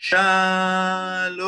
שלום, 0.00 1.38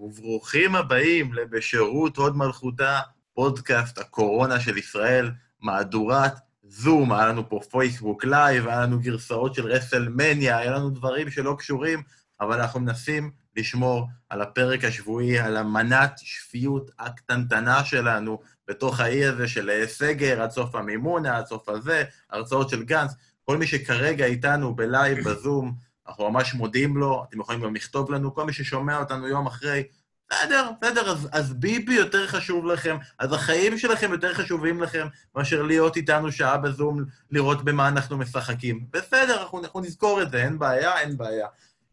וברוכים 0.00 0.74
הבאים 0.74 1.32
ל"בשירות 1.32 2.16
הוד 2.16 2.36
מלכותה", 2.36 3.00
פודקאסט 3.34 3.98
הקורונה 3.98 4.60
של 4.60 4.78
ישראל, 4.78 5.30
מהדורת 5.60 6.32
זום, 6.62 7.12
היה 7.12 7.26
לנו 7.26 7.48
פה 7.48 7.60
פייסבוק 7.70 8.24
לייב, 8.24 8.68
היה 8.68 8.80
לנו 8.80 9.00
גרסאות 9.00 9.54
של 9.54 9.66
רסלמניה, 9.66 10.58
היה 10.58 10.70
לנו 10.70 10.90
דברים 10.90 11.30
שלא 11.30 11.54
קשורים, 11.58 12.02
אבל 12.40 12.60
אנחנו 12.60 12.80
מנסים 12.80 13.30
לשמור 13.56 14.08
על 14.28 14.42
הפרק 14.42 14.84
השבועי, 14.84 15.38
על 15.38 15.56
המנת 15.56 16.12
שפיות 16.16 16.90
הקטנטנה 16.98 17.84
שלנו 17.84 18.40
בתוך 18.68 19.00
האי 19.00 19.24
הזה 19.24 19.48
של 19.48 19.84
סגר, 19.86 20.42
עד 20.42 20.50
סוף 20.50 20.74
המימונה, 20.74 21.36
עד 21.36 21.46
סוף 21.46 21.68
הזה, 21.68 22.04
הרצאות 22.30 22.68
של 22.68 22.82
גנץ. 22.82 23.12
כל 23.44 23.56
מי 23.56 23.66
שכרגע 23.66 24.24
איתנו 24.24 24.74
בלייב, 24.74 25.28
בזום, 25.28 25.87
אנחנו 26.08 26.30
ממש 26.30 26.54
מודים 26.54 26.96
לו, 26.96 27.24
אתם 27.28 27.40
יכולים 27.40 27.60
גם 27.60 27.74
לכתוב 27.74 28.10
לנו, 28.12 28.34
כל 28.34 28.44
מי 28.44 28.52
ששומע 28.52 28.98
אותנו 28.98 29.28
יום 29.28 29.46
אחרי, 29.46 29.82
בסדר, 30.30 30.70
בסדר, 30.82 31.10
אז, 31.10 31.28
אז 31.32 31.54
ביבי 31.54 31.94
יותר 31.94 32.26
חשוב 32.26 32.66
לכם, 32.66 32.96
אז 33.18 33.32
החיים 33.32 33.78
שלכם 33.78 34.12
יותר 34.12 34.34
חשובים 34.34 34.82
לכם 34.82 35.06
מאשר 35.36 35.62
להיות 35.62 35.96
איתנו 35.96 36.32
שעה 36.32 36.58
בזום, 36.58 37.04
לראות 37.30 37.64
במה 37.64 37.88
אנחנו 37.88 38.18
משחקים. 38.18 38.84
בסדר, 38.92 39.42
אנחנו, 39.42 39.58
אנחנו 39.58 39.80
נזכור 39.80 40.22
את 40.22 40.30
זה, 40.30 40.44
אין 40.44 40.58
בעיה, 40.58 41.00
אין 41.00 41.16
בעיה. 41.16 41.46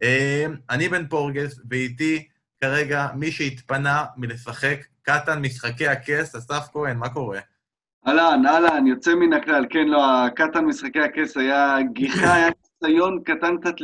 אה, 0.04 0.46
אני 0.70 0.90
בן 0.90 1.08
פורגס, 1.08 1.60
ואיתי 1.70 2.28
כרגע 2.62 3.08
מי 3.16 3.32
שהתפנה 3.32 4.06
מלשחק 4.18 4.80
קטן 5.02 5.42
משחקי 5.42 5.88
הכס, 5.88 6.36
אסף 6.36 6.68
כהן, 6.74 6.98
מה 6.98 7.10
קורה? 7.10 7.40
אהלן, 8.08 8.46
אהלן, 8.46 8.88
יוצא 8.88 9.16
מן 9.16 9.34
הכלל. 9.34 9.66
כן, 9.70 9.88
לא, 9.88 10.26
הקטן 10.26 10.66
משחקי 10.66 11.00
הכס 11.00 11.38
היה 11.38 11.78
גיחה, 11.94 12.34
היה 12.34 12.50
ניסיון 12.86 13.24
קטן 13.24 13.58
קצת 13.58 13.76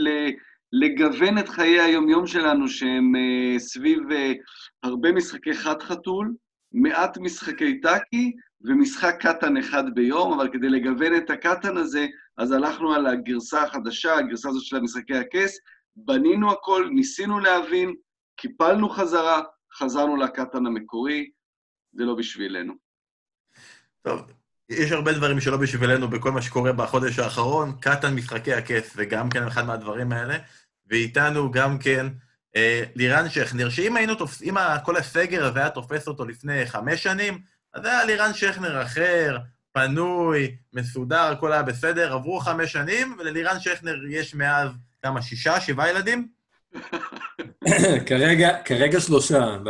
לגוון 0.72 1.38
את 1.38 1.50
חיי 1.50 1.80
היומיום 1.80 2.28
שלנו, 2.28 2.68
שהם 2.68 3.14
uh, 3.16 3.60
סביב 3.60 4.00
uh, 4.10 4.14
הרבה 4.84 5.12
משחקי 5.12 5.54
חד-חתול, 5.54 6.34
מעט 6.72 7.18
משחקי 7.18 7.82
טאקי 7.82 8.32
ומשחק 8.62 9.16
קטן 9.20 9.58
אחד 9.58 9.84
ביום, 9.96 10.34
אבל 10.34 10.50
כדי 10.54 10.70
לגוון 10.70 11.16
את 11.18 11.30
הקטן 11.30 11.78
הזה, 11.78 12.08
אז 12.38 12.52
הלכנו 12.52 12.94
על 12.94 13.08
הגרסה 13.08 13.64
החדשה, 13.64 14.16
הגרסה 14.16 14.50
הזאת 14.50 14.64
של 14.64 14.76
המשחקי 14.76 15.16
הכס, 15.16 15.58
בנינו 15.96 16.52
הכל, 16.52 16.90
ניסינו 16.92 17.40
להבין, 17.40 17.96
קיפלנו 18.36 18.90
חזרה, 18.90 19.42
חזרנו 19.74 20.16
לקטן 20.16 20.66
המקורי, 20.66 21.30
זה 21.94 22.06
לא 22.06 22.16
בשבילנו. 22.16 22.74
טוב, 24.02 24.22
יש 24.72 24.92
הרבה 24.92 25.14
דברים 25.14 25.42
שלא 25.42 25.58
בשבילנו 25.58 26.08
בכל 26.08 26.32
מה 26.32 26.42
שקורה 26.42 26.72
בחודש 26.72 27.20
האחרון, 27.20 27.76
קטן 27.80 28.16
משחקי 28.16 28.54
הכס, 28.54 28.94
וגם 28.96 29.30
כן 29.30 29.48
אחד 29.48 29.66
מהדברים 29.66 30.12
האלה, 30.12 30.38
ואיתנו 30.90 31.52
גם 31.52 31.78
כן 31.78 32.08
אה, 32.56 32.84
לירן 32.96 33.30
שכנר, 33.30 33.70
שאם 33.70 33.96
היינו 33.96 34.16
תופסים, 34.16 34.58
אם 34.58 34.64
כל 34.86 34.98
הסגר 34.98 35.46
הזה 35.46 35.60
היה 35.60 35.70
תופס 35.70 36.08
אותו 36.08 36.26
לפני 36.26 36.66
חמש 36.66 37.04
שנים, 37.04 37.40
אז 37.74 37.86
היה 37.86 38.06
לירן 38.06 38.34
שכנר 38.34 38.84
אחר, 38.84 39.38
פנוי, 39.72 40.56
מסודר, 40.74 41.32
הכל 41.32 41.54
היה 41.54 41.64
בסדר, 41.64 42.14
עברו 42.14 42.40
חמש 42.40 42.72
שנים, 42.72 43.16
וללירן 43.20 43.60
שכנר 43.60 43.96
יש 44.10 44.36
מאז 44.36 44.70
כמה, 45.04 45.22
שישה, 45.22 45.62
שבעה 45.62 45.90
ילדים? 45.90 46.28
כרגע, 48.08 48.58
כרגע 48.66 49.02
שלושה, 49.02 49.58
ב... 49.64 49.70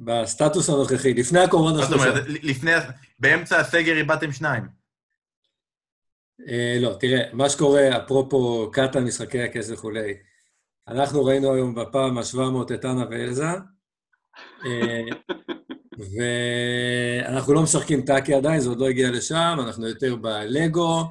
בסטטוס 0.00 0.68
הנוכחי, 0.68 1.14
לפני 1.14 1.40
הקורונה 1.40 1.86
שלושה. 1.86 2.04
זאת 2.04 2.10
אומרת, 2.10 2.24
לפני, 2.42 2.72
באמצע 3.18 3.60
הסגר 3.60 3.96
איבדתם 3.96 4.32
שניים. 4.32 4.62
אה, 6.48 6.78
לא, 6.80 6.96
תראה, 7.00 7.32
מה 7.32 7.48
שקורה, 7.48 8.04
אפרופו 8.04 8.70
קטן, 8.72 9.04
משחקי 9.04 9.42
הכס 9.42 9.70
וכולי, 9.70 10.14
אנחנו 10.88 11.24
ראינו 11.24 11.54
היום 11.54 11.74
בפעם 11.74 12.18
ה-700 12.18 12.74
את 12.74 12.84
אנה 12.84 13.04
ואלזה, 13.10 13.48
אה, 14.66 15.04
ואנחנו 16.14 17.54
לא 17.54 17.62
משחקים 17.62 18.02
טאקי 18.02 18.34
עדיין, 18.34 18.60
זה 18.60 18.68
עוד 18.68 18.80
לא 18.80 18.88
הגיע 18.88 19.10
לשם, 19.10 19.56
אנחנו 19.66 19.88
יותר 19.88 20.16
בלגו, 20.16 21.04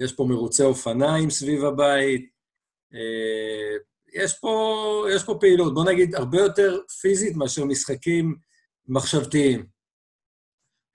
יש 0.00 0.12
פה 0.12 0.24
מרוצי 0.24 0.62
אופניים 0.62 1.30
סביב 1.30 1.64
הבית, 1.64 2.30
אה, 2.94 3.76
יש 4.14 4.38
פה, 4.38 5.06
יש 5.14 5.24
פה 5.24 5.36
פעילות, 5.40 5.74
בוא 5.74 5.84
נגיד, 5.84 6.14
הרבה 6.14 6.38
יותר 6.38 6.78
פיזית 7.00 7.36
מאשר 7.36 7.64
משחקים 7.64 8.36
מחשבתיים. 8.88 9.73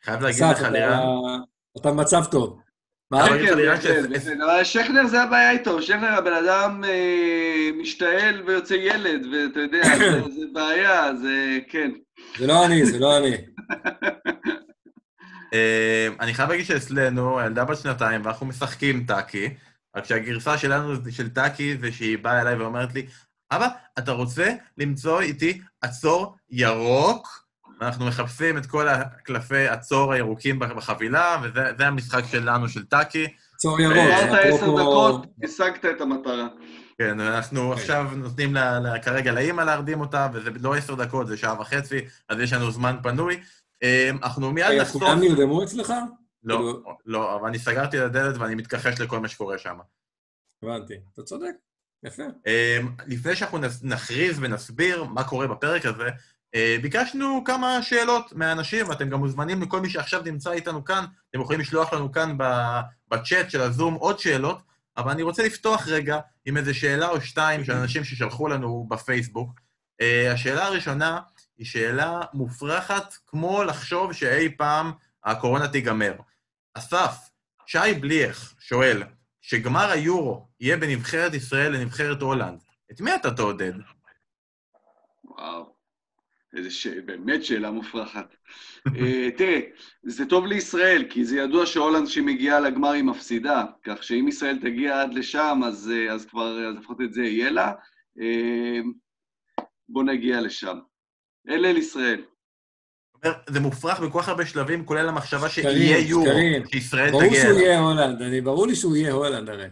חייב 0.04 0.22
להגיד 0.22 0.44
לך, 0.44 0.62
לירן... 0.62 1.00
אתה 1.78 1.92
במצב 1.92 2.26
טוב. 2.32 2.60
מה? 3.12 3.28
כן, 3.28 3.46
כן, 3.82 4.64
שכנר 4.64 5.08
זה 5.08 5.22
הבעיה 5.22 5.52
איתו, 5.52 5.82
שכנר 5.82 6.08
הבן 6.08 6.34
אדם 6.34 6.84
אה, 6.84 7.70
משתעל 7.82 8.44
ויוצא 8.46 8.74
ילד, 8.74 9.26
ואתה 9.26 9.60
יודע, 9.60 9.82
זה 10.36 10.46
בעיה, 10.54 11.16
זה 11.16 11.60
כן. 11.70 11.92
זה 12.38 12.48
לא 12.48 12.66
אני, 12.66 12.86
זה 12.86 13.00
לא 13.00 13.18
אני. 13.18 13.36
אה, 15.54 16.08
אני 16.20 16.34
חייב 16.34 16.50
להגיד 16.50 16.66
שאצלנו, 16.66 17.40
הילדה 17.40 17.66
בת 17.66 17.78
שנתיים, 17.78 18.26
ואנחנו 18.26 18.46
משחקים 18.46 19.06
טאקי, 19.08 19.50
רק 19.96 20.06
שהגרסה 20.06 20.58
שלנו, 20.58 20.94
של 21.12 21.30
טאקי, 21.30 21.78
זה 21.78 21.92
שהיא 21.92 22.18
באה 22.18 22.42
אליי 22.42 22.56
ואומרת 22.56 22.94
לי, 22.94 23.06
אבא, 23.52 23.68
אתה 24.00 24.12
רוצה 24.12 24.54
למצוא 24.78 25.22
איתי 25.22 25.62
עצור 25.82 26.36
ירוק? 26.50 27.49
אנחנו 27.82 28.06
מחפשים 28.06 28.58
את 28.58 28.66
כל 28.66 28.88
הקלפי 28.88 29.68
עצור 29.68 30.14
הירוקים 30.14 30.60
בחבילה, 30.60 31.42
וזה 31.44 31.88
המשחק 31.88 32.24
שלנו, 32.32 32.70
של 32.70 32.86
טאקי. 32.86 33.28
עצור 33.56 33.82
ירוק. 33.82 33.98
אמרת 33.98 34.40
עשר 34.44 34.76
דקות, 34.76 35.26
השגת 35.44 35.86
את 35.86 36.02
המטרה. 36.02 36.48
כן, 36.98 37.20
אנחנו 37.20 37.72
כן. 37.72 37.82
עכשיו 37.82 38.08
נותנים 38.16 38.54
לה, 38.54 38.80
לה, 38.80 39.00
כרגע 39.00 39.32
לאימא 39.32 39.62
להרדים 39.62 40.02
אותה, 40.02 40.28
וזה 40.34 40.50
לא 40.62 40.76
עשר 40.76 40.96
דקות, 40.96 41.28
זה 41.28 41.38
שעה 41.38 41.62
וחצי, 41.62 42.00
אז 42.30 42.40
יש 42.40 42.54
לנו 42.54 42.72
זמן 42.72 42.96
פנוי. 43.04 43.40
אמ, 43.84 44.18
אנחנו 44.24 44.52
מיד 44.52 44.82
נחשוף... 44.82 45.04
כולם 45.04 45.20
נרדמו 45.20 45.64
אצלך? 45.64 45.94
לא, 46.44 46.56
כאילו- 46.56 46.84
לא, 47.06 47.36
אבל 47.36 47.48
אני 47.48 47.60
סגרתי 47.60 47.98
את 47.98 48.04
הדלת 48.04 48.38
ואני 48.38 48.56
מתכחש 48.56 49.02
לכל 49.02 49.20
מה 49.20 49.28
שקורה 49.28 49.58
שם. 49.58 49.78
הבנתי, 50.64 50.94
אתה 51.14 51.24
צודק, 51.24 51.52
יפה. 52.04 52.24
לפני 53.08 53.36
שאנחנו 53.36 53.60
נכריז 53.84 54.38
ונסביר 54.42 55.04
מה 55.04 55.24
קורה 55.24 55.48
בפרק 55.48 55.86
הזה, 55.86 56.04
אה, 56.04 56.10
ביקשנו 56.82 57.44
כמה 57.46 57.82
שאלות 57.82 58.34
מהאנשים, 58.34 58.90
ואתם 58.90 59.10
גם 59.10 59.20
מוזמנים 59.20 59.62
לכל 59.62 59.82
מי 59.82 59.90
שעכשיו 59.90 60.22
נמצא 60.26 60.52
איתנו 60.52 60.86
כאן, 60.86 61.06
אתם 61.30 61.42
יכולים 61.42 61.60
לשלוח 61.62 61.94
לנו 61.94 62.12
כאן 62.12 62.38
בצ'אט 63.08 63.50
של 63.50 63.62
הזום 63.62 63.94
עוד 63.94 64.20
שאלות, 64.20 64.62
אבל 64.98 65.12
אני 65.12 65.24
רוצה 65.24 65.44
לפתוח 65.44 65.88
רגע 65.88 66.20
עם 66.46 66.58
איזו 66.58 66.80
שאלה 66.80 67.10
או 67.10 67.22
שתיים 67.22 67.64
של 67.64 67.72
אנשים 67.72 68.04
ששלחו 68.04 68.48
לנו 68.48 68.88
בפייסבוק. 68.90 69.60
אה, 70.02 70.34
השאלה 70.34 70.66
הראשונה 70.66 71.20
היא 71.58 71.66
שאלה 71.66 72.22
מופרכת, 72.34 73.14
כמו 73.28 73.64
לחשוב 73.64 74.14
שאי 74.14 74.50
פעם 74.58 74.92
הקורונה 75.24 75.68
תיגמר. 75.68 76.14
אסף, 76.74 77.30
שי 77.66 77.94
בליך 78.02 78.54
שואל, 78.60 79.04
שגמר 79.42 79.92
היורו 79.92 80.48
יהיה 80.60 80.78
בנבחרת 80.78 81.34
ישראל 81.34 81.72
לנבחרת 81.72 82.22
הולנד, 82.22 82.60
את 82.92 83.02
מי 83.02 83.16
אתה 83.16 83.32
תעודד? 83.32 83.74
וואו, 85.24 85.74
איזה 86.58 86.72
ש... 86.72 86.88
באמת 86.88 87.44
שאלה 87.44 87.72
מופרכת. 87.72 88.36
uh, 88.88 88.92
תראה, 89.38 89.60
זה 90.04 90.26
טוב 90.26 90.46
לישראל, 90.46 91.06
כי 91.10 91.26
זה 91.26 91.38
ידוע 91.38 91.66
שהולנד 91.66 92.08
שהיא 92.08 92.24
מגיעה 92.24 92.60
לגמר 92.60 92.90
היא 92.90 93.04
מפסידה, 93.04 93.66
כך 93.84 94.04
שאם 94.04 94.28
ישראל 94.28 94.58
תגיע 94.62 95.02
עד 95.02 95.14
לשם, 95.14 95.62
אז, 95.66 95.92
uh, 95.92 96.12
אז 96.12 96.26
כבר, 96.26 96.68
אז 96.68 96.76
לפחות 96.76 97.02
את 97.02 97.14
זה 97.14 97.24
יהיה 97.24 97.52
לה. 97.52 97.74
Uh, 98.18 98.86
בוא 99.90 100.04
נגיע 100.04 100.42
לשם. 100.42 100.80
אלה 101.50 101.70
אל 101.70 101.78
ישראל. 101.78 102.22
זה 103.50 103.60
מופרך 103.60 104.00
בכל 104.00 104.22
כך 104.22 104.30
הרבה 104.30 104.46
שלבים, 104.46 104.86
כולל 104.86 105.10
המחשבה 105.10 105.50
שיהיה 105.50 106.00
יורו, 106.00 106.26
שישראל 106.72 107.10
תגיע 107.10 107.20
אליו. 107.20 107.32
ברור 107.32 107.36
שהוא 107.36 107.60
יהיה 107.60 107.80
הולנד, 107.80 108.22
אני, 108.22 108.42
ברור 108.42 108.68
לי 108.68 108.76
שהוא 108.76 108.96
יהיה 108.96 109.12
הולנד 109.12 109.50
הרי. 109.50 109.68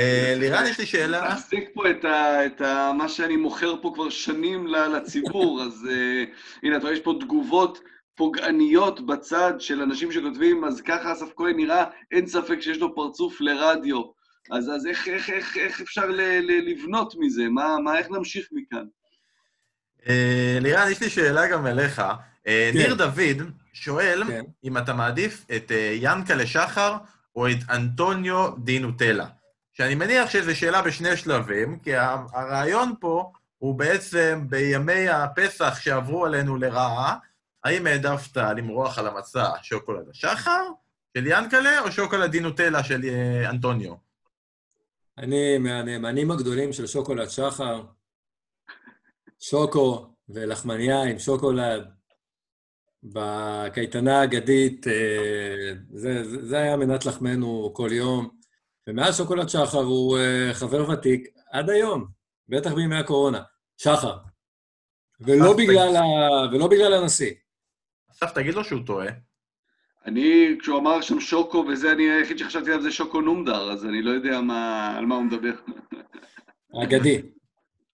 אה, 0.00 0.34
לירן, 0.36 0.64
יש 0.66 0.78
לי 0.78 0.86
שאלה. 0.86 1.34
מחזיק 1.34 1.70
פה 1.74 1.90
את 1.90 2.60
מה 2.94 3.08
שאני 3.08 3.36
מוכר 3.36 3.74
פה 3.82 3.90
כבר 3.94 4.10
שנים 4.10 4.66
לציבור, 4.66 5.60
אז 5.66 5.88
אה, 5.90 6.24
הנה, 6.62 6.76
אתה 6.76 6.82
רואה, 6.82 6.92
יש 6.92 7.00
פה 7.00 7.14
תגובות 7.20 7.80
פוגעניות 8.14 9.06
בצד 9.06 9.52
של 9.58 9.82
אנשים 9.82 10.12
שכותבים, 10.12 10.64
אז 10.64 10.80
ככה 10.80 11.12
אסף 11.12 11.26
כהן 11.36 11.56
נראה, 11.56 11.84
אין 12.12 12.26
ספק 12.26 12.60
שיש 12.60 12.78
לו 12.78 12.94
פרצוף 12.94 13.40
לרדיו. 13.40 14.02
אז, 14.50 14.70
אז 14.70 14.86
איך, 14.86 15.08
איך, 15.08 15.30
איך, 15.30 15.56
איך 15.56 15.80
אפשר 15.80 16.06
ל, 16.06 16.20
ל, 16.20 16.70
לבנות 16.70 17.14
מזה? 17.18 17.48
מה, 17.48 17.76
מה, 17.84 17.98
איך 17.98 18.10
נמשיך 18.10 18.48
מכאן? 18.52 18.84
אה, 20.08 20.58
לירן, 20.60 20.90
יש 20.90 21.00
לי 21.00 21.10
שאלה 21.10 21.48
גם 21.48 21.66
אליך. 21.66 22.02
כן. 22.44 22.70
ניר 22.74 22.94
דוד 22.94 23.50
שואל 23.72 24.22
כן. 24.26 24.44
אם 24.64 24.78
אתה 24.78 24.94
מעדיף 24.94 25.44
את 25.56 25.72
ינקלה 25.94 26.46
שחר 26.46 26.96
או 27.36 27.48
את 27.48 27.56
אנטוניו 27.70 28.50
דינוטלה. 28.58 29.26
שאני 29.76 29.94
מניח 29.94 30.30
שזו 30.30 30.56
שאלה 30.56 30.82
בשני 30.82 31.16
שלבים, 31.16 31.78
כי 31.78 31.96
הרעיון 31.96 32.94
פה 33.00 33.32
הוא 33.58 33.78
בעצם 33.78 34.44
בימי 34.48 35.08
הפסח 35.08 35.80
שעברו 35.80 36.26
עלינו 36.26 36.56
לרעה, 36.56 37.18
האם 37.64 37.86
העדפת 37.86 38.36
למרוח 38.36 38.98
על 38.98 39.06
המצע 39.06 39.50
שוקולד 39.62 40.08
השחר 40.10 40.62
של 41.16 41.26
ינקלה 41.26 41.80
או 41.80 41.92
שוקולד 41.92 42.30
דינוטלה 42.30 42.84
של 42.84 43.00
אנטוניו? 43.50 43.94
אני 45.18 45.58
מהנאמנים 45.58 46.30
הגדולים 46.30 46.72
של 46.72 46.86
שוקולד 46.86 47.28
שחר. 47.28 47.82
שוקו 49.40 50.14
ולחמניה 50.28 51.02
עם 51.02 51.18
שוקולד. 51.18 51.90
בקייטנה 53.02 54.20
האגדית, 54.20 54.86
אה, 54.86 55.72
זה, 55.90 56.40
זה 56.46 56.58
היה 56.58 56.76
מנת 56.76 57.06
לחמנו 57.06 57.70
כל 57.74 57.88
יום. 57.92 58.35
ומאז 58.86 59.16
שוקולד 59.16 59.48
שחר 59.48 59.78
הוא 59.78 60.18
אה, 60.18 60.50
חבר 60.54 60.90
ותיק 60.90 61.28
עד 61.50 61.70
היום, 61.70 62.06
בטח 62.48 62.72
בימי 62.72 62.96
הקורונה. 62.96 63.42
שחר. 63.76 64.16
ולא 65.20 65.56
בגלל, 65.56 65.96
ה... 65.96 66.02
ולא 66.52 66.68
בגלל 66.68 66.94
הנשיא. 66.94 67.32
אסף, 68.12 68.32
תגיד 68.32 68.54
לו 68.54 68.64
שהוא 68.64 68.80
טועה. 68.86 69.08
אני, 70.06 70.56
כשהוא 70.60 70.78
אמר 70.78 71.00
שם 71.00 71.20
שוקו 71.20 71.64
וזה, 71.68 71.92
אני 71.92 72.10
היחיד 72.10 72.38
שחשבתי 72.38 72.72
על 72.72 72.82
זה 72.82 72.90
שוקו 72.90 73.20
נומדר, 73.20 73.72
אז 73.72 73.84
אני 73.84 74.02
לא 74.02 74.10
יודע 74.10 74.40
מה, 74.40 74.92
על 74.98 75.06
מה 75.06 75.14
הוא 75.14 75.24
מדבר. 75.24 75.52
אגדי. 76.82 77.22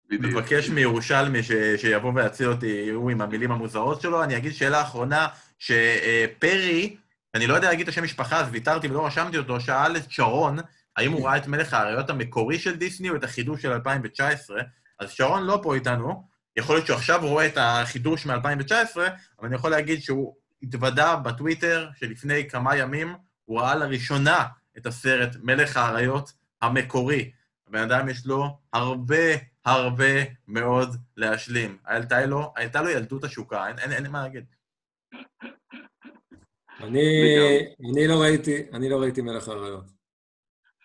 מבקש 0.09 0.69
מירושלמי 0.69 1.43
ש... 1.43 1.51
שיבוא 1.77 2.11
ויציל 2.15 2.49
אותי, 2.49 2.89
הוא 2.89 3.11
עם 3.11 3.21
המילים 3.21 3.51
המוזרות 3.51 4.01
שלו. 4.01 4.23
אני 4.23 4.37
אגיד 4.37 4.53
שאלה 4.53 4.81
אחרונה, 4.81 5.27
שפרי, 5.59 6.95
אני 7.35 7.47
לא 7.47 7.53
יודע 7.53 7.69
להגיד 7.69 7.87
את 7.87 7.89
השם 7.89 8.03
משפחה, 8.03 8.39
אז 8.39 8.47
ויתרתי 8.51 8.87
ולא 8.87 9.05
רשמתי 9.05 9.37
אותו, 9.37 9.59
שאל 9.59 9.97
את 9.97 10.11
שרון, 10.11 10.57
האם 10.97 11.11
הוא 11.11 11.25
ראה 11.25 11.37
את 11.37 11.47
מלך 11.47 11.73
האריות 11.73 12.09
המקורי 12.09 12.59
של 12.59 12.75
דיסני 12.75 13.09
או 13.09 13.15
את 13.15 13.23
החידוש 13.23 13.61
של 13.61 13.71
2019, 13.71 14.61
אז 14.99 15.11
שרון 15.11 15.43
לא 15.43 15.59
פה 15.63 15.75
איתנו, 15.75 16.27
יכול 16.55 16.75
להיות 16.75 16.87
שהוא 16.87 16.97
עכשיו 16.97 17.27
רואה 17.27 17.45
את 17.45 17.57
החידוש 17.57 18.25
מ-2019, 18.25 18.97
אבל 19.39 19.47
אני 19.47 19.55
יכול 19.55 19.71
להגיד 19.71 20.01
שהוא 20.01 20.35
התוודה 20.63 21.15
בטוויטר 21.15 21.89
שלפני 21.95 22.49
כמה 22.49 22.77
ימים 22.77 23.15
הוא 23.45 23.59
ראה 23.59 23.75
לראשונה 23.75 24.43
את 24.77 24.85
הסרט 24.85 25.35
מלך 25.41 25.77
האריות 25.77 26.33
המקורי. 26.61 27.31
הבן 27.67 27.79
אדם 27.79 28.09
יש 28.09 28.25
לו 28.25 28.57
הרבה 28.73 29.25
הרבה 29.65 30.23
מאוד 30.47 30.95
להשלים. 31.17 31.77
הייתה 31.85 32.25
לו, 32.25 32.53
הייתה 32.55 32.81
לו 32.81 32.89
ילדות 32.89 33.23
השוקה, 33.23 33.67
אין, 33.67 33.79
אין, 33.79 33.91
אין 33.91 34.11
מה 34.11 34.21
להגיד. 34.21 34.45
אני, 36.79 37.01
אני 37.91 38.07
לא 38.07 38.21
ראיתי, 38.21 38.63
אני 38.73 38.89
לא 38.89 39.01
ראיתי 39.01 39.21
מלך 39.21 39.47
האריות. 39.47 40.02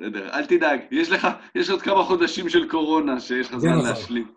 בסדר, 0.00 0.30
אל 0.32 0.46
תדאג, 0.46 0.80
יש 0.90 1.10
לך, 1.10 1.26
יש 1.54 1.70
עוד 1.70 1.82
כמה 1.82 2.04
חודשים 2.04 2.48
של 2.48 2.68
קורונה 2.68 3.20
שיש 3.20 3.50
לך 3.50 3.58
זמן 3.58 3.72
נכון. 3.72 3.88
להשלים. 3.88 4.28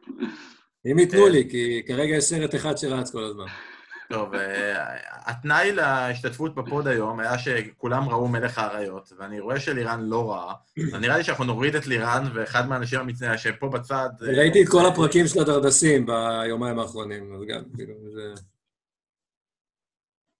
אם 0.91 0.99
ייתנו 0.99 1.27
לי, 1.27 1.49
כי 1.49 1.81
כרגע 1.87 2.15
יש 2.15 2.23
סרט 2.23 2.55
אחד 2.55 2.77
שרץ 2.77 3.11
כל 3.11 3.23
הזמן. 3.23 3.45
טוב, 4.09 4.33
אה, 4.33 4.97
התנאי 5.25 5.71
להשתתפות 5.71 6.55
בפוד 6.55 6.87
היום 6.87 7.19
היה 7.19 7.37
שכולם 7.37 8.09
ראו 8.09 8.27
מלך 8.27 8.57
האריות, 8.57 9.13
ואני 9.19 9.39
רואה 9.39 9.59
שלירן 9.59 10.01
לא 10.01 10.31
ראה, 10.31 10.53
אז 10.93 11.01
נראה 11.01 11.17
לי 11.17 11.23
שאנחנו 11.23 11.43
נוריד 11.43 11.75
את 11.75 11.87
לירן, 11.87 12.23
ואחד 12.33 12.69
מהאנשים 12.69 12.99
המצנע 12.99 13.37
שפה 13.37 13.69
בצד... 13.69 14.09
ראיתי 14.21 14.63
את 14.63 14.69
כל 14.69 14.85
הפרקים 14.85 15.27
של 15.27 15.39
הדרדסים 15.39 16.05
ביומיים 16.05 16.79
האחרונים, 16.79 17.35
אז 17.35 17.41
גם, 17.47 17.61
כאילו, 17.75 17.93
זה... 18.13 18.41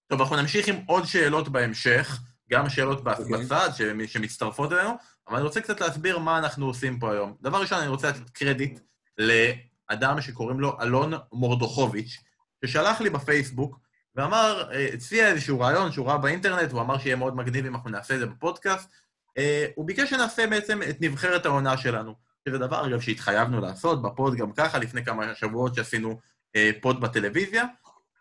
טוב, 0.08 0.22
אנחנו 0.22 0.36
נמשיך 0.36 0.68
עם 0.68 0.76
עוד 0.88 1.06
שאלות 1.06 1.50
בהמשך, 1.50 2.20
גם 2.52 2.70
שאלות 2.70 3.08
אוקיי. 3.08 3.26
בצד 3.38 3.70
שמצטרפות 4.08 4.74
אלינו, 4.74 4.92
אבל 5.28 5.38
אני 5.38 5.46
רוצה 5.46 5.62
קצת 5.62 5.82
להסביר 5.82 6.18
מה 6.18 6.38
אנחנו 6.38 6.66
עושים 6.66 7.00
פה 7.00 7.12
היום. 7.12 7.36
דבר 7.42 7.62
ראשון, 7.62 7.80
אני 7.80 7.88
רוצה 7.88 8.10
לתת 8.10 8.30
קרדיט 8.30 8.80
לאדם 9.18 10.22
שקוראים 10.22 10.60
לו 10.60 10.78
אלון 10.82 11.14
מורדוכוביץ', 11.34 12.18
ששלח 12.66 13.02
לי 13.02 13.10
בפייסבוק 13.10 13.80
ואמר, 14.16 14.70
אה, 14.74 14.88
הציע 14.94 15.28
איזשהו 15.28 15.60
רעיון 15.60 15.92
שהוא 15.92 16.08
ראה 16.08 16.18
באינטרנט, 16.18 16.72
הוא 16.72 16.82
אמר 16.82 16.98
שיהיה 16.98 17.16
מאוד 17.16 17.36
מגניב 17.36 17.66
אם 17.66 17.76
אנחנו 17.76 17.90
נעשה 17.90 18.14
את 18.14 18.20
זה 18.20 18.26
בפודקאסט. 18.26 18.90
אה, 19.38 19.66
הוא 19.76 19.88
ביקש 19.88 20.10
שנעשה 20.10 20.48
בעצם 20.48 20.80
את 20.90 21.02
נבחרת 21.02 21.46
העונה 21.46 21.78
שלנו, 21.78 22.16
שזה 22.48 22.58
דבר, 22.58 22.88
אגב, 22.88 23.02
שהתחייבנו 23.02 23.62
לעשות 23.62 24.02
בפוד 24.02 24.36
גם 24.36 24.52
ככה, 24.52 24.78
לפני 24.78 25.06
כמה 25.06 25.36
שבועות 25.36 25.76
שעשינו 25.76 26.20
אה, 26.56 26.72
פוד 26.82 27.02
בטלוויזיה, 27.02 27.66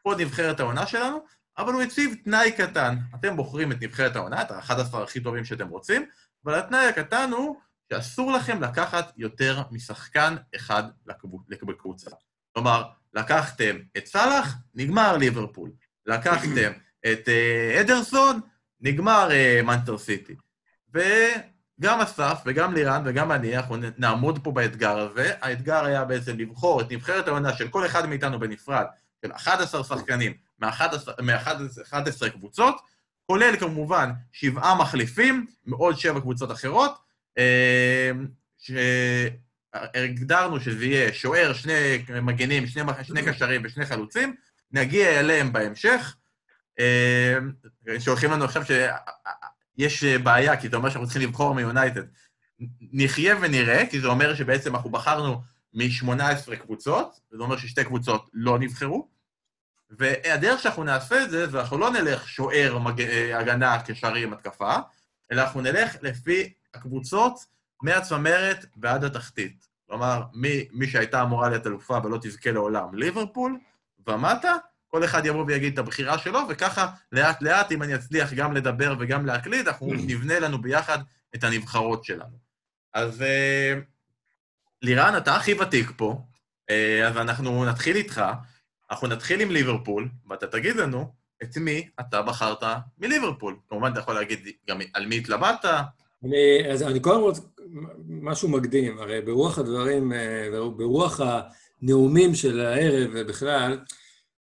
פוד 0.03 0.21
נבחרת 0.21 0.61
העונה 0.61 0.87
שלנו, 0.87 1.25
אבל 1.59 1.73
הוא 1.73 1.83
הציב 1.83 2.15
תנאי 2.25 2.53
קטן. 2.53 2.97
אתם 3.15 3.37
בוחרים 3.37 3.73
את 3.73 3.83
נבחרת 3.83 4.17
העונה, 4.17 4.43
את 4.43 4.51
ה-11 4.51 4.97
הכי 4.97 5.21
טובים 5.21 5.45
שאתם 5.45 5.69
רוצים, 5.69 6.07
אבל 6.45 6.55
התנאי 6.55 6.87
הקטן 6.87 7.31
הוא 7.33 7.57
שאסור 7.93 8.33
לכם 8.33 8.63
לקחת 8.63 9.13
יותר 9.17 9.63
משחקן 9.71 10.37
אחד 10.57 10.83
בקבוצה. 11.63 12.11
כלומר, 12.53 12.85
לקחתם 13.15 13.77
את 13.97 14.07
סאלח, 14.07 14.55
נגמר 14.75 15.17
ליברפול. 15.17 15.71
לקחתם 16.07 16.73
את 17.07 17.29
uh, 17.29 17.81
אדרסון, 17.81 18.41
נגמר 18.81 19.29
uh, 19.31 19.63
מנצ'סטר 19.63 19.99
סיטי. 19.99 20.35
וגם 20.95 22.01
אסף 22.01 22.43
וגם 22.47 22.75
לירן 22.75 23.03
וגם 23.05 23.33
אני, 23.33 23.57
אנחנו 23.57 23.77
נעמוד 23.99 24.45
פה 24.45 24.53
באתגר 24.53 24.99
הזה. 24.99 25.33
האתגר 25.41 25.85
היה 25.85 26.05
בעצם 26.05 26.39
לבחור 26.39 26.81
את 26.81 26.93
נבחרת 26.93 27.29
העונה 27.29 27.57
של 27.57 27.69
כל 27.69 27.87
אחד 27.87 28.09
מאיתנו 28.09 28.41
בנפרד, 28.41 28.87
של 29.25 29.33
11 29.33 29.85
שחקנים 29.85 30.33
מ-11 30.59 32.31
קבוצות, 32.33 32.81
כולל 33.31 33.57
כמובן 33.57 34.11
שבעה 34.33 34.75
מחליפים 34.75 35.47
מעוד 35.67 35.99
שבע 35.99 36.21
קבוצות 36.21 36.53
אחרות, 36.53 36.99
אה, 37.39 38.11
ש... 38.59 38.71
הגדרנו 39.75 40.61
שזה 40.61 40.87
יהיה 40.87 41.13
שוער, 41.13 41.53
שני 41.53 42.05
מגנים, 42.23 42.67
שני, 42.67 42.83
שני 43.03 43.23
קשרים 43.23 43.63
ושני 43.65 43.87
חלוצים, 43.87 44.35
נגיע 44.73 45.21
אליהם 45.21 45.53
בהמשך. 45.53 46.17
אה, 46.79 47.39
שהולכים 47.99 48.31
לנו 48.31 48.45
עכשיו 48.45 48.63
שיש 49.79 50.05
בעיה, 50.05 50.61
כי 50.61 50.69
זה 50.69 50.77
אומר 50.77 50.91
שאנחנו 50.91 51.07
צריכים 51.07 51.29
לבחור 51.29 51.55
מיונייטד. 51.55 52.03
נחיה 52.81 53.37
ונראה, 53.41 53.87
כי 53.91 54.01
זה 54.01 54.07
אומר 54.07 54.35
שבעצם 54.35 54.77
אנחנו 54.77 54.91
בחרנו 54.91 55.41
מ-18 55.75 56.57
קבוצות, 56.57 57.21
זה 57.31 57.43
אומר 57.43 57.57
ששתי 57.57 57.85
קבוצות 57.85 58.31
לא 58.33 58.59
נבחרו, 58.59 59.09
והדרך 59.91 60.61
שאנחנו 60.61 60.85
נעשה 60.85 61.25
את 61.25 61.31
זה, 61.31 61.47
זה 61.47 61.61
אנחנו 61.61 61.79
לא 61.79 61.91
נלך 61.91 62.29
שוער, 62.29 62.79
מג... 62.79 63.03
הגנה, 63.35 63.83
קשרים, 63.83 64.33
התקפה, 64.33 64.77
אלא 65.33 65.43
אנחנו 65.43 65.61
נלך 65.61 65.97
לפי 66.03 66.53
הקבוצות 66.75 67.45
מהצמרת 67.83 68.67
ועד 68.77 69.05
התחתית. 69.05 69.69
כלומר, 69.87 70.23
מי, 70.35 70.69
מי 70.73 70.89
שהייתה 70.89 71.23
אמורה 71.23 71.49
להיות 71.49 71.67
אלופה 71.67 71.99
ולא 72.05 72.19
תזכה 72.23 72.51
לעולם, 72.51 72.95
ליברפול 72.95 73.59
ומטה, 74.07 74.55
כל 74.89 75.05
אחד 75.05 75.27
יבוא 75.27 75.45
ויגיד 75.47 75.73
את 75.73 75.79
הבחירה 75.79 76.19
שלו, 76.19 76.41
וככה 76.49 76.89
לאט-לאט, 77.13 77.73
אם 77.73 77.83
אני 77.83 77.95
אצליח 77.95 78.33
גם 78.33 78.53
לדבר 78.53 78.95
וגם 78.99 79.27
להקליד, 79.27 79.69
אנחנו 79.69 79.87
נבנה 79.95 80.39
לנו 80.39 80.63
ביחד 80.63 80.99
את 81.35 81.45
הנבחרות 81.45 82.05
שלנו. 82.05 82.39
אז 82.95 83.23
אה, 83.23 83.75
לירן, 84.83 85.17
אתה 85.17 85.37
הכי 85.37 85.55
ותיק 85.55 85.93
פה, 85.97 86.23
אה, 86.71 87.09
אז 87.09 87.17
אנחנו 87.17 87.65
נתחיל 87.65 87.97
איתך. 87.97 88.23
אנחנו 88.91 89.09
נתחיל 89.09 89.41
עם 89.41 89.51
ליברפול, 89.51 90.09
ואתה 90.29 90.47
תגיד 90.47 90.77
לנו 90.77 91.13
את 91.43 91.57
מי 91.57 91.89
אתה 92.01 92.23
בחרת 92.23 92.63
מליברפול. 92.99 93.57
כמובן, 93.69 93.93
אתה 93.93 94.01
יכול 94.01 94.15
להגיד 94.15 94.49
גם 94.69 94.79
על 94.95 95.07
מי 95.07 95.19
התלבטת, 95.19 95.69
אני, 96.25 96.73
אז 96.73 96.83
אני 96.83 97.01
קודם 97.01 97.21
כל, 97.21 97.33
משהו 98.09 98.49
מקדים, 98.49 98.99
הרי 98.99 99.21
ברוח 99.21 99.59
הדברים, 99.59 100.13
אה, 100.13 100.49
ברוח 100.77 101.21
הנאומים 101.21 102.35
של 102.35 102.61
הערב 102.61 103.11
ובכלל, 103.15 103.79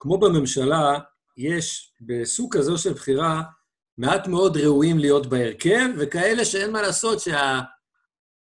כמו 0.01 0.19
בממשלה, 0.19 0.99
יש 1.37 1.93
בסוג 2.01 2.57
כזו 2.57 2.79
של 2.79 2.93
בחירה 2.93 3.43
מעט 3.99 4.27
מאוד 4.27 4.57
ראויים 4.57 4.99
להיות 4.99 5.27
בהרכב, 5.27 5.89
וכאלה 5.99 6.45
שאין 6.45 6.73
מה 6.73 6.83
לעשות 6.83 7.19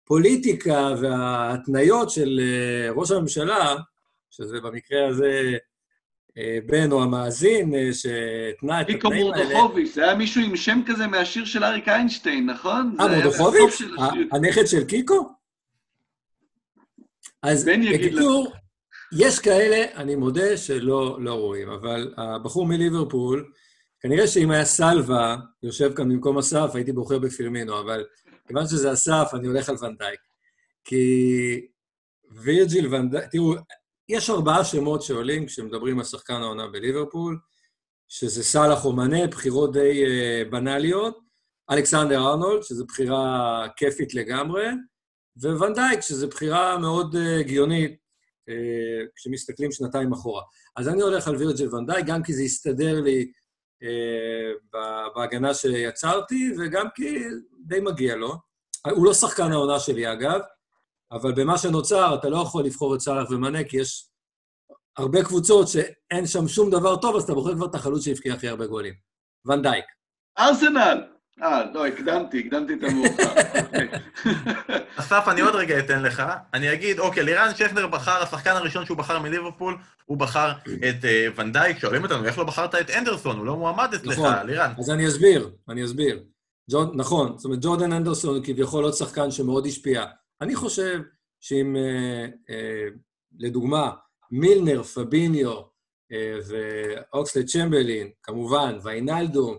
שהפוליטיקה 0.03 0.89
וההתניות 1.01 2.10
של 2.10 2.39
אה, 2.39 2.91
ראש 2.91 3.12
הממשלה, 3.12 3.75
שזה 4.29 4.62
במקרה 4.62 5.07
הזה 5.07 5.57
בן 6.66 6.92
או 6.92 7.04
המאזין 7.04 7.75
אה, 7.75 7.94
שהתנה 7.94 8.82
את 8.82 8.90
התנאים 8.90 9.34
האלה... 9.34 9.44
מיקו 9.44 9.54
מורדוכוביץ', 9.54 9.94
זה 9.94 10.04
היה 10.04 10.16
מישהו 10.16 10.42
עם 10.42 10.56
שם 10.56 10.82
כזה 10.88 11.08
מהשיר 11.08 11.46
של 11.46 11.63
אריק 11.63 11.88
איינשטיין, 11.88 12.50
נכון? 12.50 12.96
אה, 13.00 13.08
מורדוכוביץ'? 13.08 13.82
הנכד 14.32 14.68
של 14.68 14.86
קיקו? 14.86 15.30
אז 17.44 17.70
בקיצור, 17.94 18.54
יש 19.20 19.40
כאלה, 19.40 19.86
אני 19.96 20.16
מודה 20.16 20.58
שלא 20.58 21.18
לא 21.22 21.34
רואים, 21.34 21.70
אבל 21.70 22.13
הבחור 22.18 22.66
מליברפול, 22.66 23.52
כנראה 24.00 24.28
שאם 24.28 24.52
היה 24.52 24.66
סלווה, 24.66 25.38
יושב 25.63 25.94
כאן 25.94 26.10
במקום 26.10 26.38
אסף, 26.38 26.72
הייתי 26.74 26.92
בוחר 26.92 27.20
בפירמינו, 27.20 27.80
אבל 27.80 28.06
כיוון 28.48 28.68
שזה 28.68 28.94
אסף, 28.94 29.32
אני 29.34 29.48
הולך 29.48 29.70
על 29.70 29.75
ונדייק. 29.82 30.20
כי 30.84 31.06
וירג'יל 32.32 32.96
ונדייק, 32.96 33.25
תראו, 33.32 33.54
יש 34.10 34.29
ארבעה 34.29 34.65
שמות 34.65 35.01
שעולים 35.01 35.45
כשמדברים 35.45 36.00
על 36.00 36.05
שחקן 36.05 36.33
העונה 36.33 36.67
בליברפול, 36.67 37.39
שזה 38.07 38.43
סאלח 38.43 38.86
אומנה, 38.86 39.27
בחירות 39.27 39.74
די 39.74 40.03
uh, 40.05 40.51
בנאליות, 40.51 41.19
אלכסנדר 41.72 42.27
ארנולד, 42.27 42.63
שזו 42.63 42.86
בחירה 42.86 43.67
כיפית 43.77 44.13
לגמרי, 44.13 44.65
וונדייק, 45.38 46.00
שזו 46.01 46.27
בחירה 46.27 46.77
מאוד 46.77 47.15
uh, 47.15 47.39
הגיונית 47.39 47.91
uh, 48.50 48.53
כשמסתכלים 49.15 49.72
שנתיים 49.72 50.13
אחורה. 50.13 50.41
אז 50.75 50.88
אני 50.88 51.01
הולך 51.01 51.27
על 51.27 51.36
וירג'ל 51.36 51.75
ונדייק, 51.75 52.05
גם 52.05 52.24
כי 52.24 52.33
זה 52.33 52.43
יסתדר 52.43 53.01
לי 53.01 53.31
uh, 53.83 54.77
בהגנה 55.15 55.53
שיצרתי, 55.53 56.53
וגם 56.60 56.88
כי 56.95 57.24
די 57.65 57.79
מגיע 57.79 58.15
לו. 58.15 58.36
הוא 58.91 59.05
לא 59.05 59.13
שחקן 59.13 59.51
העונה 59.51 59.79
שלי, 59.79 60.12
אגב, 60.12 60.39
אבל 61.13 61.32
במה 61.32 61.58
שנוצר, 61.58 62.15
אתה 62.15 62.29
לא 62.29 62.38
יכול 62.38 62.63
לבחור 62.63 62.96
את 62.96 63.01
סאלח 63.01 63.32
ומנה, 63.32 63.63
כי 63.63 63.77
יש 63.77 64.08
הרבה 64.98 65.24
קבוצות 65.24 65.67
שאין 65.67 66.27
שם 66.27 66.48
שום 66.48 66.70
דבר 66.70 66.96
טוב, 66.96 67.15
אז 67.15 67.24
אתה 67.24 67.34
בוחר 67.34 67.55
כבר 67.55 67.65
את 67.65 67.75
החלוץ 67.75 68.05
שהבקיע 68.05 68.34
הכי 68.34 68.48
הרבה 68.48 68.67
גולים. 68.67 68.93
ונדייק. 69.46 69.86
ארסנל! 70.39 71.03
אה, 71.41 71.63
לא, 71.74 71.88
הקדמתי, 71.88 72.39
הקדמתי 72.39 72.74
את 72.74 72.84
המאוחר. 72.84 73.34
אסף, 75.00 75.24
אני 75.27 75.41
עוד 75.41 75.55
רגע 75.55 75.79
אתן 75.79 76.01
לך. 76.01 76.24
אני 76.53 76.74
אגיד, 76.74 77.00
אוקיי, 77.00 77.24
לירן 77.24 77.55
שכנר 77.55 77.88
בחר, 77.88 78.24
השחקן 78.24 78.51
הראשון 78.51 78.86
שהוא 78.86 78.98
בחר 78.98 79.20
מליברפול, 79.20 79.77
הוא 80.05 80.17
בחר 80.17 80.51
את 80.89 81.05
אה, 81.05 81.27
ונדייק. 81.36 81.77
שואלים 81.79 82.03
אותנו, 82.03 82.25
איך 82.25 82.38
לא 82.38 82.43
בחרת 82.43 82.75
את 82.75 82.89
אנדרסון? 82.89 83.38
הוא 83.38 83.46
לא 83.46 83.55
מועמד 83.55 83.93
אצלך, 83.93 84.20
נכון. 84.20 84.34
לירן. 84.46 84.74
אז 84.79 84.89
אני 84.89 85.08
אסביר, 85.08 85.50
אני 85.70 85.86
אסביר. 85.86 86.24
נכון, 86.93 87.38
זאת 87.38 87.46
אומרת, 87.46 87.60
ג'ורדן 87.62 87.93
אנדרסון 87.93 88.36
הוא 88.36 88.43
כביכול 88.46 88.84
עוד 88.84 88.93
שחקן 88.93 89.32
שמאוד 89.32 89.65
השפיע. 89.65 90.05
אני 90.43 90.55
חושב 90.55 91.01
שאם, 91.39 91.75
אה, 91.75 92.25
אה, 92.50 92.88
לדוגמה, 93.39 93.91
מילנר, 94.31 94.83
פביניו 94.83 95.62
אה, 96.12 96.38
ואוקסלד 96.47 97.45
צ'מברלין, 97.45 98.12
כמובן, 98.23 98.77
ויינלדום, 98.83 99.57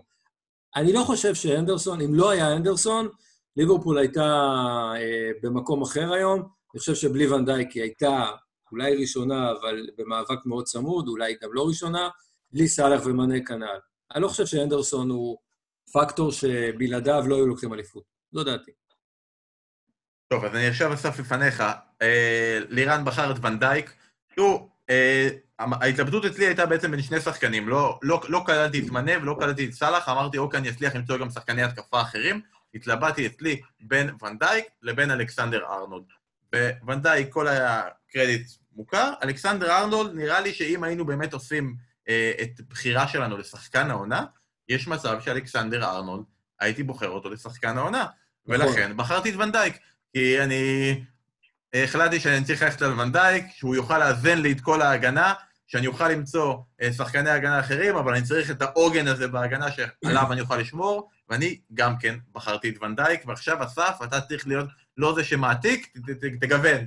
אני 0.75 0.93
לא 0.93 1.03
חושב 1.03 1.35
שאנדרסון, 1.35 2.01
אם 2.01 2.15
לא 2.15 2.29
היה 2.29 2.55
אנדרסון, 2.55 3.07
ליברפול 3.57 3.97
הייתה 3.97 4.51
במקום 5.41 5.81
אחר 5.81 6.13
היום. 6.13 6.39
אני 6.39 6.79
חושב 6.79 6.95
שבלי 6.95 7.27
ונדייק 7.27 7.71
היא 7.71 7.83
הייתה 7.83 8.25
אולי 8.71 8.95
ראשונה, 8.95 9.51
אבל 9.51 9.87
במאבק 9.97 10.45
מאוד 10.45 10.65
צמוד, 10.65 11.07
אולי 11.07 11.35
גם 11.41 11.49
לא 11.53 11.67
ראשונה, 11.67 12.09
בלי 12.51 12.67
סאלח 12.67 13.05
ומנה 13.05 13.45
כנ"ל. 13.45 13.79
אני 14.15 14.23
לא 14.23 14.27
חושב 14.27 14.45
שאנדרסון 14.45 15.09
הוא 15.09 15.37
פקטור 15.93 16.31
שבלעדיו 16.31 17.23
לא 17.27 17.35
היו 17.35 17.47
לוקחים 17.47 17.73
אליפות. 17.73 18.03
זו 18.31 18.43
דעתי. 18.43 18.71
טוב, 20.27 20.45
אז 20.45 20.55
אני 20.55 20.67
עכשיו 20.67 20.93
אסף 20.93 21.19
לפניך. 21.19 21.63
אה, 22.01 22.59
לירן 22.69 23.05
בחר 23.05 23.31
את 23.31 23.45
ונדייק. 23.45 23.93
תראו, 24.35 24.69
אה, 24.89 25.29
ההתלבטות 25.59 26.25
אצלי 26.25 26.45
הייתה 26.45 26.65
בעצם 26.65 26.91
בין 26.91 27.01
שני 27.01 27.21
שחקנים. 27.21 27.69
לא, 27.69 27.99
לא, 28.01 28.21
לא 28.29 28.43
כללתי 28.45 28.79
את 28.79 28.89
מנה 28.91 29.11
ולא 29.21 29.35
כללתי 29.39 29.65
את 29.65 29.73
סאלח, 29.73 30.09
אמרתי, 30.09 30.37
אוקיי, 30.37 30.59
אני 30.59 30.69
אצליח 30.69 30.95
למצוא 30.95 31.17
גם 31.17 31.29
שחקני 31.29 31.63
התקפה 31.63 32.01
אחרים. 32.01 32.41
התלבטתי 32.75 33.27
אצלי 33.27 33.61
בין 33.79 34.09
ונדייק 34.21 34.65
לבין 34.81 35.11
אלכסנדר 35.11 35.65
ארנולד. 35.65 36.05
וונדייק, 36.83 37.29
כל 37.29 37.47
הקרדיט 37.47 38.47
מוכר. 38.75 39.13
אלכסנדר 39.23 39.71
ארנולד, 39.71 40.13
נראה 40.13 40.39
לי 40.41 40.53
שאם 40.53 40.83
היינו 40.83 41.05
באמת 41.05 41.33
עושים 41.33 41.75
אה, 42.09 42.31
את 42.41 42.61
בחירה 42.69 43.07
שלנו 43.07 43.37
לשחקן 43.37 43.91
העונה, 43.91 44.25
יש 44.69 44.87
מצב 44.87 45.21
שאלכסנדר 45.21 45.83
ארנולד, 45.83 46.23
הייתי 46.59 46.83
בוחר 46.83 47.09
אותו 47.09 47.29
לשחקן 47.29 47.77
העונה. 47.77 48.05
נכון. 48.47 48.67
ולכן 48.67 48.97
בחרתי 48.97 49.29
את 49.29 49.35
ונדייק, 49.35 49.77
כי 50.15 50.41
אני 50.41 50.95
החלטתי 51.73 52.19
שאני 52.19 52.43
צריך 52.43 52.61
ללכת 52.63 52.81
על 52.81 52.99
ונדייק, 52.99 53.45
שהוא 53.55 53.75
יוכל 53.75 53.99
לאזן 53.99 54.37
לי 54.37 54.51
את 54.51 54.61
כל 54.61 54.81
ההגנה, 54.81 55.33
שאני 55.67 55.87
אוכל 55.87 56.09
למצוא 56.09 56.55
אה, 56.81 56.93
שחקני 56.93 57.29
הגנה 57.29 57.59
אחרים, 57.59 57.95
אבל 57.95 58.13
אני 58.13 58.23
צריך 58.23 58.51
את 58.51 58.61
העוגן 58.61 59.07
הזה 59.07 59.27
בהגנה 59.27 59.67
שעליו 59.71 60.31
אני 60.31 60.41
אוכל 60.41 60.57
לשמור, 60.57 61.09
ואני 61.29 61.59
גם 61.73 61.97
כן 61.97 62.15
בחרתי 62.31 62.69
את 62.69 62.83
ונדייק, 62.83 63.21
ועכשיו, 63.27 63.63
אסף, 63.63 63.99
אתה 64.03 64.21
צריך 64.21 64.47
להיות 64.47 64.69
לא 64.97 65.15
זה 65.15 65.23
שמעתיק, 65.23 65.93
תגוון. 66.41 66.85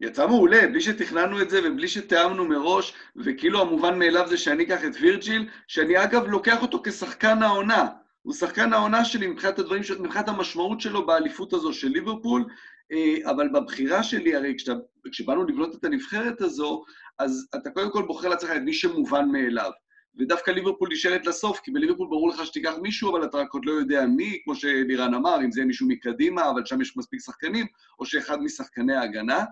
יצא 0.00 0.26
מעולה, 0.26 0.66
בלי 0.66 0.80
שתכננו 0.80 1.42
את 1.42 1.50
זה 1.50 1.60
ובלי 1.64 1.88
שתיאמנו 1.88 2.44
מראש, 2.44 2.94
וכאילו 3.24 3.60
המובן 3.60 3.98
מאליו 3.98 4.28
זה 4.28 4.36
שאני 4.36 4.64
אקח 4.64 4.84
את 4.84 4.92
וירג'יל, 5.00 5.48
שאני 5.68 6.02
אגב 6.04 6.26
לוקח 6.26 6.62
אותו 6.62 6.82
כשחקן 6.84 7.42
העונה. 7.42 7.86
הוא 8.26 8.34
שחקן 8.34 8.72
העונה 8.72 9.04
שלי 9.04 9.26
מבחינת 9.26 9.58
הדברים, 9.58 9.82
מבחינת 10.00 10.28
המשמעות 10.28 10.80
שלו 10.80 11.06
באליפות 11.06 11.52
הזו 11.52 11.72
של 11.72 11.88
ליברפול, 11.88 12.44
אה, 12.92 13.30
אבל 13.30 13.48
בבחירה 13.48 14.02
שלי, 14.02 14.36
הרי 14.36 14.54
כשאתה, 14.56 14.72
כשבאנו 15.12 15.44
לבנות 15.44 15.74
את 15.74 15.84
הנבחרת 15.84 16.40
הזו, 16.40 16.84
אז 17.18 17.48
אתה 17.54 17.70
קודם 17.70 17.90
כל 17.90 18.02
בוחר 18.02 18.28
לעצמך 18.28 18.50
את 18.50 18.62
מי 18.64 18.72
שמובן 18.72 19.28
מאליו. 19.28 19.70
ודווקא 20.18 20.50
ליברפול 20.50 20.88
נשארת 20.92 21.26
לסוף, 21.26 21.60
כי 21.60 21.70
בליברפול 21.70 22.08
ברור 22.08 22.28
לך 22.28 22.46
שתיקח 22.46 22.74
מישהו, 22.82 23.10
אבל 23.10 23.24
אתה 23.24 23.38
רק 23.38 23.52
עוד 23.52 23.64
לא 23.64 23.72
יודע 23.72 24.06
מי, 24.06 24.38
כמו 24.44 24.54
שלירן 24.54 25.14
אמר, 25.14 25.36
אם 25.44 25.52
זה 25.52 25.60
יהיה 25.60 25.66
מישהו 25.66 25.88
מקדימה, 25.88 26.50
אבל 26.50 26.66
שם 26.66 26.80
יש 26.80 26.96
מספיק 26.96 27.20
שחקנים, 27.20 27.66
או 27.98 28.06
שאחד 28.06 28.40
משחקני 28.40 28.94
ההגנה. 28.94 29.44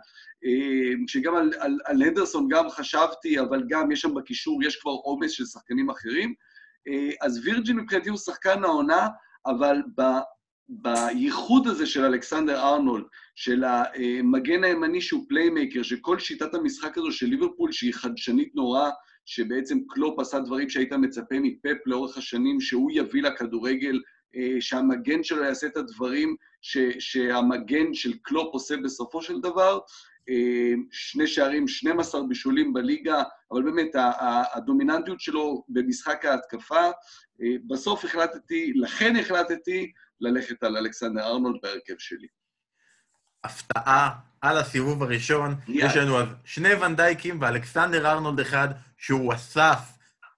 אה, 0.44 0.92
שגם 1.06 1.34
על, 1.34 1.52
על, 1.58 1.78
על 1.84 2.02
הנדרסון 2.02 2.48
גם 2.48 2.70
חשבתי, 2.70 3.40
אבל 3.40 3.62
גם 3.68 3.92
יש 3.92 4.00
שם 4.00 4.14
בקישור, 4.14 4.64
יש 4.64 4.76
כבר 4.76 4.90
עומס 4.90 5.30
של 5.30 5.44
שחקנים 5.44 5.90
אחרים. 5.90 6.34
אה, 6.88 7.10
אז 7.20 7.40
וירג'יל 7.44 7.76
מבחינתי 7.76 8.08
הוא 8.08 8.18
שחקן 8.18 8.64
העונה, 8.64 9.08
אבל 9.46 9.82
ב, 9.98 10.02
בייחוד 10.68 11.66
הזה 11.66 11.86
של 11.86 12.04
אלכסנדר 12.04 12.60
ארנולד, 12.60 13.04
של 13.34 13.64
המגן 13.64 14.64
הימני 14.64 15.00
שהוא 15.00 15.24
playmaker, 15.28 15.82
שכל 15.82 16.18
שיטת 16.18 16.54
המשחק 16.54 16.98
הזו 16.98 17.12
של 17.12 17.26
ליברפול, 17.26 17.72
שהיא 17.72 17.94
חדשנית 17.94 18.54
נורא, 18.54 18.90
שבעצם 19.26 19.78
קלופ 19.88 20.18
עשה 20.18 20.40
דברים 20.40 20.70
שהיית 20.70 20.92
מצפה 20.92 21.34
מפפ 21.42 21.86
לאורך 21.86 22.18
השנים, 22.18 22.60
שהוא 22.60 22.90
יביא 22.94 23.22
לכדורגל, 23.22 24.00
אה, 24.36 24.56
שהמגן 24.60 25.22
שלו 25.22 25.44
יעשה 25.44 25.66
את 25.66 25.76
הדברים 25.76 26.36
ש, 26.62 26.78
שהמגן 26.98 27.94
של 27.94 28.12
קלופ 28.22 28.54
עושה 28.54 28.76
בסופו 28.76 29.22
של 29.22 29.40
דבר. 29.40 29.78
אה, 30.28 30.72
שני 30.90 31.26
שערים, 31.26 31.68
12 31.68 32.22
בישולים 32.28 32.72
בליגה, 32.72 33.22
אבל 33.52 33.62
באמת 33.62 33.90
הדומיננטיות 34.54 35.20
שלו 35.20 35.64
במשחק 35.68 36.24
ההתקפה. 36.24 36.84
אה, 37.42 37.46
בסוף 37.66 38.04
החלטתי, 38.04 38.72
לכן 38.74 39.16
החלטתי 39.16 39.92
ללכת 40.20 40.62
על 40.62 40.76
אלכסנדר 40.76 41.26
ארנולד 41.26 41.60
בהרכב 41.62 41.94
שלי. 41.98 42.26
הפתעה 43.44 44.10
על 44.40 44.58
הסיבוב 44.58 45.02
הראשון. 45.02 45.54
יאללה. 45.68 45.90
יש 45.90 45.96
לנו 45.96 46.20
אז 46.20 46.28
שני 46.44 46.74
ונדייקים 46.74 47.40
ואלכסנדר 47.40 48.10
ארנולד 48.10 48.40
אחד, 48.40 48.68
שהוא 48.96 49.34
אסף. 49.34 49.94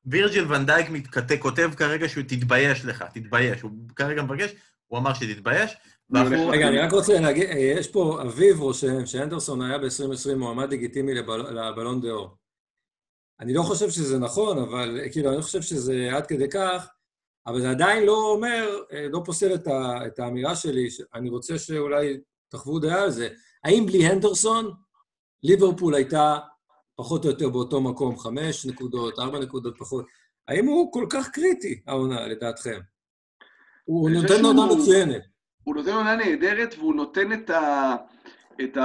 וירג'יל 0.06 0.52
ונדייק 0.52 0.90
מתכתב, 0.90 1.36
כותב 1.36 1.70
כרגע 1.76 2.08
שהוא 2.08 2.24
תתבייש 2.28 2.84
לך, 2.84 3.04
תתבייש. 3.12 3.60
הוא 3.60 3.70
כרגע 3.96 4.22
מבקש, 4.22 4.50
הוא 4.86 4.98
אמר 4.98 5.14
שתתבייש. 5.14 5.76
אני 6.14 6.46
רגע, 6.50 6.68
אני 6.68 6.78
רק 6.78 6.92
רוצה 6.92 7.20
להגיד, 7.20 7.44
אה, 7.50 7.58
יש 7.58 7.88
פה, 7.88 8.22
אביב 8.22 8.60
רושם 8.60 9.06
שאנדרסון 9.06 9.62
היה 9.62 9.78
ב-2020 9.78 10.34
מועמד 10.36 10.72
לגיטימי 10.72 11.14
לבל- 11.14 11.58
לבלון 11.58 12.00
דה 12.00 12.10
אור. 12.10 12.36
אני 13.40 13.54
לא 13.54 13.62
חושב 13.62 13.90
שזה 13.90 14.18
נכון, 14.18 14.58
אבל 14.58 15.00
כאילו, 15.12 15.28
אני 15.28 15.36
לא 15.36 15.42
חושב 15.42 15.62
שזה 15.62 16.08
עד 16.12 16.26
כדי 16.26 16.48
כך, 16.50 16.88
אבל 17.46 17.60
זה 17.60 17.70
עדיין 17.70 18.06
לא 18.06 18.32
אומר, 18.32 18.78
אה, 18.92 19.06
לא 19.10 19.22
פוסל 19.24 19.54
את, 19.54 19.66
ה, 19.66 20.06
את 20.06 20.18
האמירה 20.18 20.56
שלי, 20.56 20.90
שאני 20.90 21.30
רוצה 21.30 21.58
שאולי 21.58 22.20
תחוו 22.48 22.78
דעה 22.78 23.02
על 23.02 23.10
זה. 23.10 23.28
האם 23.64 23.86
בלי 23.86 24.06
הנדרסון, 24.06 24.70
ליברפול 25.42 25.94
הייתה 25.94 26.38
פחות 26.96 27.24
או 27.24 27.30
יותר 27.30 27.48
באותו 27.48 27.80
מקום, 27.80 28.18
חמש 28.18 28.66
נקודות, 28.66 29.18
ארבע 29.18 29.38
נקודות 29.38 29.78
פחות. 29.78 30.06
האם 30.48 30.66
הוא 30.66 30.92
כל 30.92 31.06
כך 31.10 31.28
קריטי, 31.28 31.82
העונה, 31.86 32.26
לדעתכם? 32.26 32.80
הוא 33.84 34.08
אני 34.08 34.22
נותן 34.22 34.44
עונה 34.44 34.66
מצוינת. 34.74 35.22
הוא 35.66 35.76
נותן 35.76 35.90
עונה 35.90 36.16
נהדרת, 36.16 36.74
והוא 36.78 36.94
נותן 36.94 37.32
את, 37.32 37.50
ה... 37.50 37.94
את 38.62 38.78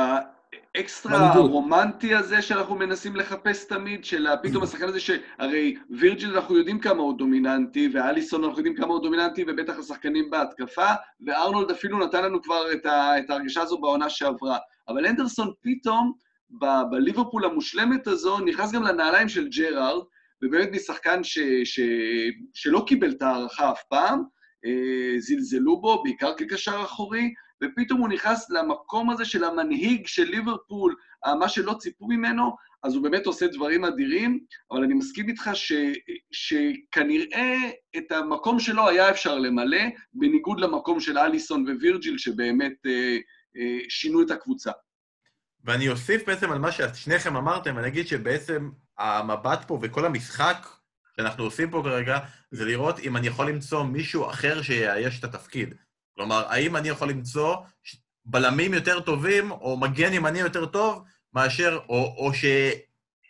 האקסטרה 0.75 1.19
מנהיגות. 1.19 1.49
הרומנטי 1.49 2.15
הזה 2.15 2.41
שאנחנו 2.41 2.75
מנסים 2.75 3.15
לחפש 3.15 3.67
תמיד, 3.67 4.05
של 4.05 4.27
ה- 4.27 4.37
פתאום 4.37 4.63
השחקן 4.63 4.87
הזה 4.87 4.99
שהרי 4.99 5.75
וירג'יל 5.89 6.35
אנחנו 6.35 6.57
יודעים 6.57 6.79
כמה 6.79 7.01
הוא 7.01 7.17
דומיננטי, 7.17 7.89
ואליסון 7.93 8.43
אנחנו 8.43 8.57
יודעים 8.57 8.75
כמה 8.75 8.87
הוא 8.87 9.03
דומיננטי, 9.03 9.45
ובטח 9.47 9.79
השחקנים 9.79 10.29
בהתקפה, 10.29 10.87
וארנולד 11.25 11.71
אפילו 11.71 11.99
נתן 11.99 12.23
לנו 12.23 12.41
כבר 12.41 12.71
את, 12.73 12.85
ה... 12.85 13.19
את 13.19 13.29
ההרגשה 13.29 13.61
הזו 13.61 13.77
בעונה 13.77 14.09
שעברה. 14.09 14.57
אבל 14.87 15.05
אנדרסון 15.05 15.51
פתאום, 15.61 16.13
ב- 16.49 16.81
בליברפול 16.91 17.45
המושלמת 17.45 18.07
הזו, 18.07 18.39
נכנס 18.39 18.71
גם 18.71 18.83
לנעליים 18.83 19.29
של 19.29 19.47
ג'רארד, 19.47 20.03
ובאמת 20.43 20.69
משחקן 20.71 21.23
ש... 21.23 21.39
ש... 21.63 21.79
שלא 22.53 22.83
קיבל 22.87 23.11
את 23.11 23.21
ההערכה 23.21 23.71
אף 23.71 23.83
פעם, 23.89 24.23
זלזלו 25.17 25.81
בו, 25.81 26.03
בעיקר 26.03 26.33
כקשר 26.37 26.81
אחורי, 26.83 27.33
ופתאום 27.63 27.99
הוא 27.99 28.09
נכנס 28.09 28.49
למקום 28.49 29.09
הזה 29.09 29.25
של 29.25 29.43
המנהיג 29.43 30.07
של 30.07 30.23
ליברפול, 30.23 30.95
אה, 31.25 31.35
מה 31.35 31.49
שלא 31.49 31.73
ציפו 31.73 32.07
ממנו, 32.07 32.55
אז 32.83 32.95
הוא 32.95 33.03
באמת 33.03 33.25
עושה 33.25 33.47
דברים 33.47 33.85
אדירים, 33.85 34.39
אבל 34.71 34.83
אני 34.83 34.93
מסכים 34.93 35.29
איתך 35.29 35.49
ש, 35.53 35.73
שכנראה 36.31 37.57
את 37.97 38.11
המקום 38.11 38.59
שלו 38.59 38.89
היה 38.89 39.09
אפשר 39.09 39.37
למלא, 39.37 39.81
בניגוד 40.13 40.59
למקום 40.59 40.99
של 40.99 41.17
אליסון 41.17 41.65
ווירג'יל, 41.69 42.17
שבאמת 42.17 42.73
אה, 42.85 43.17
אה, 43.57 43.79
שינו 43.89 44.21
את 44.21 44.31
הקבוצה. 44.31 44.71
ואני 45.63 45.89
אוסיף 45.89 46.25
בעצם 46.27 46.51
על 46.51 46.59
מה 46.59 46.71
ששניכם 46.71 47.37
אמרתם, 47.37 47.77
אני 47.77 47.87
אגיד 47.87 48.07
שבעצם 48.07 48.69
המבט 48.97 49.67
פה 49.67 49.79
וכל 49.81 50.05
המשחק 50.05 50.67
שאנחנו 51.17 51.43
עושים 51.43 51.69
פה 51.69 51.81
כרגע, 51.85 52.19
זה 52.51 52.65
לראות 52.65 52.99
אם 52.99 53.17
אני 53.17 53.27
יכול 53.27 53.49
למצוא 53.49 53.83
מישהו 53.83 54.29
אחר 54.29 54.61
שיאייש 54.61 55.19
את 55.19 55.23
התפקיד. 55.23 55.73
כלומר, 56.15 56.45
האם 56.47 56.75
אני 56.75 56.89
יכול 56.89 57.09
למצוא 57.09 57.55
בלמים 58.25 58.73
יותר 58.73 58.99
טובים, 58.99 59.51
או 59.51 59.77
מגן 59.77 60.13
ימני 60.13 60.39
יותר 60.39 60.65
טוב, 60.65 61.03
מאשר, 61.33 61.79
או, 61.89 62.15
או 62.17 62.31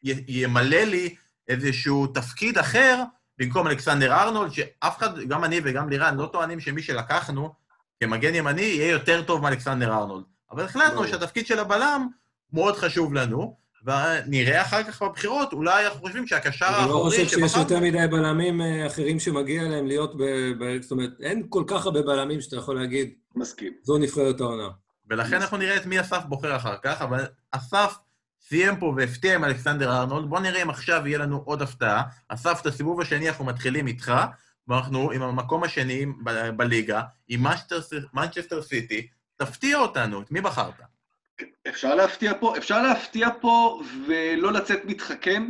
שימלא 0.04 0.84
לי 0.84 1.16
איזשהו 1.48 2.08
תפקיד 2.08 2.58
אחר 2.58 3.04
במקום 3.38 3.68
אלכסנדר 3.68 4.14
ארנולד, 4.14 4.52
שאף 4.52 4.98
אחד, 4.98 5.20
גם 5.20 5.44
אני 5.44 5.60
וגם 5.64 5.90
לירן, 5.90 6.18
לא 6.18 6.26
טוענים 6.26 6.60
שמי 6.60 6.82
שלקחנו 6.82 7.54
כמגן 8.00 8.36
ימני 8.36 8.62
יהיה 8.62 8.92
יותר 8.92 9.22
טוב 9.22 9.42
מאלכסנדר 9.42 9.94
ארנולד. 9.94 10.24
אבל 10.52 10.66
החלטנו. 10.66 11.08
שהתפקיד 11.08 11.48
של 11.48 11.60
הבלם 11.60 12.08
מאוד 12.54 12.76
חשוב 12.76 13.14
לנו, 13.14 13.58
ונראה 13.86 14.62
אחר 14.62 14.84
כך 14.84 15.02
בבחירות, 15.02 15.54
אולי 15.54 15.86
אנחנו 15.86 16.00
חושבים 16.00 16.28
שהקשר 16.28 16.66
אני 16.66 16.74
לא 16.76 16.80
האחורי 16.80 17.10
חושב 17.10 17.28
שיש 17.28 17.56
יותר 17.56 17.80
מדי 17.80 18.08
בלמים 18.12 18.62
אה, 18.62 18.88
אחרים 18.88 19.20
שמגיע 19.20 19.64
להם 19.64 19.88
להיות 19.88 20.18
ב... 20.18 20.24
ב- 20.60 20.82
זאת 20.82 20.92
אומרת, 20.92 21.12
אין 21.22 21.46
כל 21.50 21.64
כך 21.68 21.86
הרבה 21.86 22.02
בלמים 22.02 22.42
שאתה 22.42 22.56
יכול 22.56 22.80
להגיד, 22.80 23.14
מסכים. 23.36 23.74
זו 23.84 23.98
נבחרת 23.98 24.42
העונה. 24.42 24.70
ולכן 25.10 25.36
אנחנו 25.36 25.58
נראה 25.58 25.78
את 25.78 25.86
מי 25.86 26.02
אסף 26.02 26.24
בוחר 26.26 26.56
אחר 26.56 26.76
כך, 26.84 27.02
אבל 27.02 27.26
אסף 27.52 27.98
סיים 28.42 28.80
פה 28.80 28.94
והפתיע 28.98 29.36
עם 29.36 29.44
אלכסנדר 29.44 29.98
ארנולד. 29.98 30.30
בואו 30.30 30.42
נראה 30.42 30.62
אם 30.62 30.70
עכשיו 30.70 31.02
יהיה 31.06 31.18
לנו 31.18 31.42
עוד 31.46 31.62
הפתעה. 31.62 32.04
אסף, 32.28 32.62
את 32.62 32.66
הסיבוב 32.66 33.02
השני 33.02 33.30
אנחנו 33.30 33.46
מתחילים 33.46 33.88
איתך, 33.88 34.14
ואנחנו 34.68 35.12
עם 35.12 35.22
המקום 35.22 35.64
השני 35.64 36.06
ב- 36.06 36.50
בליגה, 36.50 37.02
עם 37.28 37.44
מנצ'סטר 38.14 38.62
סיטי. 38.62 39.08
תפתיע 39.38 39.78
אותנו, 39.78 40.22
את 40.22 40.32
מי 40.32 40.42
בחרת? 40.42 40.82
אפשר 41.68 41.96
להפתיע 41.96 42.34
פה, 42.40 42.58
אפשר 42.58 42.82
להפתיע 42.82 43.30
פה 43.42 43.82
ולא 44.06 44.54
לצאת 44.54 44.86
מתחכם, 44.86 45.50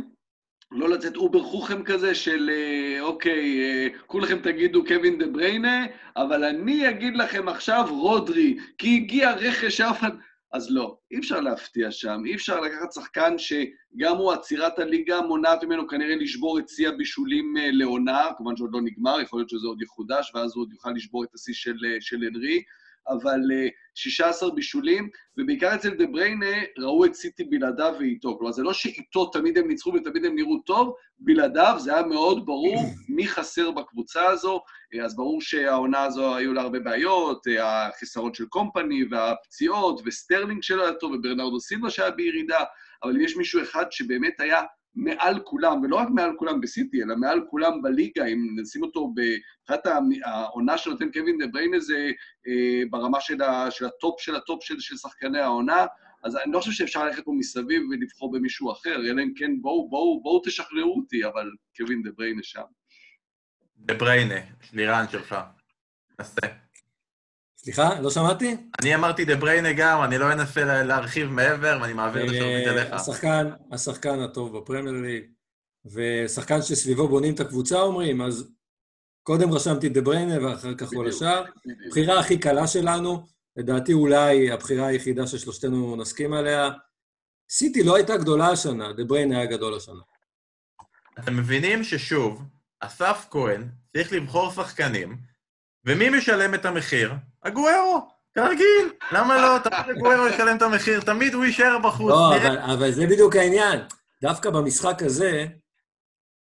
לא 0.72 0.88
לצאת 0.88 1.16
over 1.16 1.42
חוכם 1.42 1.82
כזה 1.84 2.14
של 2.14 2.50
אה, 2.50 3.00
אוקיי, 3.00 3.60
אה, 3.60 3.88
כולכם 4.06 4.38
תגידו 4.38 4.84
קווין 4.84 5.18
דה 5.18 5.26
בריינה, 5.26 5.86
אבל 6.16 6.44
אני 6.44 6.88
אגיד 6.90 7.16
לכם 7.16 7.48
עכשיו 7.48 7.86
רודרי, 7.90 8.58
כי 8.78 8.96
הגיע 8.96 9.32
רכש 9.32 9.76
שאף 9.76 10.00
אחד... 10.00 10.10
אז 10.52 10.70
לא, 10.70 10.96
אי 11.10 11.18
אפשר 11.18 11.40
להפתיע 11.40 11.90
שם, 11.90 12.22
אי 12.26 12.34
אפשר 12.34 12.60
לקחת 12.60 12.92
שחקן 12.92 13.34
שגם 13.38 14.16
הוא 14.16 14.32
עצירת 14.32 14.78
הליגה 14.78 15.20
מונעת 15.20 15.64
ממנו 15.64 15.88
כנראה 15.88 16.16
לשבור 16.16 16.58
את 16.58 16.68
שיא 16.68 16.88
הבישולים 16.88 17.56
אה, 17.56 17.70
לעונה, 17.70 18.28
כמובן 18.36 18.56
שעוד 18.56 18.70
לא 18.72 18.80
נגמר, 18.80 19.20
יכול 19.20 19.38
להיות 19.40 19.50
שזה 19.50 19.66
עוד 19.66 19.82
יחודש, 19.82 20.32
ואז 20.34 20.52
הוא 20.54 20.62
עוד 20.62 20.72
יוכל 20.72 20.90
לשבור 20.90 21.24
את 21.24 21.34
השיא 21.34 21.54
של, 21.54 21.76
של 22.00 22.16
הנרי, 22.16 22.62
אבל 23.08 23.40
אה, 23.52 23.68
16 23.94 24.54
בישולים, 24.54 25.08
ובעיקר 25.38 25.74
אצל 25.74 25.90
דה 25.90 26.06
בריינה 26.06 26.56
ראו 26.78 27.04
את 27.04 27.14
סיטי 27.14 27.44
בלעדיו 27.44 27.94
ואיתו. 27.98 28.38
כלומר, 28.38 28.52
זה 28.52 28.62
לא 28.62 28.72
שאיתו 28.72 29.26
תמיד 29.26 29.58
הם 29.58 29.68
ניצחו 29.68 29.92
ותמיד 29.94 30.24
הם 30.24 30.34
נראו 30.34 30.58
טוב, 30.66 30.94
בלעדיו 31.18 31.76
זה 31.78 31.94
היה 31.94 32.06
מאוד 32.06 32.46
ברור 32.46 32.82
מי 33.08 33.28
חסר 33.28 33.70
בקבוצה 33.70 34.26
הזו. 34.26 34.60
אה, 34.94 35.04
אז 35.04 35.16
ברור 35.16 35.40
שהעונה 35.40 36.02
הזו 36.02 36.36
היו 36.36 36.52
לה 36.52 36.62
הרבה 36.62 36.78
בעיות, 36.78 37.46
אה, 37.48 37.86
החיסרון 37.86 38.34
של 38.34 38.46
קומפני 38.46 39.04
והפציעות, 39.10 40.00
וסטרלינג 40.04 40.62
שלא 40.62 40.82
היה 40.82 40.94
טוב, 40.94 41.12
וברנרדו 41.12 41.60
סילבה 41.60 41.90
שהיה 41.90 42.10
בירידה, 42.10 42.64
אבל 43.02 43.16
אם 43.16 43.20
יש 43.20 43.36
מישהו 43.36 43.62
אחד 43.62 43.84
שבאמת 43.90 44.40
היה 44.40 44.62
מעל 44.94 45.40
כולם, 45.44 45.82
ולא 45.82 45.96
רק 45.96 46.08
מעל 46.10 46.32
כולם 46.38 46.60
בסיטי, 46.60 47.02
אלא 47.02 47.16
מעל 47.16 47.40
כולם 47.50 47.82
בליגה, 47.82 48.24
אם 48.26 48.56
נשים 48.60 48.82
אותו 48.82 49.12
מבחינת 49.16 49.86
העונה 50.24 50.78
שנותן 50.78 51.12
קווין 51.12 51.38
דה 51.38 51.46
בריינה 51.46 51.80
זה 51.80 52.10
אה, 52.46 52.82
ברמה 52.90 53.20
של, 53.20 53.42
ה, 53.42 53.70
של 53.70 53.84
הטופ 53.84 54.20
של 54.20 54.36
הטופ 54.36 54.64
של, 54.64 54.80
של 54.80 54.96
שחקני 54.96 55.38
העונה, 55.38 55.86
אז 56.24 56.36
אני 56.36 56.52
לא 56.52 56.58
חושב 56.58 56.72
שאפשר 56.72 57.04
ללכת 57.04 57.24
פה 57.24 57.32
מסביב 57.38 57.82
ולבחור 57.90 58.32
במישהו 58.32 58.72
אחר, 58.72 58.94
אלא 58.96 59.22
אם 59.22 59.32
כן 59.36 59.50
בואו, 59.60 59.88
בואו, 59.90 60.22
בואו 60.22 60.42
תשכנעו 60.44 60.94
אותי, 60.96 61.26
אבל 61.26 61.50
קווין 61.76 62.02
דה 62.02 62.10
בריינה 62.16 62.42
שם. 62.42 62.62
דה 63.76 63.94
בריינה, 63.94 64.40
לירן 64.72 65.04
שלך. 65.10 65.36
נסה. 66.20 66.46
סליחה, 67.64 68.00
לא 68.00 68.10
שמעתי? 68.10 68.56
אני 68.80 68.94
אמרתי 68.94 69.24
דה 69.24 69.36
בריינה 69.36 69.72
גם, 69.72 70.02
אני 70.04 70.18
לא 70.18 70.32
אנסה 70.32 70.64
לה- 70.64 70.82
להרחיב 70.82 71.28
מעבר, 71.28 71.78
ואני 71.82 71.92
מעביר 71.92 72.24
את 72.24 72.30
השרביט 72.30 72.66
אה, 72.66 72.72
אליך. 72.72 72.92
השחקן, 72.92 73.50
השחקן 73.72 74.20
הטוב 74.20 74.58
בפרמייר 74.58 74.94
ליג, 75.02 75.24
ושחקן 75.84 76.62
שסביבו 76.62 77.08
בונים 77.08 77.34
את 77.34 77.40
הקבוצה, 77.40 77.80
אומרים, 77.80 78.22
אז 78.22 78.48
קודם 79.22 79.52
רשמתי 79.52 79.88
דה 79.88 80.00
בריינה 80.00 80.46
ואחר 80.46 80.74
כך 80.74 80.88
כל. 80.94 81.08
השאר. 81.08 81.44
הבחירה 81.86 82.20
הכי 82.20 82.38
קלה 82.38 82.66
שלנו, 82.66 83.26
לדעתי 83.56 83.92
אולי 83.92 84.50
הבחירה 84.52 84.86
היחידה 84.86 85.26
ששלושתנו 85.26 85.96
נסכים 85.96 86.32
עליה, 86.32 86.70
סיטי 87.50 87.82
לא 87.82 87.96
הייתה 87.96 88.16
גדולה 88.16 88.48
השנה, 88.50 88.92
דה 88.92 89.04
בריינה 89.04 89.36
היה 89.36 89.46
גדול 89.46 89.74
השנה. 89.76 90.00
אתם 91.18 91.36
מבינים 91.36 91.84
ששוב, 91.84 92.42
אסף 92.80 93.26
כהן 93.30 93.68
צריך 93.96 94.12
לבחור 94.12 94.50
שחקנים, 94.50 95.31
ומי 95.86 96.10
משלם 96.10 96.54
את 96.54 96.64
המחיר? 96.64 97.12
הגוארו, 97.42 98.08
כרגיל. 98.34 98.92
למה 99.12 99.36
לא? 99.36 99.58
תמיד 99.58 99.96
הגוארו 99.96 100.26
ישלם 100.26 100.56
את 100.56 100.62
המחיר, 100.62 101.00
תמיד 101.00 101.34
הוא 101.34 101.44
יישאר 101.44 101.78
בחוץ. 101.84 102.10
לא, 102.10 102.36
אבל, 102.36 102.58
אבל 102.58 102.92
זה 102.92 103.06
בדיוק 103.06 103.36
העניין. 103.36 103.80
דווקא 104.22 104.50
במשחק 104.50 105.02
הזה, 105.02 105.46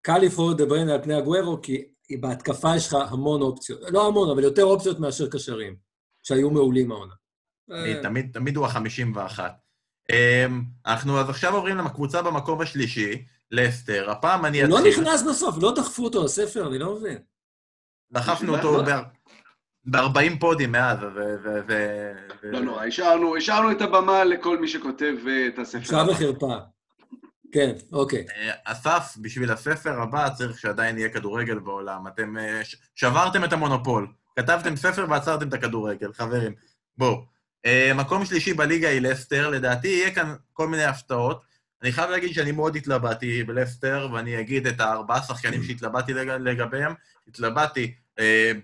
קל 0.03 0.19
לבחור 0.19 0.53
את 0.53 0.57
דה 0.57 0.67
בריינה 0.67 0.95
על 0.95 1.03
פני 1.03 1.15
הגוורו, 1.15 1.63
כי 1.63 1.85
בהתקפה 2.21 2.77
יש 2.77 2.89
לך 2.89 3.13
המון 3.13 3.43
אופציות. 3.43 3.81
לא 3.89 4.07
המון, 4.07 4.31
אבל 4.31 4.45
יותר 4.45 4.65
אופציות 4.65 5.01
מאשר 5.01 5.31
קשרים, 5.31 5.77
שהיו 6.23 6.51
מעולים 6.51 6.93
העונה. 6.93 7.15
אה, 7.73 8.03
תמיד, 8.03 8.31
תמיד 8.33 8.57
הוא 8.57 8.67
ה-51. 8.67 9.41
אנחנו 10.87 11.21
אז 11.21 11.31
עכשיו 11.31 11.55
עוברים 11.55 11.79
לקבוצה 11.79 12.23
במקום 12.23 12.61
השלישי, 12.61 13.25
לסטר. 13.51 14.11
הפעם 14.11 14.45
אני 14.45 14.63
הוא 14.63 14.71
לא 14.71 14.79
אתחיל. 14.79 14.93
נכנס 14.93 15.23
בסוף, 15.23 15.57
לא 15.63 15.75
דחפו 15.75 16.05
אותו 16.05 16.25
לספר, 16.25 16.69
אני 16.69 16.79
לא 16.79 16.97
מבין. 16.97 17.19
דחפנו 18.13 18.57
אותו? 18.57 18.83
ב-40 19.85 20.41
פודים 20.41 20.73
מאז, 20.73 20.99
ו... 21.03 21.07
ו- 21.17 21.61
ו- 21.69 22.13
ו- 22.43 22.53
לא 22.53 22.61
נורא, 22.61 22.85
השארנו, 22.85 23.37
השארנו 23.37 23.71
את 23.71 23.83
הבמה 23.83 24.25
לכל 24.25 24.59
מי 24.59 24.69
שכותב 24.69 25.15
אה, 25.29 25.47
את 25.47 25.59
הספר. 25.59 25.79
בושה 26.05 26.05
וחרפה. 26.11 26.55
כן, 27.53 27.73
אוקיי. 27.93 28.27
אה, 28.37 28.53
אסף, 28.65 29.17
בשביל 29.21 29.51
הספר 29.51 30.03
הבא 30.03 30.29
צריך 30.29 30.59
שעדיין 30.59 30.99
יהיה 30.99 31.09
כדורגל 31.09 31.59
בעולם. 31.59 32.07
אתם 32.07 32.39
אה, 32.39 32.65
ש- 32.65 32.77
שברתם 32.95 33.45
את 33.45 33.53
המונופול. 33.53 34.07
כתבתם 34.37 34.77
ספר 34.77 35.07
ועצרתם 35.11 35.49
את 35.49 35.55
הכדורגל, 35.55 36.13
חברים. 36.13 36.53
בואו. 36.99 37.39
מקום 37.95 38.25
שלישי 38.25 38.55
בליגה 38.55 38.89
היא 38.89 39.01
לסטר, 39.01 39.51
לדעתי 39.51 39.89
יהיה 39.89 40.11
כאן 40.15 40.35
כל 40.53 40.69
מיני 40.69 40.85
הפתעות. 40.85 41.43
אני 41.83 41.93
חייב 41.93 42.11
להגיד 42.11 42.35
שאני 42.35 42.53
מאוד 42.53 42.77
התלבטתי 42.77 43.45
בלסטר, 43.45 44.09
ואני 44.13 44.41
אגיד 44.41 44.67
את 44.67 44.81
הארבעה 44.81 45.23
שחקנים 45.23 45.63
שהתלבטתי 45.63 46.15
לג... 46.15 46.29
לגביהם. 46.29 46.95
התלבטתי 47.29 47.95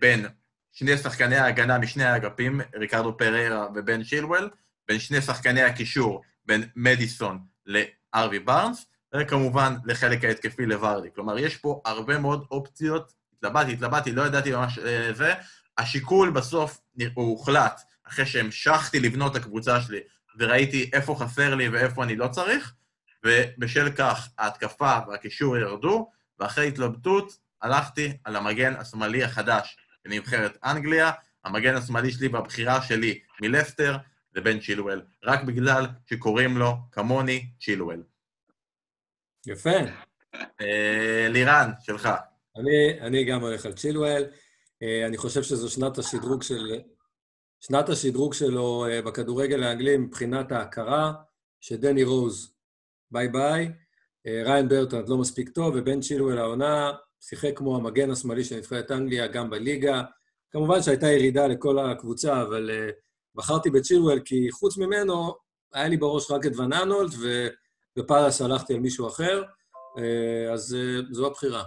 בין 0.00 0.26
שני 0.74 0.98
שחקני 0.98 1.36
ההגנה 1.36 1.78
משני 1.78 2.04
האגפים, 2.04 2.60
ריקרדו 2.74 3.16
פררה 3.16 3.68
ובן 3.74 4.04
שילואל, 4.04 4.48
בין 4.88 4.98
שני 4.98 5.20
שחקני 5.20 5.62
הקישור, 5.62 6.22
בין 6.46 6.64
מדיסון 6.76 7.38
לארווי 7.66 8.38
בארנס, 8.38 8.86
וכמובן 9.14 9.74
לחלק 9.84 10.24
ההתקפי 10.24 10.66
לוורדי. 10.66 11.08
כלומר, 11.14 11.38
יש 11.38 11.56
פה 11.56 11.80
הרבה 11.84 12.18
מאוד 12.18 12.44
אופציות. 12.50 13.12
התלבטתי, 13.36 13.72
התלבטתי, 13.72 14.12
לא 14.12 14.22
ידעתי 14.22 14.52
ממש 14.52 14.78
אה, 14.78 15.12
זה. 15.12 15.34
השיקול 15.78 16.30
בסוף 16.30 16.80
הוא 17.14 17.30
הוחלט 17.30 17.80
אחרי 18.08 18.26
שהמשכתי 18.26 19.00
לבנות 19.00 19.36
את 19.36 19.42
הקבוצה 19.42 19.80
שלי 19.80 20.00
וראיתי 20.38 20.90
איפה 20.92 21.16
חסר 21.18 21.54
לי 21.54 21.68
ואיפה 21.68 22.04
אני 22.04 22.16
לא 22.16 22.28
צריך, 22.28 22.74
ובשל 23.24 23.90
כך 23.90 24.28
ההתקפה 24.38 24.98
והקישור 25.08 25.56
ירדו, 25.56 26.10
ואחרי 26.38 26.68
התלבטות 26.68 27.38
הלכתי 27.62 28.16
על 28.24 28.36
המגן 28.36 28.76
השמאלי 28.76 29.24
החדש 29.24 29.76
בנבחרת 30.04 30.58
אנגליה. 30.64 31.10
המגן 31.44 31.74
השמאלי 31.74 32.12
שלי 32.12 32.28
והבחירה 32.28 32.82
שלי 32.82 33.20
מלסטר 33.40 33.96
זה 34.34 34.40
בן 34.40 34.60
צ'ילואל, 34.60 35.02
רק 35.24 35.42
בגלל 35.42 35.86
שקוראים 36.06 36.56
לו, 36.56 36.72
כמוני, 36.92 37.46
צ'ילואל. 37.60 38.02
יפה. 39.46 39.78
אה, 40.60 41.26
לירן, 41.28 41.70
שלך. 41.80 42.08
אני, 42.56 43.00
אני 43.00 43.24
גם 43.24 43.40
הולך 43.40 43.66
על 43.66 43.72
צ'ילואל. 43.72 44.24
אה, 44.82 45.06
אני 45.06 45.16
חושב 45.16 45.42
שזו 45.42 45.70
שנת 45.70 45.98
השדרוג 45.98 46.42
של... 46.42 46.80
שנת 47.60 47.88
השדרוג 47.88 48.34
שלו 48.34 48.86
אה, 48.86 49.02
בכדורגל 49.02 49.62
האנגלי 49.62 49.96
מבחינת 49.96 50.52
ההכרה, 50.52 51.12
שדני 51.60 52.04
רוז, 52.04 52.54
bye 53.10 53.28
bye. 53.28 53.72
ריין 54.26 54.68
ברטרנד 54.68 55.08
לא 55.08 55.18
מספיק 55.18 55.48
טוב, 55.48 55.74
ובן 55.76 56.00
צ'ילואל 56.00 56.38
העונה 56.38 56.92
שיחק 57.28 57.58
כמו 57.58 57.76
המגן 57.76 58.10
השמאלי 58.10 58.44
של 58.44 58.56
נבחרת 58.56 58.90
אנגליה 58.90 59.26
גם 59.26 59.50
בליגה. 59.50 60.02
כמובן 60.50 60.82
שהייתה 60.82 61.06
ירידה 61.06 61.46
לכל 61.46 61.78
הקבוצה, 61.78 62.42
אבל 62.42 62.70
אה, 62.70 62.90
בחרתי 63.34 63.70
בצ'ילואל 63.70 64.20
כי 64.24 64.50
חוץ 64.50 64.78
ממנו 64.78 65.34
היה 65.72 65.88
לי 65.88 65.96
בראש 65.96 66.30
רק 66.30 66.46
את 66.46 66.56
ון 66.56 66.72
אנולד, 66.72 67.10
ובפאלאס 67.96 68.40
הלכתי 68.40 68.74
על 68.74 68.80
מישהו 68.80 69.08
אחר, 69.08 69.42
אה, 69.98 70.52
אז 70.52 70.74
אה, 70.74 71.00
זו 71.10 71.26
הבחירה. 71.26 71.64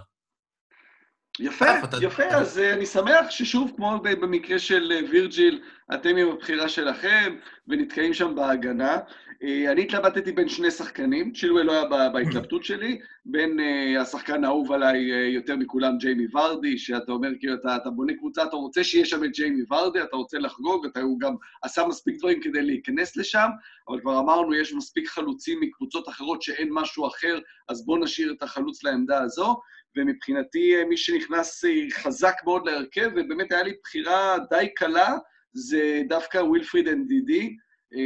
יפה, 1.40 1.66
יפה, 2.02 2.24
אז 2.24 2.58
אה, 2.58 2.74
אני 2.74 2.86
שמח 2.86 3.30
ששוב, 3.30 3.72
כמו 3.76 3.98
במקרה 4.02 4.58
של 4.58 4.92
אה, 4.92 5.00
וירג'יל, 5.10 5.60
אתם 5.94 6.16
עם 6.16 6.28
הבחירה 6.28 6.68
שלכם 6.68 7.36
ונתקעים 7.68 8.14
שם 8.14 8.34
בהגנה. 8.34 8.98
אה, 9.42 9.72
אני 9.72 9.82
התלבטתי 9.82 10.32
בין 10.32 10.48
שני 10.48 10.70
שחקנים, 10.70 11.32
צ'ילואל 11.32 11.66
לא 11.66 11.72
היה 11.72 12.08
בהתלבטות 12.08 12.64
שלי, 12.64 12.98
בין 13.24 13.58
השחקן 14.00 14.44
האהוב 14.44 14.72
עליי 14.72 14.98
יותר 15.34 15.56
מכולם, 15.56 15.98
ג'יימי 15.98 16.26
ורדי, 16.32 16.78
שאתה 16.78 17.12
אומר, 17.12 17.28
כאילו, 17.38 17.54
אתה, 17.54 17.76
אתה 17.76 17.90
בונה 17.90 18.12
קבוצה, 18.14 18.44
אתה 18.44 18.56
רוצה 18.56 18.84
שיהיה 18.84 19.04
שם 19.04 19.24
את 19.24 19.30
ג'יימי 19.32 19.62
ורדי, 19.70 20.02
אתה 20.02 20.16
רוצה 20.16 20.38
לחגוג, 20.38 20.86
אתה, 20.86 21.00
הוא 21.00 21.20
גם 21.20 21.34
עשה 21.62 21.86
מספיק 21.86 22.18
דברים 22.18 22.40
כדי 22.40 22.62
להיכנס 22.62 23.16
לשם, 23.16 23.48
אבל 23.88 24.00
כבר 24.00 24.18
אמרנו, 24.18 24.54
יש 24.54 24.74
מספיק 24.74 25.08
חלוצים 25.08 25.60
מקבוצות 25.60 26.08
אחרות 26.08 26.42
שאין 26.42 26.68
משהו 26.72 27.06
אחר, 27.06 27.38
אז 27.68 27.86
בואו 27.86 27.98
נשאיר 27.98 28.32
את 28.32 28.42
החלוץ 28.42 28.84
לעמדה 28.84 29.22
הזו. 29.22 29.60
ומבחינתי 29.98 30.76
אה, 30.76 30.84
מי 30.84 30.96
שנכנס 30.96 31.64
אה, 31.64 31.70
חזק 31.90 32.34
מאוד 32.44 32.66
להרכב, 32.66 33.10
ובאמת 33.16 33.52
היה 33.52 33.62
לי 33.62 33.72
בחירה 33.84 34.36
די 34.50 34.66
קלה, 34.76 35.16
זה 35.52 36.02
דווקא 36.08 36.38
ווילפריד 36.38 36.88
NDD, 36.88 37.32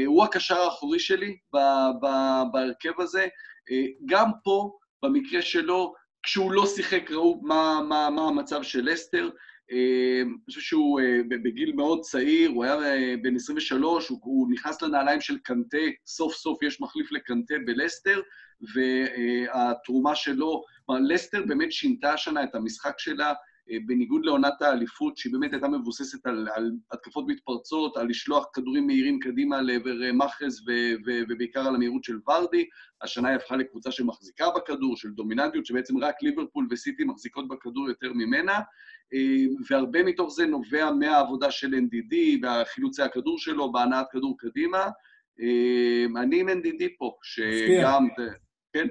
הוא 0.07 0.25
הקשר 0.25 0.61
האחורי 0.61 0.99
שלי 0.99 1.37
בהרכב 2.53 3.01
הזה. 3.01 3.27
גם 4.07 4.31
פה, 4.45 4.71
במקרה 5.03 5.43
שלו, 5.43 5.95
כשהוא 6.23 6.53
לא 6.53 6.67
שיחק, 6.67 7.11
ראו 7.11 7.41
מה, 7.43 7.81
מה, 7.89 8.11
מה 8.11 8.29
המצב 8.29 8.63
של 8.63 8.85
לסטר. 8.85 9.31
אני 9.71 10.45
חושב 10.47 10.61
שהוא 10.61 11.01
בגיל 11.29 11.73
מאוד 11.73 12.01
צעיר, 12.01 12.51
הוא 12.51 12.65
היה 12.65 12.77
בן 13.23 13.37
23, 13.37 14.09
הוא, 14.09 14.19
הוא 14.23 14.49
נכנס 14.53 14.83
לנעליים 14.83 15.21
של 15.21 15.39
קנטה, 15.39 15.79
סוף 16.07 16.35
סוף 16.35 16.63
יש 16.63 16.81
מחליף 16.81 17.13
לקנטה 17.13 17.55
בלסטר, 17.67 18.21
והתרומה 18.75 20.15
שלו, 20.15 20.63
כלומר, 20.87 21.01
לסטר 21.05 21.43
באמת 21.47 21.73
שינתה 21.73 22.13
השנה 22.13 22.45
את 22.45 22.55
המשחק 22.55 22.99
שלה, 22.99 23.33
אה, 23.71 23.77
בניגוד 23.87 24.25
לעונת 24.25 24.63
האליפות, 24.63 25.17
שהיא 25.17 25.33
באמת 25.33 25.53
הייתה 25.53 25.69
מבוססת 25.69 26.27
על, 26.27 26.49
על 26.55 26.73
התקפות 26.93 27.25
מתפרצות, 27.29 27.97
על 27.97 28.09
לשלוח 28.09 28.47
כדורים 28.53 28.87
מהירים 28.87 29.21
קדימה 29.21 29.63
לעבר 29.63 30.03
אה, 30.03 30.13
מאחז 30.13 30.61
ובעיקר 31.29 31.61
על 31.61 31.75
המהירות 31.75 32.05
של 32.05 32.19
ורדי, 32.29 32.65
השנה 33.03 33.29
היא 33.29 33.37
הפכה 33.37 33.57
לקבוצה 33.57 33.91
שמחזיקה 33.91 34.47
בכדור, 34.57 34.97
של 34.97 35.11
דומיננטיות, 35.11 35.67
שבעצם 35.67 35.99
רק 35.99 36.23
ליברפול 36.23 36.67
וסיטי 36.71 37.05
מחזיקות 37.05 37.49
בכדור 37.49 37.89
יותר 37.89 38.13
ממנה, 38.13 38.61
אה, 39.15 39.45
והרבה 39.71 40.03
מתוך 40.03 40.35
זה 40.35 40.47
נובע 40.47 40.91
מהעבודה 40.91 41.51
של 41.51 41.75
NDD 41.75 42.15
והחילוצי 42.43 43.03
הכדור 43.03 43.39
שלו, 43.39 43.73
בהנעת 43.73 44.07
כדור 44.11 44.37
קדימה. 44.39 44.89
אני 46.17 46.41
עם 46.41 46.49
NDD 46.49 46.85
פה, 46.99 47.17
שגם... 47.23 48.09
כן? 48.73 48.89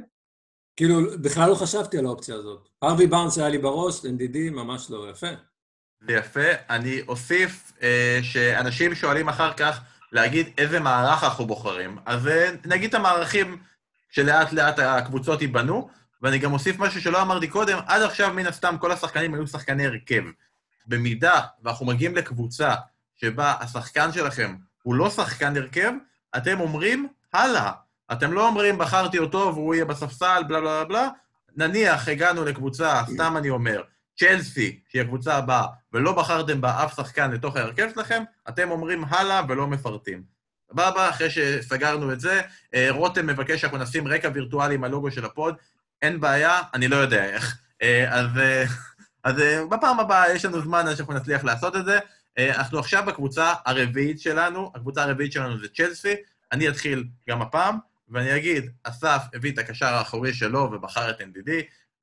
כאילו, 0.76 1.00
בכלל 1.22 1.50
לא 1.50 1.56
חשבתי 1.56 1.98
על 1.98 2.06
האופציה 2.06 2.36
הזאת. 2.36 2.70
ארווי 2.84 3.08
באונס 3.08 3.38
היה 3.38 3.50
לי 3.50 3.58
בראש, 3.58 4.00
NDD 4.06 4.38
ממש 4.52 4.90
לא 4.90 5.10
יפה. 5.10 5.28
זה 6.08 6.14
יפה. 6.14 6.50
אני 6.70 7.02
אוסיף 7.08 7.72
אה, 7.82 8.20
שאנשים 8.22 8.96
שואלים 8.96 9.30
אחר 9.30 9.54
כך 9.54 9.82
להגיד 10.12 10.48
איזה 10.58 10.80
מערך 10.80 11.24
אנחנו 11.24 11.46
בוחרים. 11.46 11.98
אז 12.06 12.28
אה, 12.28 12.52
נגיד 12.66 12.90
את 12.90 12.96
המערכים 12.96 13.58
שלאט 14.10 14.54
לאט 14.54 14.80
הקבוצות 14.80 15.42
ייבנו, 15.42 15.90
ואני 16.22 16.40
גם 16.40 16.54
אוסיף 16.54 16.80
משהו 16.80 17.02
שלא 17.02 17.22
אמרתי 17.22 17.48
קודם, 17.48 17.78
עד 17.88 18.02
עכשיו 18.02 18.34
מן 18.34 18.48
הסתם 18.48 18.76
כל 18.80 18.92
השחקנים 18.92 19.34
היו 19.34 19.48
שחקני 19.48 19.86
הרכב. 19.86 20.24
במידה 20.86 21.42
ואנחנו 21.64 21.86
מגיעים 21.86 22.16
לקבוצה 22.16 22.76
שבה 23.16 23.54
השחקן 23.60 24.12
שלכם 24.12 24.56
הוא 24.84 24.96
לא 24.96 25.10
שחקן 25.10 25.58
הרכב, 25.58 25.92
אתם 26.38 26.60
אומרים, 26.60 27.08
הלאה, 27.34 27.72
אתם 28.12 28.34
לא 28.34 28.48
אומרים, 28.48 28.78
בחרתי 28.78 29.20
אותו 29.20 29.52
והוא 29.54 29.76
יהיה 29.76 29.86
בספסל, 29.86 30.44
בלה 30.48 30.60
בלה 30.60 30.84
בלה, 30.84 31.08
נניח 31.56 32.08
הגענו 32.08 32.46
לקבוצה, 32.46 33.02
סתם 33.14 33.38
אני 33.38 33.50
אומר, 33.50 33.82
צ'לסי, 34.20 34.80
שהיא 34.90 35.02
הקבוצה 35.02 35.36
הבאה, 35.36 35.66
ולא 35.94 36.12
בחרתם 36.12 36.62
בה 36.62 36.84
אף 36.84 36.96
שחקן 36.96 37.32
לתוך 37.32 37.56
ההרכב 37.56 37.90
שלכם, 37.94 38.24
אתם 38.50 38.72
אומרים 38.72 39.04
הלאה 39.10 39.42
ולא 39.50 39.68
מפרטים. 39.68 40.24
סבבה, 40.72 41.10
אחרי 41.10 41.30
שסגרנו 41.30 42.14
את 42.14 42.20
זה, 42.20 42.42
אה, 42.74 42.88
רותם 42.90 43.28
מבקש 43.28 43.62
שאנחנו 43.62 43.78
נשים 43.78 44.08
רקע 44.08 44.30
וירטואלי 44.34 44.76
עם 44.76 44.84
הלוגו 44.84 45.12
של 45.12 45.26
הפוד, 45.26 45.56
אין 46.02 46.20
בעיה, 46.20 46.62
אני 46.74 46.88
לא 46.88 46.96
יודע 46.96 47.26
איך. 47.26 47.58
אה, 47.82 48.20
אז, 48.20 48.38
אה, 48.38 48.64
אז 49.24 49.36
בפעם 49.72 50.00
הבאה 50.00 50.34
יש 50.34 50.46
לנו 50.46 50.62
זמן 50.62 50.88
עד 50.88 50.96
שאנחנו 50.96 51.14
נצליח 51.14 51.44
לעשות 51.44 51.76
את 51.76 51.86
זה. 51.86 52.00
אנחנו 52.40 52.80
עכשיו 52.80 53.04
בקבוצה 53.08 53.54
הרביעית 53.66 54.20
שלנו, 54.20 54.72
הקבוצה 54.76 55.04
הרביעית 55.04 55.32
שלנו 55.32 55.60
זה 55.60 55.68
צ'לסי, 55.68 56.16
אני 56.52 56.70
אתחיל 56.70 57.04
גם 57.30 57.42
הפעם. 57.42 57.78
ואני 58.12 58.36
אגיד, 58.36 58.72
אסף 58.84 59.24
הביא 59.34 59.52
את 59.54 59.58
הקשר 59.58 59.86
האחורי 59.86 60.34
שלו 60.34 60.60
ובחר 60.60 61.10
את 61.10 61.22
NDD, 61.22 61.52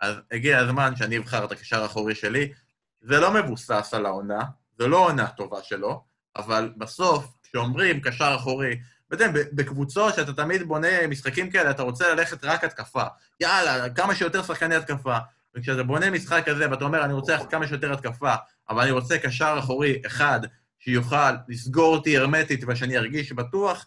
אז 0.00 0.14
הגיע 0.32 0.58
הזמן 0.58 0.96
שאני 0.96 1.18
אבחר 1.18 1.44
את 1.44 1.52
הקשר 1.52 1.82
האחורי 1.82 2.14
שלי. 2.14 2.52
זה 3.00 3.20
לא 3.20 3.34
מבוסס 3.34 3.90
על 3.94 4.06
העונה, 4.06 4.40
זה 4.78 4.86
לא 4.86 4.96
עונה 4.96 5.26
טובה 5.26 5.62
שלו, 5.62 6.04
אבל 6.36 6.72
בסוף, 6.76 7.26
כשאומרים 7.42 8.00
קשר 8.00 8.32
אחורי, 8.36 8.78
ואתם, 9.10 9.32
בקבוצות 9.52 10.14
שאתה 10.14 10.32
תמיד 10.32 10.62
בונה 10.62 11.06
משחקים 11.06 11.50
כאלה, 11.50 11.70
אתה 11.70 11.82
רוצה 11.82 12.14
ללכת 12.14 12.44
רק 12.44 12.64
התקפה. 12.64 13.04
יאללה, 13.40 13.90
כמה 13.90 14.14
שיותר 14.14 14.42
שחקני 14.42 14.74
התקפה. 14.74 15.18
וכשאתה 15.54 15.82
בונה 15.82 16.10
משחק 16.10 16.42
כזה 16.46 16.70
ואתה 16.70 16.84
אומר, 16.84 17.04
אני 17.04 17.12
רוצה 17.12 17.36
כמה 17.50 17.68
שיותר 17.68 17.92
התקפה, 17.92 18.34
אבל 18.70 18.82
אני 18.82 18.90
רוצה 18.90 19.18
קשר 19.18 19.56
אחורי 19.58 20.02
אחד 20.06 20.40
שיוכל 20.78 21.32
לסגור 21.48 21.96
אותי 21.96 22.18
הרמטית 22.18 22.64
ושאני 22.68 22.98
ארגיש 22.98 23.32
בטוח, 23.32 23.86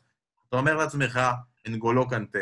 אתה 0.50 0.58
אומר 0.58 0.76
לעצמך, 0.76 1.20
אנגולו 1.68 2.10
קנטה. 2.10 2.40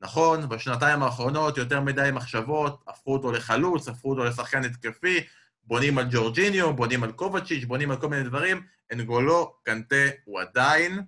נכון, 0.00 0.48
בשנתיים 0.48 1.02
האחרונות 1.02 1.58
יותר 1.58 1.80
מדי 1.80 2.08
מחשבות, 2.12 2.84
הפכו 2.86 3.12
אותו 3.12 3.32
לחלוץ, 3.32 3.88
הפכו 3.88 4.10
אותו 4.10 4.24
לשחקן 4.24 4.64
התקפי, 4.64 5.24
בונים 5.64 5.98
על 5.98 6.06
ג'ורג'יניו, 6.10 6.72
בונים 6.76 7.04
על 7.04 7.12
קובצ'יץ', 7.12 7.64
בונים 7.64 7.90
על 7.90 7.96
כל 7.96 8.08
מיני 8.08 8.22
דברים. 8.22 8.62
אנגולו 8.92 9.54
קנטה 9.62 10.04
הוא 10.24 10.40
עדיין, 10.40 11.00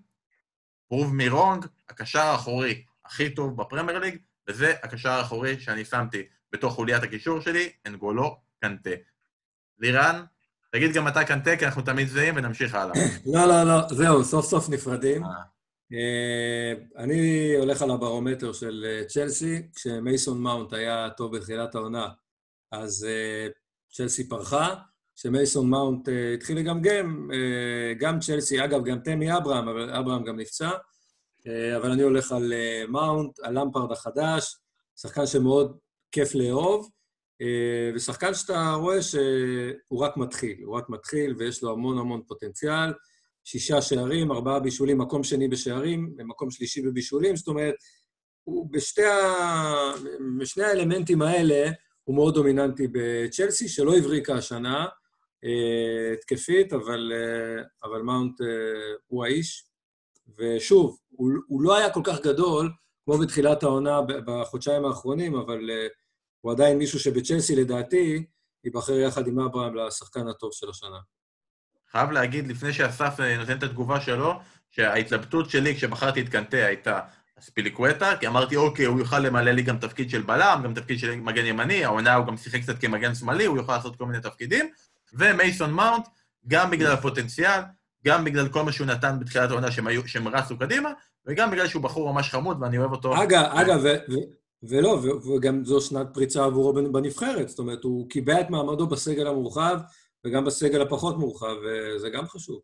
פרוב 0.88 1.14
מירונג, 1.14 1.66
הקשר 1.88 2.20
האחורי 2.20 2.84
הכי 3.04 3.30
טוב 3.30 3.56
בפרמייר 3.56 3.98
ליג, 3.98 4.16
וזה 4.48 4.74
הקשר 4.82 5.10
האחורי 5.10 5.60
שאני 5.60 5.84
שמתי 5.84 6.22
בתוך 6.52 6.74
חוליית 6.74 7.02
הקישור 7.02 7.40
שלי, 7.40 7.72
אנגולו 7.86 8.36
קנטה. 8.60 8.90
לירן, 9.78 10.24
תגיד 10.72 10.92
גם 10.92 11.08
אתה 11.08 11.24
קנטה, 11.24 11.56
כי 11.56 11.66
אנחנו 11.66 11.82
תמיד 11.82 12.08
זהים, 12.08 12.34
ונמשיך 12.36 12.74
הלאה. 12.74 12.94
לא, 13.26 13.46
לא, 13.46 13.62
לא, 13.62 13.80
זהו, 13.88 14.24
סוף 14.24 14.46
סוף 14.46 14.68
נפרדים. 14.68 15.22
אה. 15.92 16.72
אני 16.96 17.54
הולך 17.56 17.82
על 17.82 17.90
הברומטר 17.90 18.52
של 18.52 18.86
אה, 18.88 19.04
צ'לסי, 19.04 19.62
כשמייסון 19.74 20.42
מאונט 20.42 20.72
היה 20.72 21.10
טוב 21.16 21.36
בתחילת 21.36 21.74
העונה, 21.74 22.08
אז 22.72 23.06
אה, 23.08 23.48
צ'לסי 23.92 24.28
פרחה. 24.28 24.74
כשמייסון 25.16 25.70
מאונט 25.70 26.08
התחיל 26.34 26.58
לגמגם, 26.58 27.30
גם 27.98 28.20
צ'לסי, 28.20 28.64
אגב, 28.64 28.84
גם 28.84 28.98
תמי 28.98 29.36
אברהם, 29.36 29.68
אבל 29.68 29.90
אברהם 29.90 30.24
גם 30.24 30.36
נפצע, 30.36 30.70
אבל 31.76 31.90
אני 31.90 32.02
הולך 32.02 32.32
על 32.32 32.52
מאונט, 32.88 33.40
על 33.40 33.58
למפרד 33.58 33.92
החדש, 33.92 34.56
שחקן 34.96 35.26
שמאוד 35.26 35.78
כיף 36.12 36.34
לאהוב, 36.34 36.90
ושחקן 37.94 38.34
שאתה 38.34 38.72
רואה 38.72 39.02
שהוא 39.02 40.00
רק 40.00 40.16
מתחיל, 40.16 40.62
הוא 40.64 40.76
רק 40.76 40.88
מתחיל 40.88 41.34
ויש 41.38 41.62
לו 41.62 41.72
המון 41.72 41.98
המון 41.98 42.22
פוטנציאל. 42.26 42.92
שישה 43.48 43.82
שערים, 43.82 44.32
ארבעה 44.32 44.60
בישולים, 44.60 44.98
מקום 44.98 45.24
שני 45.24 45.48
בשערים, 45.48 46.14
מקום 46.18 46.50
שלישי 46.50 46.82
בבישולים, 46.82 47.36
זאת 47.36 47.48
אומרת, 47.48 47.74
הוא 48.44 48.68
בשתי 48.70 49.04
ה... 49.04 49.22
בשני 50.38 50.64
האלמנטים 50.64 51.22
האלה 51.22 51.70
הוא 52.04 52.16
מאוד 52.16 52.34
דומיננטי 52.34 52.88
בצ'לסי, 52.92 53.68
שלא 53.68 53.96
הבריקה 53.96 54.34
השנה, 54.34 54.86
אה, 55.44 56.12
התקפית, 56.12 56.72
אבל, 56.72 57.12
אה, 57.14 57.62
אבל 57.84 58.02
מאונט 58.02 58.40
אה, 58.40 58.46
הוא 59.06 59.24
האיש. 59.24 59.64
ושוב, 60.38 60.98
הוא, 61.08 61.30
הוא 61.46 61.62
לא 61.62 61.76
היה 61.76 61.90
כל 61.90 62.00
כך 62.04 62.20
גדול 62.20 62.70
כמו 63.04 63.18
בתחילת 63.18 63.62
העונה 63.62 64.00
בחודשיים 64.26 64.84
האחרונים, 64.84 65.34
אבל 65.34 65.70
הוא 66.40 66.52
עדיין 66.52 66.78
מישהו 66.78 66.98
שבצ'לסי, 66.98 67.56
לדעתי, 67.56 68.26
ייבחר 68.64 68.98
יחד 68.98 69.26
עם 69.28 69.40
אברהם 69.40 69.76
לשחקן 69.76 70.28
הטוב 70.28 70.52
של 70.52 70.70
השנה. 70.70 70.98
חייב 71.92 72.10
להגיד, 72.10 72.48
לפני 72.48 72.72
שאסף 72.72 73.20
אה, 73.20 73.36
נותן 73.38 73.58
את 73.58 73.62
התגובה 73.62 74.00
שלו, 74.00 74.40
שההתלבטות 74.70 75.50
שלי 75.50 75.74
כשבחרתי 75.74 76.20
את 76.20 76.28
קנטה 76.28 76.56
הייתה 76.56 77.00
ספיליקווטה, 77.40 78.16
כי 78.20 78.26
אמרתי, 78.26 78.56
אוקיי, 78.56 78.84
הוא 78.84 78.98
יוכל 78.98 79.18
למלא 79.18 79.50
לי 79.50 79.62
גם 79.62 79.78
תפקיד 79.78 80.10
של 80.10 80.22
בלם, 80.22 80.60
גם 80.64 80.74
תפקיד 80.74 80.98
של 80.98 81.14
מגן 81.14 81.46
ימני, 81.46 81.84
העונה 81.84 82.14
הוא 82.14 82.26
גם 82.26 82.36
שיחק 82.36 82.60
קצת 82.60 82.80
כמגן 82.80 83.14
שמאלי, 83.14 83.44
הוא 83.44 83.56
יוכל 83.56 83.76
לעשות 83.76 83.96
כל 83.96 84.06
מיני 84.06 84.20
תפקידים, 84.20 84.68
ומייסון 85.14 85.72
מאונט, 85.72 86.06
גם 86.48 86.70
בגלל 86.70 86.92
הפוטנציאל, 86.92 87.60
גם 88.06 88.24
בגלל 88.24 88.48
כל 88.48 88.62
מה 88.62 88.72
שהוא 88.72 88.86
נתן 88.86 89.16
בתחילת 89.20 89.50
העונה 89.50 89.70
שהם, 89.70 89.86
היו, 89.86 90.08
שהם 90.08 90.28
רצו 90.28 90.58
קדימה, 90.58 90.90
וגם 91.26 91.50
בגלל 91.50 91.68
שהוא 91.68 91.82
בחור 91.82 92.12
ממש 92.12 92.30
חמוד 92.30 92.62
ואני 92.62 92.78
אוהב 92.78 92.92
אותו. 92.92 93.22
אגב, 93.22 93.44
אגב, 93.52 93.80
ולא, 94.62 95.00
וגם 95.36 95.64
זו 95.64 95.80
שנת 95.80 96.06
פריצה 96.14 96.44
עבורו 96.44 96.72
בנבחרת, 96.72 97.48
זאת 97.48 97.58
אומרת, 97.58 97.84
הוא 97.84 98.10
קיבע 98.10 98.40
את 98.40 98.50
מעמדו 98.50 98.86
בסגל 98.86 99.26
המורחב, 99.26 99.78
וגם 100.26 100.44
בסגל 100.44 100.82
הפחות 100.82 101.18
מורחב, 101.18 101.54
וזה 101.64 102.10
גם 102.10 102.26
חשוב. 102.26 102.60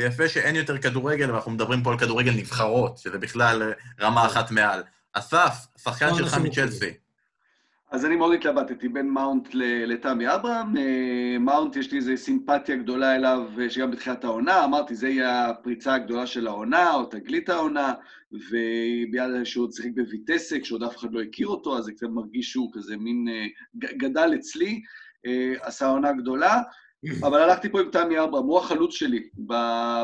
זה 0.00 0.06
יפה 0.06 0.28
שאין 0.28 0.56
יותר 0.56 0.78
כדורגל, 0.78 1.30
ואנחנו 1.30 1.50
מדברים 1.50 1.82
פה 1.82 1.92
על 1.92 1.98
כדורגל 1.98 2.32
נבחרות, 2.36 2.98
שזה 2.98 3.18
בכלל 3.18 3.62
אה, 3.62 3.72
רמה 4.00 4.26
אחת 4.26 4.50
מעל. 4.50 4.82
אסף, 5.12 5.66
שחקן 5.78 6.08
לא, 6.08 6.14
שלך 6.14 6.34
מצ'לסי. 6.34 6.90
אז 7.90 8.04
אני 8.04 8.16
מאוד 8.16 8.34
התלבטתי 8.34 8.88
בין 8.88 9.10
מאונט 9.10 9.48
לתמי 9.86 10.34
אברהם. 10.34 10.76
אה, 10.76 11.36
מאונט, 11.40 11.76
יש 11.76 11.92
לי 11.92 11.98
איזו 11.98 12.12
סימפתיה 12.16 12.76
גדולה 12.76 13.14
אליו, 13.16 13.42
אה, 13.60 13.70
שגם 13.70 13.90
בתחילת 13.90 14.24
העונה, 14.24 14.64
אמרתי, 14.64 14.94
זה 14.94 15.08
יהיה 15.08 15.48
הפריצה 15.48 15.94
הגדולה 15.94 16.26
של 16.26 16.46
העונה, 16.46 16.94
או 16.94 17.04
תגלית 17.04 17.48
העונה, 17.48 17.94
וביד 18.32 19.44
שהוא 19.44 19.72
שיחק 19.72 19.90
בויטסק, 19.94 20.64
שעוד 20.64 20.82
אף 20.82 20.96
אחד 20.96 21.12
לא 21.12 21.22
הכיר 21.22 21.46
אותו, 21.46 21.78
אז 21.78 21.84
זה 21.84 21.92
קצת 21.92 22.06
מרגיש 22.06 22.52
שהוא 22.52 22.70
כזה 22.72 22.96
מין... 22.96 23.28
גדל 23.76 24.34
אצלי, 24.34 24.82
עשה 25.62 25.86
עונה 25.86 26.12
גדולה. 26.12 26.62
אבל 27.22 27.42
הלכתי 27.42 27.68
פה 27.68 27.80
עם 27.80 27.90
תמי 27.90 28.20
אברהם, 28.20 28.44
הוא 28.44 28.58
החלוץ 28.58 28.94
שלי. 28.94 29.28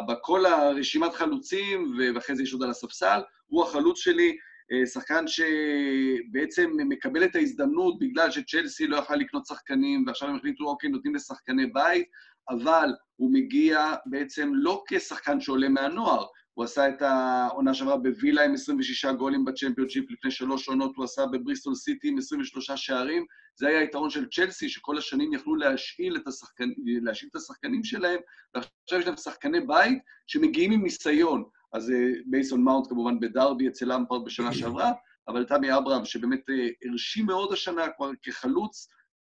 בכל 0.09 0.47
הרשימת 0.47 1.15
חלוצים, 1.15 1.97
ואחרי 2.15 2.37
זה 2.37 2.43
יש 2.43 2.53
עוד 2.53 2.63
על 2.63 2.71
הספסל, 2.71 3.21
הוא 3.47 3.65
החלוץ 3.65 3.99
שלי, 3.99 4.37
אה, 4.73 4.87
שחקן 4.87 5.25
שבעצם 5.27 6.71
מקבל 6.89 7.25
את 7.25 7.37
ההזדמנות 7.37 7.99
בגלל 7.99 8.31
שצ'לסי 8.31 8.87
לא 8.87 8.97
יכלה 8.97 9.17
לקנות 9.17 9.47
שחקנים, 9.47 10.05
ועכשיו 10.07 10.29
הם 10.29 10.37
החליטו, 10.37 10.65
אוקיי, 10.65 10.91
נותנים 10.91 11.15
לשחקני 11.15 11.67
בית, 11.67 12.07
אבל 12.51 12.91
הוא 13.17 13.33
מגיע 13.33 13.95
בעצם 14.07 14.51
לא 14.55 14.83
כשחקן 14.89 15.41
שעולה 15.41 15.69
מהנוער, 15.69 16.25
הוא 16.61 16.65
עשה 16.65 16.89
את 16.89 17.03
העונה 17.03 17.75
שעברה 17.75 17.97
בווילה 17.97 18.45
עם 18.45 18.55
26 18.55 19.05
גולים 19.05 19.45
בצ'מפיונשיפ, 19.45 20.11
לפני 20.11 20.31
שלוש 20.31 20.69
עונות 20.69 20.97
הוא 20.97 21.05
עשה 21.05 21.27
בבריסטול 21.27 21.75
סיטי 21.75 22.09
עם 22.09 22.19
23 22.19 22.71
שערים. 22.71 23.25
זה 23.57 23.69
היה 23.69 23.81
היתרון 23.81 24.11
של 24.11 24.29
צ'לסי, 24.29 24.69
שכל 24.69 24.99
השנים 24.99 25.33
יכלו 25.33 25.57
להשאיל 25.57 26.17
את, 26.17 26.27
השחקנ... 26.27 26.69
להשאיל 27.03 27.31
את 27.31 27.37
השחקנים 27.37 27.85
שלהם, 27.85 28.21
ועכשיו 28.55 28.99
יש 28.99 29.07
להם 29.07 29.17
שחקני 29.17 29.61
בית 29.61 29.99
שמגיעים 30.27 30.73
עם 30.73 30.83
ניסיון. 30.83 31.45
אז 31.73 31.93
בייסון 32.27 32.65
מאונט 32.65 32.87
כמובן 32.89 33.21
בדרבי 33.21 33.69
אצל 33.69 33.93
אמפרד 33.93 34.25
בשנה 34.25 34.53
שעברה, 34.53 34.93
אבל 35.29 35.45
תמי 35.45 35.77
אברהם, 35.77 36.05
שבאמת 36.05 36.41
הרשים 36.85 37.27
מאוד 37.27 37.53
השנה 37.53 37.89
כבר 37.97 38.11
כחלוץ, 38.23 38.89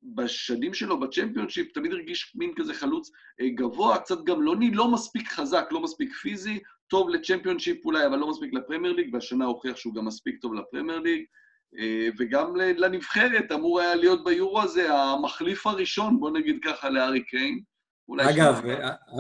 בשנים 0.03 0.75
שלו 0.75 1.01
בצ'מפיונשיפ 1.01 1.73
תמיד 1.75 1.93
הרגיש 1.93 2.33
מין 2.35 2.53
כזה 2.57 2.75
חלוץ 2.75 3.11
גבוה, 3.55 3.99
קצת 3.99 4.25
גם 4.25 4.43
לא, 4.43 4.55
לא 4.73 4.91
מספיק 4.91 5.29
חזק, 5.29 5.69
לא 5.71 5.81
מספיק 5.81 6.13
פיזי, 6.13 6.59
טוב 6.91 7.09
לצ'מפיונשיפ 7.09 7.85
אולי, 7.85 8.07
אבל 8.07 8.17
לא 8.17 8.31
מספיק 8.31 8.55
לפרמייר 8.55 8.95
ליג, 8.95 9.15
והשנה 9.15 9.45
הוכיח 9.45 9.77
שהוא 9.77 9.95
גם 9.95 10.05
מספיק 10.05 10.41
טוב 10.43 10.55
לפרמייר 10.55 10.99
ליג. 10.99 11.25
וגם 12.19 12.57
לנבחרת 12.57 13.53
אמור 13.53 13.81
היה 13.81 13.95
להיות 13.95 14.25
ביורו 14.25 14.63
הזה 14.63 14.95
המחליף 14.95 15.67
הראשון, 15.67 16.21
בוא 16.21 16.31
נגיד 16.31 16.59
ככה, 16.65 16.91
להארי 16.91 17.25
קיין. 17.25 17.61
אגב, 18.21 18.63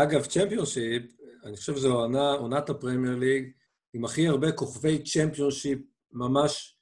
אגב, 0.03 0.25
צ'מפיונשיפ, 0.25 1.03
אני 1.45 1.57
חושב 1.57 1.77
שזו 1.77 1.95
עונה, 1.95 2.33
עונת 2.33 2.71
הפרמייר 2.71 3.17
ליג 3.17 3.51
עם 3.95 4.05
הכי 4.05 4.29
הרבה 4.29 4.53
כוכבי 4.53 5.03
צ'מפיונשיפ, 5.03 5.79
ממש, 6.13 6.79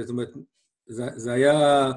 זאת 0.00 0.10
אומרת, 0.10 0.28
זה, 0.86 1.04
זה 1.16 1.32
היה, 1.32 1.90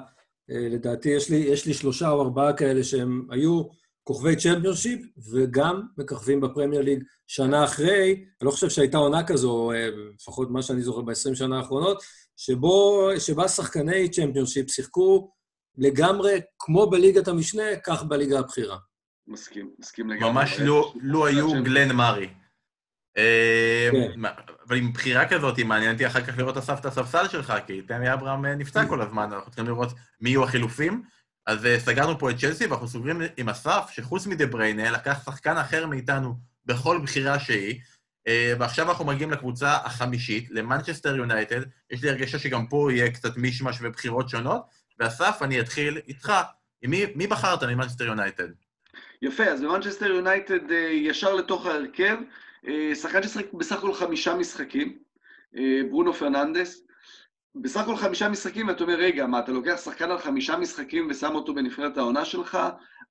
לדעתי, 0.50 1.10
יש 1.10 1.30
לי, 1.30 1.36
יש 1.36 1.66
לי 1.66 1.74
שלושה 1.74 2.10
או 2.10 2.22
ארבעה 2.22 2.58
כאלה 2.58 2.84
שהם 2.84 3.28
היו 3.30 3.64
כוכבי 4.04 4.36
צ'מפיונשיפ, 4.36 5.02
וגם 5.32 5.82
מככבים 5.98 6.42
בפרמייר 6.42 6.82
ליג 6.82 7.04
שנה 7.28 7.64
אחרי. 7.64 8.12
אני 8.12 8.46
לא 8.46 8.52
חושב 8.52 8.70
שהייתה 8.70 8.98
עונה 8.98 9.24
כזו, 9.28 9.72
לפחות 10.16 10.52
מה 10.52 10.62
שאני 10.62 10.82
זוכר 10.82 11.02
ב-20 11.02 11.36
שנה 11.36 11.58
האחרונות, 11.58 12.04
שבו, 12.38 13.10
שבה 13.20 13.48
שחקני 13.48 14.10
צ'מפיונשיפ 14.10 14.72
שיחקו 14.72 15.32
לגמרי 15.78 16.42
כמו 16.60 16.90
בליגת 16.90 17.28
המשנה, 17.28 17.64
כך 17.84 18.04
בליגה 18.04 18.40
הבכירה. 18.40 18.78
מסכים, 19.28 19.70
מסכים 19.80 20.10
לגמרי. 20.10 20.32
ממש 20.32 20.60
לא, 20.60 20.94
לא 21.02 21.26
היו 21.26 21.64
גלן 21.64 21.96
מארי. 21.96 22.30
אבל 24.68 24.78
עם 24.78 24.94
בחירה 24.94 25.30
כזאת, 25.30 25.60
מעניין 25.60 25.94
אותי 25.94 26.08
אחר 26.08 26.22
כך 26.22 26.38
לראות 26.38 26.58
אסף 26.58 26.80
את 26.80 26.86
הספסל 26.86 27.28
שלך, 27.28 27.54
כי 27.68 27.82
תמי 27.82 28.14
אברהם 28.14 28.46
נפצע 28.46 28.86
כל 28.88 29.02
הזמן, 29.02 29.30
אנחנו 29.34 29.52
צריכים 29.52 29.66
לראות 29.66 29.90
מי 30.22 30.30
יהיו 30.30 30.44
החילופים. 30.44 31.04
אז 31.46 31.68
סגרנו 31.78 32.20
פה 32.20 32.32
את 32.32 32.38
צ'לסי, 32.38 32.66
ואנחנו 32.66 32.88
סוגרים 32.88 33.22
עם 33.38 33.50
אסף, 33.50 33.90
שחוץ 33.92 34.28
מדה 34.28 34.46
בריינה, 34.46 34.92
לקח 34.92 35.26
שחקן 35.26 35.58
אחר 35.58 35.86
מאיתנו 35.86 36.36
בכל 36.66 37.00
בחירה 37.04 37.40
שהיא, 37.40 37.80
ועכשיו 38.60 38.90
אנחנו 38.90 39.06
מגיעים 39.06 39.32
לקבוצה 39.32 39.74
החמישית, 39.74 40.48
למנצ'סטר 40.52 41.16
יונייטד, 41.16 41.62
יש 41.92 42.04
לי 42.04 42.10
הרגשה 42.10 42.40
שגם 42.40 42.68
פה 42.68 42.90
יהיה 42.92 43.12
קצת 43.12 43.38
מישמש 43.38 43.78
ובחירות 43.82 44.30
שונות, 44.30 44.62
ואסף, 45.00 45.40
אני 45.42 45.60
אתחיל 45.60 46.00
איתך. 46.08 46.34
מי, 46.84 47.06
מי 47.16 47.28
בחרת 47.28 47.64
ממנצ'סטר 47.64 48.06
יונייטד? 48.06 48.48
יפה, 49.22 49.44
אז 49.44 49.62
במנצ'סטר 49.62 50.06
יונייטד 50.06 50.72
ישר 50.92 51.34
לתוך 51.34 51.66
ההרכב, 51.66 52.18
שחקן 52.94 53.24
ששחק 53.24 53.54
בסך 53.54 53.76
הכל 53.76 53.94
חמישה 53.94 54.36
משחקים, 54.36 54.98
ברונו 55.90 56.14
פרננדס, 56.14 56.82
בסך 57.56 57.82
הכל 57.82 57.96
חמישה 57.96 58.30
משחקים, 58.30 58.68
ואתה 58.68 58.84
אומר, 58.84 58.96
רגע, 58.96 59.28
מה, 59.28 59.40
אתה 59.40 59.52
לוקח 59.52 59.82
שחקן 59.84 60.12
על 60.12 60.18
חמישה 60.18 60.58
משחקים 60.58 61.08
ושם 61.10 61.36
אותו 61.36 61.54
בנבחרת 61.54 61.98
העונה 61.98 62.26
שלך? 62.26 62.58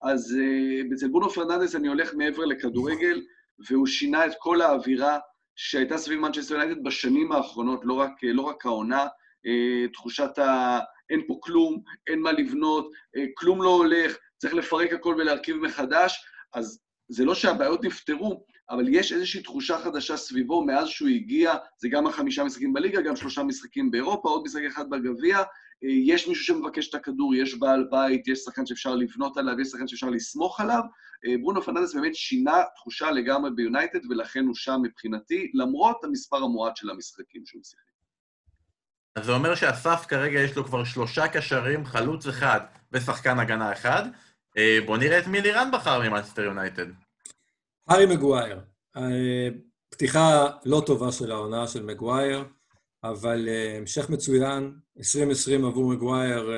אז 0.03 0.37
אה, 0.38 0.95
אצל 0.95 1.09
ברונו 1.09 1.31
פרננדס 1.31 1.77
אני 1.77 1.89
הולך 1.89 2.15
מעבר 2.15 2.45
לכדורגל, 2.45 3.23
והוא 3.69 3.87
שינה 3.87 4.27
את 4.27 4.33
כל 4.39 4.61
האווירה 4.61 5.19
שהייתה 5.57 5.99
סביב 5.99 6.21
מנצ'סטר 6.21 6.55
יונייטד 6.55 6.85
בשנים 6.85 7.33
האחרונות, 7.33 7.81
לא 7.85 7.95
רק, 7.95 8.13
לא 8.23 8.43
רק 8.43 8.67
העונה, 8.67 9.07
אה, 9.07 9.93
תחושת 9.93 10.39
ה... 10.39 10.79
אין 11.11 11.23
פה 11.27 11.39
כלום, 11.43 11.83
אין 12.07 12.21
מה 12.21 12.33
לבנות, 12.33 12.91
אה, 13.17 13.21
כלום 13.35 13.63
לא 13.63 13.69
הולך, 13.69 14.17
צריך 14.39 14.55
לפרק 14.55 14.93
הכל 14.93 15.15
ולהרכיב 15.19 15.57
מחדש, 15.57 16.25
אז 16.55 16.81
זה 17.09 17.25
לא 17.25 17.35
שהבעיות 17.35 17.85
נפתרו, 17.85 18.45
אבל 18.73 18.85
יש 18.89 19.13
איזושהי 19.13 19.43
תחושה 19.43 19.79
חדשה 19.79 20.17
סביבו 20.17 20.65
מאז 20.65 20.89
שהוא 20.89 21.09
הגיע, 21.09 21.55
זה 21.79 21.89
גם 21.89 22.07
החמישה 22.07 22.45
משחקים 22.45 22.73
בליגה, 22.73 23.01
גם 23.01 23.17
שלושה 23.17 23.43
משחקים 23.43 23.91
באירופה, 23.91 24.29
עוד 24.29 24.43
משחק 24.45 24.63
אחד 24.69 24.91
בגביע, 24.91 25.39
יש 25.83 26.29
מישהו 26.29 26.45
שמבקש 26.45 26.89
את 26.89 26.95
הכדור, 26.95 27.35
יש 27.35 27.55
בעל 27.55 27.87
בית, 27.91 28.29
יש 28.29 28.39
שחקן 28.39 28.67
שאפשר 28.67 28.95
לבנות 28.95 29.37
עליו, 29.37 29.61
יש 29.61 29.69
שחקן 29.69 29.89
שאפשר 29.89 30.11
לסמוך 30.11 30.61
עליו. 30.61 30.81
ברונו 31.41 31.63
פרננדס 31.63 31.95
באמת 31.95 32.15
שינה 32.15 32.57
תחושה 32.77 33.11
לגמרי 33.11 33.51
ביונייטד, 33.51 34.11
ולכן 34.11 34.45
הוא 34.45 34.55
שם 34.55 34.81
מבחינתי, 34.83 35.51
למרות 35.55 36.05
המספר 36.05 36.37
המועט 36.37 36.77
של 36.77 36.91
המשחקים 36.91 37.43
שהוא 37.47 37.63
שיחק. 37.65 37.83
אז 39.17 39.25
זה 39.25 39.33
אומר 39.33 39.55
שאסף 39.55 40.07
כרגע 40.09 40.41
יש 40.41 40.57
לו 40.57 40.65
כבר 40.65 40.85
שלושה 40.85 41.29
קשרים, 41.29 41.85
חלוץ 41.85 42.27
אחד 42.27 42.61
ושחקן 42.93 43.39
הגנה 43.39 43.73
אחד. 43.73 44.03
בואו 44.87 44.97
נראה 44.97 45.19
את 45.19 45.27
מי 45.27 45.41
לירן 45.41 45.71
בחר 45.73 46.01
ממאנסטר 46.09 46.43
יונייטד. 46.43 46.87
הארי 47.88 48.07
מגווייר. 48.07 48.61
פתיחה 49.90 50.51
לא 50.64 50.83
טובה 50.87 51.12
של 51.12 51.33
העונה 51.33 51.68
של 51.68 51.83
מגווייר, 51.83 52.45
אבל 53.05 53.49
המשך 53.79 54.11
מצוין. 54.11 54.75
2020 54.99 55.64
עבור 55.64 55.92
מגווייר 55.92 56.51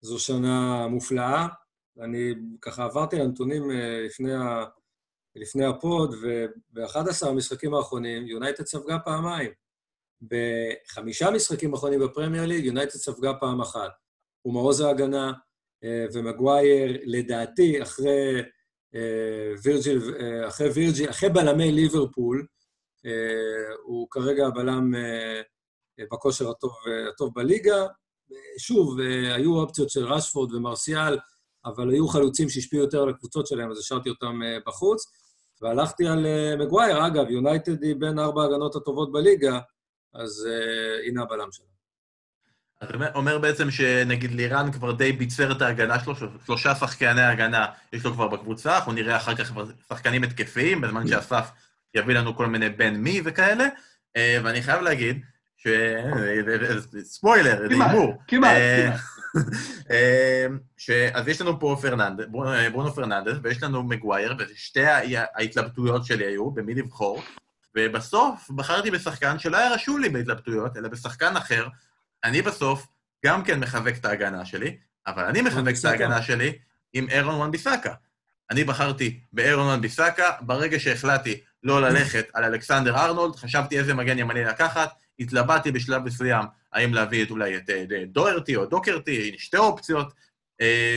זו 0.00 0.18
שנה 0.18 0.86
מופלאה. 0.88 1.46
אני 2.00 2.34
ככה 2.60 2.84
עברתי 2.84 3.16
לנתונים 3.16 3.70
לפני, 4.06 4.34
ה... 4.34 4.64
לפני 5.36 5.64
ה 5.64 5.74
pod, 5.74 6.14
וב-11 6.14 7.28
המשחקים 7.28 7.74
האחרונים 7.74 8.26
יונייטד 8.26 8.66
ספגה 8.66 8.98
פעמיים. 8.98 9.50
בחמישה 10.22 11.30
משחקים 11.30 11.74
האחרונים 11.74 12.00
בפרמייר 12.00 12.46
ליג 12.46 12.64
יונייטד 12.64 12.96
ספגה 12.96 13.34
פעם 13.34 13.60
אחת. 13.60 13.90
הוא 14.42 14.54
מעוז 14.54 14.80
ההגנה, 14.80 15.32
ומגווייר, 16.12 17.00
לדעתי, 17.04 17.82
אחרי 17.82 18.42
וירג'יל, 19.62 20.00
אחרי 20.48 20.68
וירג'יל, 20.68 21.10
אחרי 21.10 21.28
בלמי 21.28 21.72
ליברפול, 21.72 22.46
הוא 23.84 24.08
כרגע 24.10 24.46
הבלם 24.46 24.94
בכושר 26.12 26.50
הטוב, 26.50 26.72
הטוב 27.08 27.34
בליגה. 27.34 27.86
שוב, 28.58 29.00
היו 29.34 29.54
אופציות 29.60 29.90
של 29.90 30.04
רשפורד 30.04 30.54
ומרסיאל, 30.54 31.18
אבל 31.64 31.90
היו 31.90 32.08
חלוצים 32.08 32.48
שהשפיעו 32.48 32.82
יותר 32.82 33.02
על 33.02 33.08
הקבוצות 33.08 33.46
שלהם, 33.46 33.70
אז 33.70 33.78
השארתי 33.78 34.10
אותם 34.10 34.40
בחוץ. 34.66 35.04
והלכתי 35.62 36.06
על 36.06 36.26
מגווייר, 36.58 37.06
אגב, 37.06 37.30
יונייטד 37.30 37.82
היא 37.82 37.96
בין 37.98 38.18
ארבע 38.18 38.42
ההגנות 38.42 38.76
הטובות 38.76 39.12
בליגה, 39.12 39.58
אז 40.14 40.48
הנה 41.06 41.22
הבלם 41.22 41.52
שלנו. 41.52 41.75
אתה 42.84 42.94
אומר 43.14 43.38
בעצם 43.38 43.70
שנגיד 43.70 44.32
לירן 44.32 44.72
כבר 44.72 44.92
די 44.92 45.12
ביצר 45.12 45.52
את 45.52 45.62
ההגנה 45.62 46.00
שלו, 46.04 46.14
שלושה 46.46 46.74
שחקני 46.74 47.22
הגנה 47.22 47.66
יש 47.92 48.04
לו 48.04 48.12
כבר 48.12 48.28
בקבוצה, 48.28 48.76
אנחנו 48.76 48.92
נראה 48.92 49.16
אחר 49.16 49.34
כך 49.34 49.52
שחקנים 49.88 50.22
התקפיים, 50.22 50.80
בזמן 50.80 51.06
שאסף 51.06 51.50
יביא 51.94 52.14
לנו 52.14 52.36
כל 52.36 52.46
מיני 52.46 52.68
בן 52.68 52.94
מי 52.94 53.20
וכאלה, 53.24 53.66
ואני 54.16 54.62
חייב 54.62 54.80
להגיד, 54.80 55.20
ש... 55.56 55.66
ספוילר, 57.02 57.68
זה 57.68 57.74
הימור. 57.84 58.22
כמעט, 58.28 58.56
כמעט. 58.86 59.00
אז 61.14 61.28
יש 61.28 61.40
לנו 61.40 61.60
פה 61.60 61.76
פרננד, 61.82 62.20
ברונו 62.72 62.92
פרננדס, 62.94 63.36
ויש 63.42 63.62
לנו 63.62 63.82
מגווייר, 63.82 64.34
ושתי 64.38 64.84
ההתלבטויות 65.34 66.04
שלי 66.04 66.24
היו, 66.24 66.50
במי 66.50 66.74
לבחור, 66.74 67.22
ובסוף 67.76 68.50
בחרתי 68.50 68.90
בשחקן 68.90 69.38
שלא 69.38 69.56
היה 69.56 69.70
רשום 69.70 70.00
לי 70.00 70.08
בהתלבטויות, 70.08 70.76
אלא 70.76 70.88
בשחקן 70.88 71.36
אחר, 71.36 71.66
אני 72.24 72.42
בסוף 72.42 72.86
גם 73.26 73.44
כן 73.44 73.60
מחבק 73.60 73.96
את 73.96 74.04
ההגנה 74.04 74.44
שלי, 74.44 74.76
אבל 75.06 75.24
אני 75.24 75.42
מחבק 75.42 75.74
את 75.80 75.84
ההגנה 75.84 76.22
שלי 76.22 76.58
עם 76.92 77.08
אירון 77.08 77.34
וואן 77.34 77.50
ביסאקה. 77.50 77.94
אני 78.50 78.64
בחרתי 78.64 79.20
באירון 79.32 79.66
וואן 79.66 79.80
ביסאקה, 79.80 80.30
ברגע 80.40 80.80
שהחלטתי 80.80 81.40
לא 81.62 81.80
ללכת 81.82 82.26
על 82.34 82.44
אלכסנדר 82.44 82.96
ארנולד, 82.96 83.36
חשבתי 83.36 83.78
איזה 83.78 83.94
מגן 83.94 84.18
ימני 84.18 84.44
לקחת, 84.44 84.90
התלבטתי 85.18 85.70
בשלב 85.70 86.02
מסוים 86.02 86.44
האם 86.72 86.94
להביא 86.94 87.24
את 87.24 87.30
אולי 87.30 87.56
את 87.56 87.70
דוהרטי 88.06 88.56
או 88.56 88.66
דוקרטי, 88.66 89.34
שתי 89.38 89.56
אופציות, 89.56 90.12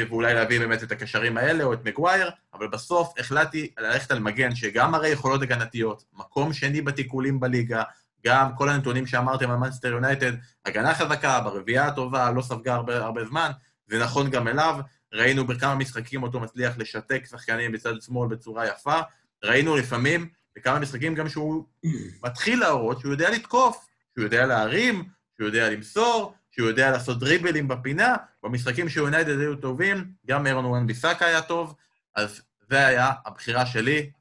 ואולי 0.10 0.34
להביא 0.34 0.60
באמת 0.60 0.84
את 0.84 0.92
הקשרים 0.92 1.38
האלה 1.38 1.64
או 1.64 1.74
את 1.74 1.86
מגווייר, 1.86 2.30
אבל 2.54 2.68
בסוף 2.68 3.14
החלטתי 3.18 3.72
ללכת 3.80 4.12
על 4.12 4.20
מגן 4.20 4.56
שגם 4.56 4.96
הרי 4.96 5.10
יכולות 5.10 5.42
הגנתיות, 5.42 6.04
מקום 6.14 6.54
שני 6.54 6.82
בתיקולים 6.82 7.40
בליגה, 7.40 7.84
גם 8.26 8.56
כל 8.56 8.70
הנתונים 8.70 9.08
שאמרתם 9.08 9.52
על 9.52 9.58
מנסטר 9.58 9.88
יונייטד, 9.88 10.32
הגנה 10.66 10.94
חזקה, 10.94 11.42
ברביעייה 11.42 11.88
הטובה, 11.88 12.32
לא 12.32 12.42
ספגה 12.42 12.76
הרבה, 12.76 12.98
הרבה 13.06 13.26
זמן, 13.26 13.52
זה 13.88 14.00
נכון 14.00 14.30
גם 14.30 14.48
אליו. 14.48 14.80
ראינו 15.14 15.48
בכמה 15.48 15.76
משחקים 15.76 16.24
אותו 16.24 16.40
מצליח 16.40 16.78
לשתק 16.78 17.26
שחקנים 17.30 17.72
בצד 17.72 18.02
שמאל 18.02 18.30
בצורה 18.30 18.68
יפה. 18.68 19.00
ראינו 19.44 19.78
לפעמים, 19.78 20.30
בכמה 20.56 20.80
משחקים 20.80 21.16
גם 21.16 21.30
שהוא 21.30 21.66
מתחיל 22.26 22.60
להראות 22.60 23.00
שהוא 23.00 23.12
יודע 23.12 23.30
לתקוף, 23.30 23.86
שהוא 24.14 24.24
יודע 24.24 24.46
להרים, 24.46 25.10
שהוא 25.36 25.48
יודע 25.48 25.70
למסור, 25.70 26.34
שהוא 26.52 26.68
יודע 26.68 26.92
לעשות 26.92 27.20
דריבלים 27.20 27.68
בפינה. 27.68 28.16
במשחקים 28.44 28.90
שיונייטד 28.90 29.40
היו 29.40 29.56
טובים, 29.56 30.12
גם 30.28 30.48
אירון 30.48 30.66
וואן 30.66 30.88
ביסאקה 30.88 31.26
היה 31.26 31.42
טוב. 31.42 31.76
אז 32.16 32.42
זה 32.70 32.88
היה 32.88 33.12
הבחירה 33.26 33.66
שלי, 33.66 34.12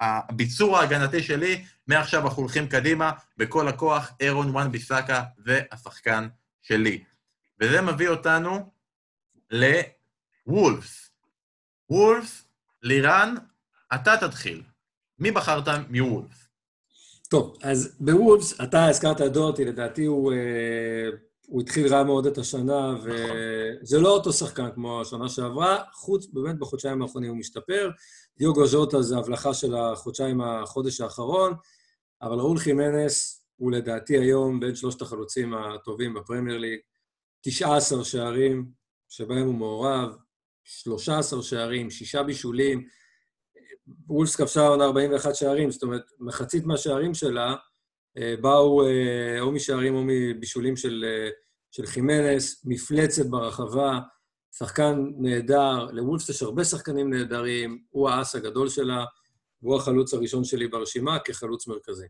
הביצור 0.00 0.78
ההגנתי 0.78 1.22
שלי, 1.22 1.64
מעכשיו 1.90 2.26
אנחנו 2.26 2.42
הולכים 2.42 2.68
קדימה, 2.68 3.12
בכל 3.36 3.68
הכוח, 3.68 4.12
אירון 4.20 4.50
וואן 4.50 4.72
ביסאקה 4.72 5.22
זה 5.46 5.62
השחקן 5.72 6.28
שלי. 6.62 7.04
וזה 7.60 7.80
מביא 7.80 8.08
אותנו 8.08 8.70
לוולפס. 9.50 11.10
וולפס, 11.88 12.44
לירן, 12.82 13.34
אתה 13.94 14.16
תתחיל. 14.20 14.62
מי 15.18 15.30
בחרת 15.30 15.68
מוולפס? 15.90 16.48
טוב, 17.30 17.56
אז 17.62 17.96
בוולפס, 18.00 18.60
אתה 18.60 18.86
הזכרת 18.86 19.20
את 19.20 19.32
דורטי, 19.32 19.64
לדעתי 19.64 20.04
הוא, 20.04 20.32
אה, 20.32 21.08
הוא 21.46 21.60
התחיל 21.60 21.94
רע 21.94 22.04
מאוד 22.04 22.26
את 22.26 22.38
השנה, 22.38 22.94
וזה 23.02 23.98
לא 23.98 24.08
אותו 24.08 24.32
שחקן 24.32 24.68
כמו 24.74 25.00
השנה 25.00 25.28
שעברה, 25.28 25.78
חוץ, 25.92 26.26
באמת 26.32 26.58
בחודשיים 26.58 27.02
האחרונים 27.02 27.30
הוא 27.30 27.38
משתפר. 27.38 27.90
דיוגו 28.38 28.66
ז'וטה 28.66 29.02
זה 29.02 29.18
הבלחה 29.18 29.54
של 29.54 29.74
החודשיים, 29.74 30.40
החודש 30.40 31.00
האחרון, 31.00 31.54
אבל 32.22 32.38
ראול 32.38 32.58
חימנס 32.58 33.44
הוא 33.56 33.72
לדעתי 33.72 34.18
היום 34.18 34.60
בין 34.60 34.74
שלושת 34.74 35.02
החלוצים 35.02 35.54
הטובים 35.54 36.14
בפרמייר 36.14 36.58
ליג. 36.58 36.80
19 37.40 38.04
שערים 38.04 38.70
שבהם 39.08 39.46
הוא 39.46 39.54
מעורב, 39.54 40.16
13 40.64 41.42
שערים, 41.42 41.90
שישה 41.90 42.22
בישולים. 42.22 42.86
וולס 44.06 44.36
כבשה 44.36 44.60
עונה 44.60 44.84
41 44.84 45.34
שערים, 45.34 45.70
זאת 45.70 45.82
אומרת, 45.82 46.02
מחצית 46.18 46.64
מהשערים 46.64 47.14
שלה 47.14 47.54
אה, 48.18 48.34
באו 48.40 48.86
אה, 48.86 49.40
או 49.40 49.52
משערים 49.52 49.94
או 49.94 50.02
מבישולים 50.06 50.76
של, 50.76 51.04
אה, 51.08 51.30
של 51.70 51.86
חימנס, 51.86 52.62
מפלצת 52.64 53.26
ברחבה, 53.26 53.98
שחקן 54.58 55.12
נהדר, 55.18 55.86
לוולפס 55.92 56.28
יש 56.28 56.42
הרבה 56.42 56.64
שחקנים 56.64 57.10
נהדרים, 57.10 57.82
הוא 57.90 58.10
האס 58.10 58.34
הגדול 58.34 58.68
שלה, 58.68 59.04
והוא 59.62 59.76
החלוץ 59.76 60.14
הראשון 60.14 60.44
שלי 60.44 60.68
ברשימה 60.68 61.18
כחלוץ 61.18 61.66
מרכזי. 61.66 62.06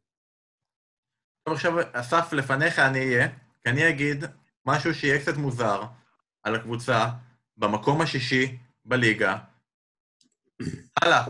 טוב, 1.42 1.54
עכשיו, 1.54 1.72
אסף, 1.92 2.32
לפניך 2.32 2.78
אני 2.78 2.98
אהיה, 2.98 3.28
כי 3.62 3.70
אני 3.70 3.88
אגיד 3.88 4.24
משהו 4.66 4.94
שיהיה 4.94 5.20
קצת 5.22 5.36
מוזר 5.36 5.82
על 6.42 6.54
הקבוצה, 6.54 7.06
במקום 7.56 8.00
השישי 8.00 8.58
בליגה. 8.84 9.36
הלאה. 11.02 11.24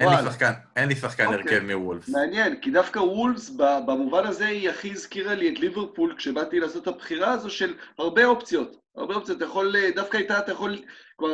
אין 0.00 0.08
לי 0.08 0.30
שחקן, 0.30 0.52
אין 0.76 0.88
לי 0.88 0.96
שחקן 0.96 1.24
okay. 1.24 1.36
אוקיי. 1.36 1.54
הרכב 1.54 1.72
מוולפס. 1.72 2.08
מעניין, 2.08 2.60
כי 2.60 2.70
דווקא 2.70 2.98
וולפס, 2.98 3.50
במובן 3.86 4.26
הזה, 4.26 4.46
היא 4.46 4.70
הכי 4.70 4.92
הזכירה 4.92 5.34
לי 5.34 5.54
את 5.54 5.58
ליברפול 5.58 6.14
כשבאתי 6.18 6.60
לעשות 6.60 6.82
את 6.82 6.88
הבחירה 6.88 7.32
הזו 7.32 7.50
של 7.50 7.74
הרבה 7.98 8.24
אופציות. 8.24 8.76
הרבה 8.96 9.14
אופציות, 9.14 9.36
אתה 9.38 9.44
יכול, 9.44 9.74
דווקא 9.94 10.16
איתה 10.16 10.38
אתה 10.38 10.52
יכול, 10.52 10.84
אה, 11.22 11.28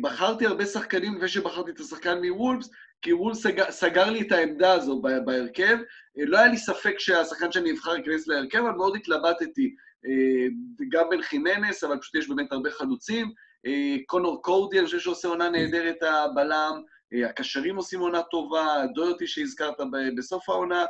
בחרתי 0.00 0.46
הרבה 0.46 0.66
שחקנים 0.66 1.14
לפני 1.14 1.28
שבחרתי 1.28 1.70
את 1.70 1.80
השחקן 1.80 2.24
מוולפס, 2.24 2.70
כי 3.02 3.12
וולפס 3.12 3.42
סגר, 3.42 3.70
סגר 3.70 4.10
לי 4.10 4.20
את 4.20 4.32
העמדה 4.32 4.72
הזו 4.72 5.00
בהרכב. 5.00 5.78
אה, 6.18 6.24
לא 6.26 6.38
היה 6.38 6.46
לי 6.46 6.56
ספק 6.56 6.94
שהשחקן 6.98 7.52
שאני 7.52 7.72
אבחר 7.72 7.96
ייכנס 7.96 8.28
להרכב, 8.28 8.58
אבל 8.58 8.76
מאוד 8.76 8.96
התלבטתי. 8.96 9.74
אה, 10.06 10.46
גם 10.88 11.08
בין 11.10 11.22
חימנס, 11.22 11.84
אבל 11.84 11.98
פשוט 11.98 12.14
יש 12.14 12.28
באמת 12.28 12.52
הרבה 12.52 12.70
חלוצים. 12.70 13.32
אה, 13.66 13.96
קונור 14.06 14.42
קורדי, 14.42 14.78
אני 14.78 14.86
חושב 14.86 14.98
שעושה 14.98 15.28
עונה 15.28 15.50
נהדרת 15.50 16.02
הבלם. 16.02 16.82
הקשרים 17.28 17.76
עושים 17.76 18.00
עונה 18.00 18.22
טובה, 18.22 18.84
דויוטי 18.94 19.26
שהזכרת 19.26 19.74
בסוף 20.16 20.48
העונה, 20.48 20.84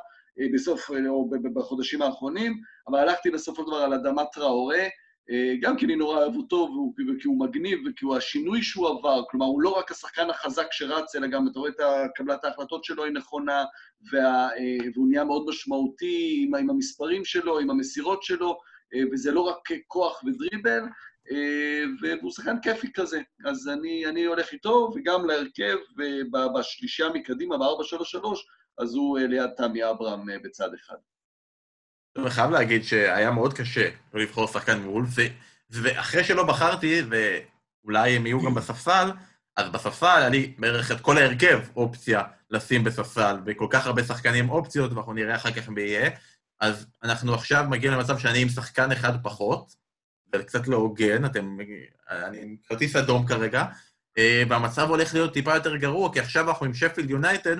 בסוף, 0.54 0.90
או 1.08 1.30
בחודשים 1.54 2.02
האחרונים, 2.02 2.60
אבל 2.88 2.98
הלכתי 2.98 3.30
בסופו 3.30 3.62
של 3.62 3.68
דבר 3.68 3.76
על 3.76 3.94
אדמת 3.94 4.26
טראורה, 4.32 4.84
גם 5.60 5.76
כי 5.76 5.84
אני 5.84 5.96
נורא 5.96 6.18
אוהב 6.18 6.36
אותו, 6.36 6.68
וכי 7.08 7.28
הוא 7.28 7.40
מגניב, 7.40 7.78
וכי 7.86 8.04
הוא 8.04 8.16
השינוי 8.16 8.62
שהוא 8.62 8.88
עבר, 8.88 9.22
כלומר, 9.30 9.46
הוא 9.46 9.62
לא 9.62 9.70
רק 9.70 9.90
השחקן 9.90 10.30
החזק 10.30 10.66
שרץ, 10.70 11.16
אלא 11.16 11.26
גם 11.26 11.48
אתה 11.48 11.58
רואה 11.58 11.70
את 11.70 11.80
קבלת 12.14 12.44
ההחלטות 12.44 12.84
שלו 12.84 13.04
היא 13.04 13.12
נכונה, 13.12 13.64
וה, 14.12 14.48
והוא 14.94 15.08
נהיה 15.08 15.24
מאוד 15.24 15.46
משמעותי 15.48 16.44
עם, 16.44 16.54
עם 16.54 16.70
המספרים 16.70 17.24
שלו, 17.24 17.58
עם 17.58 17.70
המסירות 17.70 18.22
שלו, 18.22 18.58
וזה 19.12 19.32
לא 19.32 19.40
רק 19.40 19.58
כוח 19.86 20.24
ודריבל, 20.24 20.82
אה, 21.30 21.82
והוא 22.00 22.30
שחקן 22.30 22.60
כיפי 22.60 22.92
כזה. 22.92 23.20
אז 23.46 23.68
אני, 23.68 24.06
אני 24.06 24.24
הולך 24.24 24.52
איתו, 24.52 24.90
וגם 24.94 25.26
להרכב, 25.26 25.76
בשלישייה 26.54 27.08
מקדימה, 27.08 27.58
ב-4-3-3, 27.58 28.26
אז 28.78 28.94
הוא 28.94 29.18
אה, 29.18 29.26
ליד 29.26 29.50
תמי 29.56 29.90
אברהם 29.90 30.30
אה, 30.30 30.38
בצד 30.38 30.74
אחד. 30.74 30.96
אני 32.18 32.30
חייב 32.30 32.50
להגיד 32.50 32.84
שהיה 32.84 33.30
מאוד 33.30 33.54
קשה 33.54 33.88
לא 34.14 34.20
לבחור 34.20 34.46
שחקן 34.48 34.78
מול, 34.78 35.06
ואחרי 35.70 36.24
שלא 36.24 36.44
בחרתי, 36.44 37.02
ואולי 37.10 38.16
הם 38.16 38.26
יהיו 38.26 38.42
גם 38.42 38.54
בספסל, 38.54 39.10
אז 39.56 39.68
בספסל 39.68 40.16
היה 40.16 40.28
לי 40.28 40.54
בערך 40.58 40.92
את 40.92 41.00
כל 41.00 41.18
ההרכב 41.18 41.60
אופציה 41.76 42.22
לשים 42.50 42.84
בספסל, 42.84 43.36
וכל 43.46 43.66
כך 43.70 43.86
הרבה 43.86 44.04
שחקנים 44.04 44.50
אופציות, 44.50 44.92
ואנחנו 44.92 45.12
נראה 45.12 45.36
אחר 45.36 45.50
כך 45.50 45.68
מי 45.68 45.80
יהיה. 45.80 46.10
אז 46.60 46.86
אנחנו 47.02 47.34
עכשיו 47.34 47.64
מגיעים 47.68 47.94
למצב 47.94 48.18
שאני 48.18 48.42
עם 48.42 48.48
שחקן 48.48 48.92
אחד 48.92 49.22
פחות, 49.22 49.74
זה 50.34 50.42
קצת 50.44 50.68
לא 50.68 50.76
הוגן, 50.76 51.24
אתם... 51.24 51.56
אני 52.10 52.42
עם 52.42 52.56
כרטיס 52.68 52.96
אדום 52.96 53.26
כרגע, 53.26 53.64
אה, 54.18 54.42
והמצב 54.48 54.88
הולך 54.88 55.14
להיות 55.14 55.32
טיפה 55.32 55.54
יותר 55.54 55.76
גרוע, 55.76 56.12
כי 56.12 56.20
עכשיו 56.20 56.48
אנחנו 56.48 56.66
עם 56.66 56.74
שפילד 56.74 57.10
יונייטד, 57.10 57.56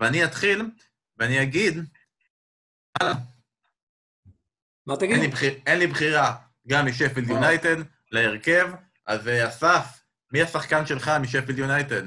ואני 0.00 0.24
אתחיל, 0.24 0.70
ואני 1.16 1.42
אגיד, 1.42 1.84
הלאה. 3.00 3.14
מה 4.88 4.96
תגיד? 4.96 5.12
אין 5.12 5.20
לי, 5.20 5.28
בחיר, 5.28 5.52
אין 5.66 5.78
לי 5.78 5.86
בחירה 5.86 6.32
גם 6.68 6.86
משפילד 6.86 7.30
יונייטד 7.30 7.76
להרכב, 8.12 8.68
אז 9.06 9.28
אה, 9.28 9.48
אסף, 9.48 10.02
מי 10.32 10.42
השחקן 10.42 10.86
שלך 10.86 11.10
משפילד 11.20 11.58
יונייטד? 11.58 12.02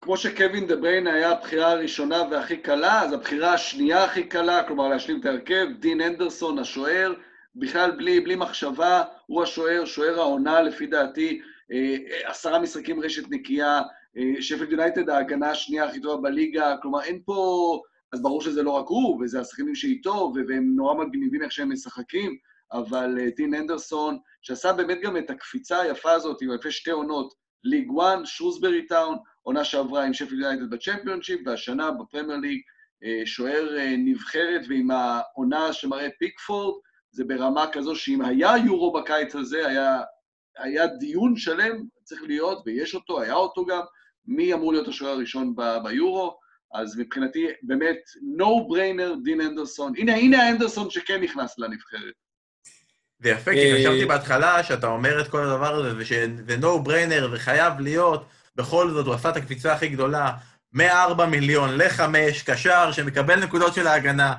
כמו 0.00 0.16
שקווין 0.16 0.66
דה 0.66 0.76
בריינה 0.76 1.06
היה 1.06 1.30
הבחירה 1.30 1.70
הראשונה 1.70 2.22
והכי 2.30 2.56
קלה, 2.56 3.02
אז 3.02 3.12
הבחירה 3.12 3.54
השנייה 3.54 4.04
הכי 4.04 4.24
קלה, 4.24 4.62
כלומר 4.66 4.88
להשלים 4.88 5.20
את 5.20 5.26
ההרכב, 5.26 5.66
דין 5.80 6.00
הנדרסון, 6.00 6.58
השוער, 6.58 7.12
בכלל 7.56 7.90
בלי, 7.90 8.20
בלי 8.20 8.36
מחשבה, 8.36 9.02
הוא 9.26 9.42
השוער, 9.42 9.84
שוער 9.84 10.20
העונה 10.20 10.60
לפי 10.60 10.86
דעתי, 10.86 11.40
אה, 11.72 11.96
עשרה 12.24 12.58
משחקים 12.58 13.00
רשת 13.00 13.24
נקייה, 13.30 13.82
אה, 14.16 14.42
שפילד 14.42 14.70
יונייטד 14.70 15.08
ההגנה 15.08 15.50
השנייה 15.50 15.84
הכי 15.84 16.00
טובה 16.00 16.22
בליגה, 16.22 16.74
כלומר 16.82 17.02
אין 17.02 17.20
פה, 17.24 17.80
אז 18.14 18.22
ברור 18.22 18.42
שזה 18.42 18.62
לא 18.62 18.70
רק 18.70 18.86
הוא, 18.88 19.22
וזה 19.22 19.40
השחקנים 19.40 19.74
שאיתו, 19.74 20.32
והם 20.48 20.76
נורא 20.76 20.94
מגניבים 20.94 21.42
איך 21.42 21.52
שהם 21.52 21.72
משחקים, 21.72 22.36
אבל 22.72 23.18
אה, 23.20 23.26
דין 23.36 23.54
אנדרסון, 23.54 24.18
שעשה 24.42 24.72
באמת 24.72 24.98
גם 25.02 25.16
את 25.16 25.30
הקפיצה 25.30 25.80
היפה 25.80 26.12
הזאת 26.12 26.42
עם 26.42 26.50
אלפי 26.50 26.70
שתי 26.70 26.90
עונות, 26.90 27.34
ליג 27.64 27.88
1, 28.00 28.18
שרוסברי 28.24 28.86
טאון, 28.86 29.16
עונה 29.42 29.64
שעברה 29.64 30.04
עם 30.04 30.14
שפלד 30.14 30.38
יונייטד 30.38 30.70
בצ'מפיונשיפ, 30.70 31.40
והשנה 31.46 31.90
בפרמייר 31.90 32.38
ליג, 32.38 32.60
שוער 33.24 33.68
נבחרת 33.98 34.60
ועם 34.68 34.90
העונה 34.90 35.72
שמראה 35.72 36.08
פיקפורד, 36.18 36.74
זה 37.10 37.24
ברמה 37.24 37.66
כזו 37.72 37.96
שאם 37.96 38.22
היה 38.22 38.52
יורו 38.66 38.92
בקיץ 38.92 39.34
הזה, 39.34 39.66
היה, 39.66 40.00
היה 40.58 40.86
דיון 40.86 41.36
שלם, 41.36 41.76
צריך 42.02 42.22
להיות, 42.22 42.62
ויש 42.66 42.94
אותו, 42.94 43.20
היה 43.20 43.34
אותו 43.34 43.66
גם, 43.66 43.80
מי 44.26 44.54
אמור 44.54 44.72
להיות 44.72 44.88
השוער 44.88 45.12
הראשון 45.12 45.54
ב- 45.56 45.78
ביורו, 45.84 46.43
אז 46.74 46.98
מבחינתי, 46.98 47.46
באמת, 47.62 47.96
no 48.38 48.72
brainer, 48.72 49.24
דין 49.24 49.40
אנדרסון. 49.40 49.92
הנה, 49.96 50.14
הנה 50.14 50.42
האנדרסון 50.42 50.90
שכן 50.90 51.20
נכנס 51.20 51.58
לנבחרת. 51.58 52.12
זה 53.18 53.30
יפה, 53.30 53.50
כי 53.50 53.72
אה, 53.72 53.78
חשבתי 53.78 54.06
בהתחלה 54.06 54.62
שאתה 54.62 54.86
אומר 54.86 55.20
את 55.20 55.28
כל 55.28 55.40
הדבר 55.40 55.74
הזה, 55.74 55.92
ושזה 55.98 56.56
no 56.60 56.88
brainer, 56.88 57.24
וחייב 57.32 57.80
להיות, 57.80 58.26
בכל 58.56 58.90
זאת, 58.90 59.06
הוא 59.06 59.14
עשה 59.14 59.30
את 59.30 59.36
הקפיצה 59.36 59.72
הכי 59.72 59.88
גדולה, 59.88 60.32
מ-4 60.72 61.24
מיליון 61.30 61.76
ל-5, 61.76 62.02
קשר 62.46 62.92
שמקבל 62.92 63.44
נקודות 63.44 63.74
של 63.74 63.86
ההגנה, 63.86 64.34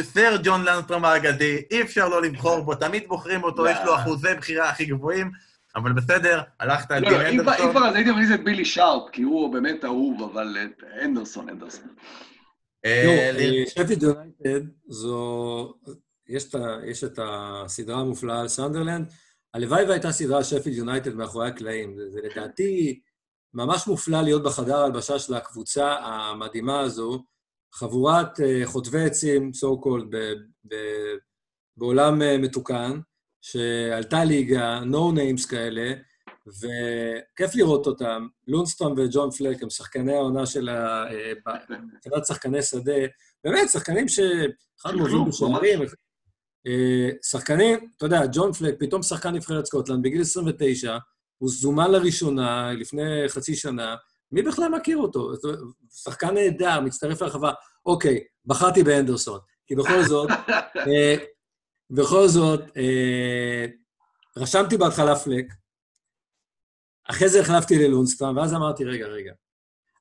סר 0.00 0.36
ג'ון 0.42 0.64
לנדסטרום 0.64 1.04
האגדי, 1.04 1.62
אי 1.70 1.82
אפשר 1.82 2.08
לא 2.08 2.22
לבחור 2.22 2.60
בו, 2.60 2.74
תמיד 2.74 3.08
בוחרים 3.08 3.44
אותו, 3.44 3.66
יש 3.66 3.78
לו 3.84 3.96
אחוזי 3.96 4.34
בחירה 4.38 4.68
הכי 4.68 4.84
גבוהים, 4.84 5.30
אבל 5.76 5.92
בסדר, 5.92 6.40
הלכת 6.60 6.90
על 6.90 7.04
דין 7.04 7.20
אנדרסון. 7.20 7.66
אם 7.66 7.70
כבר 7.70 7.88
אז 7.88 7.94
הייתי 7.94 8.10
מכניס 8.10 8.30
את 8.34 8.44
בילי 8.44 8.64
שרפ, 8.64 9.10
כי 9.12 9.22
הוא 9.22 9.52
באמת 9.52 9.84
אהוב, 9.84 10.22
אבל 10.22 10.56
הנדרסון, 11.02 11.48
הנדרסון. 11.48 11.88
אה, 12.84 13.30
אה, 13.38 13.42
יונייטד 13.76 14.06
זו... 14.88 15.74
יש 16.26 17.04
את 17.04 17.18
הסדרה 17.22 18.00
המופלאה 18.00 18.40
על 18.40 18.48
סנדרלנד. 18.48 19.06
הלוואי 19.54 19.84
והייתה 19.84 20.12
סדרה 20.12 20.44
שפילד 20.44 20.76
יונייטד 20.76 21.14
מאחורי 21.14 21.48
הקלעים. 21.48 21.96
זה 22.08 22.20
לדעתי 22.22 23.00
ממש 23.54 23.86
מופלא 23.86 24.22
להיות 24.22 24.42
בחדר 24.42 24.76
ההלבשה 24.76 25.18
של 25.18 25.34
הקבוצה 25.34 25.92
המדהימה 25.92 26.80
הזו, 26.80 27.24
חבורת 27.74 28.40
אה, 28.40 28.60
חוטבי 28.64 29.04
עצים, 29.04 29.50
so 29.54 29.84
called, 29.84 30.16
בעולם 31.76 32.22
אה, 32.22 32.38
מתוקן, 32.38 33.00
שעלתה 33.44 34.24
ליגה, 34.24 34.80
no 34.80 35.16
names 35.16 35.48
כאלה, 35.48 35.92
וכיף 36.46 37.54
לראות 37.54 37.86
אותם. 37.86 38.26
לונסטון 38.48 38.94
וג'ון 38.98 39.30
פלק 39.30 39.62
הם 39.62 39.70
שחקני 39.70 40.12
העונה 40.12 40.46
של 40.46 40.68
ה... 40.68 41.04
מבחינת 41.94 42.18
אה, 42.18 42.24
שחקני 42.24 42.62
שדה. 42.62 42.92
באמת, 43.44 43.68
שחקנים 43.70 44.08
ש... 44.08 44.20
אחד 44.80 44.94
מוביל 44.94 45.18
בשערים. 45.28 45.80
שחקנים, 47.22 47.88
אתה 47.96 48.06
יודע, 48.06 48.20
ג'ון 48.32 48.52
פלק, 48.52 48.74
פתאום 48.78 49.02
שחקן 49.02 49.34
נבחרת 49.34 49.64
סקוטלנד, 49.64 50.02
בגיל 50.02 50.20
29, 50.20 50.98
הוא 51.38 51.50
זומן 51.50 51.90
לראשונה 51.90 52.72
לפני 52.72 53.28
חצי 53.28 53.54
שנה, 53.54 53.96
מי 54.32 54.42
בכלל 54.42 54.68
מכיר 54.68 54.98
אותו? 54.98 55.32
שחקן 55.90 56.34
נהדר, 56.34 56.80
מצטרף 56.80 57.22
לרחבה. 57.22 57.52
אוקיי, 57.86 58.20
בחרתי 58.46 58.82
באנדרסון, 58.82 59.38
כי 59.66 59.74
בכל 59.74 60.02
זאת, 60.02 60.30
אה, 60.88 61.16
בכל 61.90 62.28
זאת, 62.28 62.60
אה, 62.76 63.66
רשמתי 64.36 64.76
בהתחלה 64.76 65.16
פלק, 65.16 65.46
אחרי 67.10 67.28
זה 67.28 67.40
החלפתי 67.40 67.78
ללונסטרם, 67.78 68.36
ואז 68.36 68.54
אמרתי, 68.54 68.84
רגע, 68.84 69.06
רגע, 69.06 69.32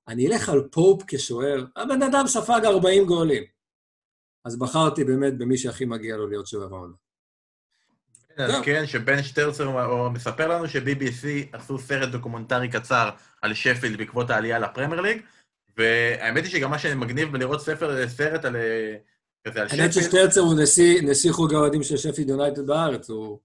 אני 0.07 0.27
אלך 0.27 0.49
על 0.49 0.67
פופ 0.71 1.03
כשוער, 1.07 1.65
הבן 1.75 2.01
אדם 2.03 2.27
ספג 2.27 2.61
40 2.65 3.05
גולים. 3.05 3.43
אז 4.45 4.59
בחרתי 4.59 5.03
באמת 5.03 5.37
במי 5.37 5.57
שהכי 5.57 5.85
מגיע 5.85 6.17
לו 6.17 6.27
להיות 6.27 6.47
שוער 6.47 6.73
העונה. 6.73 6.93
כן, 8.63 8.87
שבן 8.87 9.23
שטרצר 9.23 9.69
מספר 10.09 10.47
לנו 10.47 10.67
ש-BBC 10.67 11.27
עשו 11.53 11.79
סרט 11.79 12.09
דוקומנטרי 12.09 12.69
קצר 12.69 13.09
על 13.41 13.53
שפילד 13.53 13.97
בעקבות 13.97 14.29
העלייה 14.29 14.59
לפרמייר 14.59 15.01
ליג, 15.01 15.21
והאמת 15.77 16.43
היא 16.43 16.51
שגם 16.51 16.71
מה 16.71 16.79
שמגניב 16.79 17.31
בלראות 17.31 17.61
ספר, 17.61 18.07
סרט 18.07 18.45
על... 18.45 18.55
האמת 19.45 19.93
ששטרצר 19.93 20.41
הוא 20.41 20.53
נשיא, 21.03 21.31
חוג 21.31 21.53
האוהדים 21.53 21.83
של 21.83 21.97
שפילד 21.97 22.29
יונייטד 22.29 22.67
בארץ, 22.67 23.09
הוא... 23.09 23.39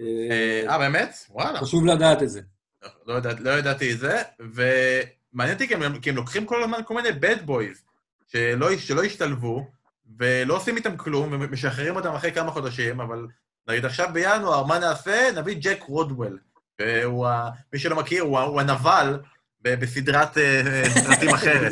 אה, 0.00 0.62
אה, 0.68 0.78
באמת? 0.78 1.26
וואלה. 1.30 1.60
חשוב 1.60 1.86
לדעת 1.86 2.22
את 2.22 2.30
זה. 2.30 2.40
לא, 3.06 3.14
לא 3.38 3.50
ידעתי 3.50 3.92
את 3.92 3.98
זה, 3.98 4.22
ומעניין 4.40 5.54
אותי 5.54 5.68
כי 5.68 5.74
הם, 5.74 6.16
לוקחים 6.16 6.46
כל 6.46 6.62
הזמן 6.62 6.78
כל 6.86 6.94
מיני 6.94 7.08
bad 7.08 7.48
boys 7.48 7.78
שלא, 8.26 8.76
שלא 8.76 9.02
השתלבו, 9.02 9.66
ולא 10.18 10.56
עושים 10.56 10.76
איתם 10.76 10.96
כלום, 10.96 11.32
ומשחררים 11.32 11.96
אותם 11.96 12.14
אחרי 12.14 12.32
כמה 12.32 12.50
חודשים, 12.50 13.00
אבל 13.00 13.26
נגיד 13.68 13.84
עכשיו 13.84 14.08
בינואר, 14.12 14.64
מה 14.64 14.78
נעשה? 14.78 15.28
נביא 15.36 15.56
ג'ק 15.60 15.82
רודוול. 15.82 16.38
והוא, 16.80 17.26
מי 17.72 17.78
שלא 17.78 17.96
מכיר, 17.96 18.22
הוא, 18.22 18.38
הוא 18.38 18.60
הנבל 18.60 19.18
בסדרת 19.62 20.38
אה, 20.38 20.82
סרטים 20.88 21.30
אחרת. 21.30 21.70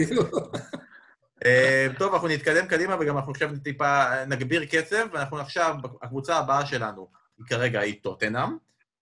אה, 1.47 1.87
טוב, 1.99 2.13
אנחנו 2.15 2.29
נתקדם 2.29 2.67
קדימה, 2.67 2.97
וגם 3.01 3.17
אנחנו 3.17 3.33
עכשיו 3.33 3.51
טיפה 3.65 4.25
נגביר 4.27 4.65
קצב, 4.65 5.07
ואנחנו 5.13 5.39
עכשיו, 5.39 5.75
הקבוצה 6.03 6.37
הבאה 6.37 6.67
שלנו 6.67 7.11
היא 7.39 7.47
כרגע 7.47 7.81
היא 7.81 8.03
טוטנאם, 8.03 8.57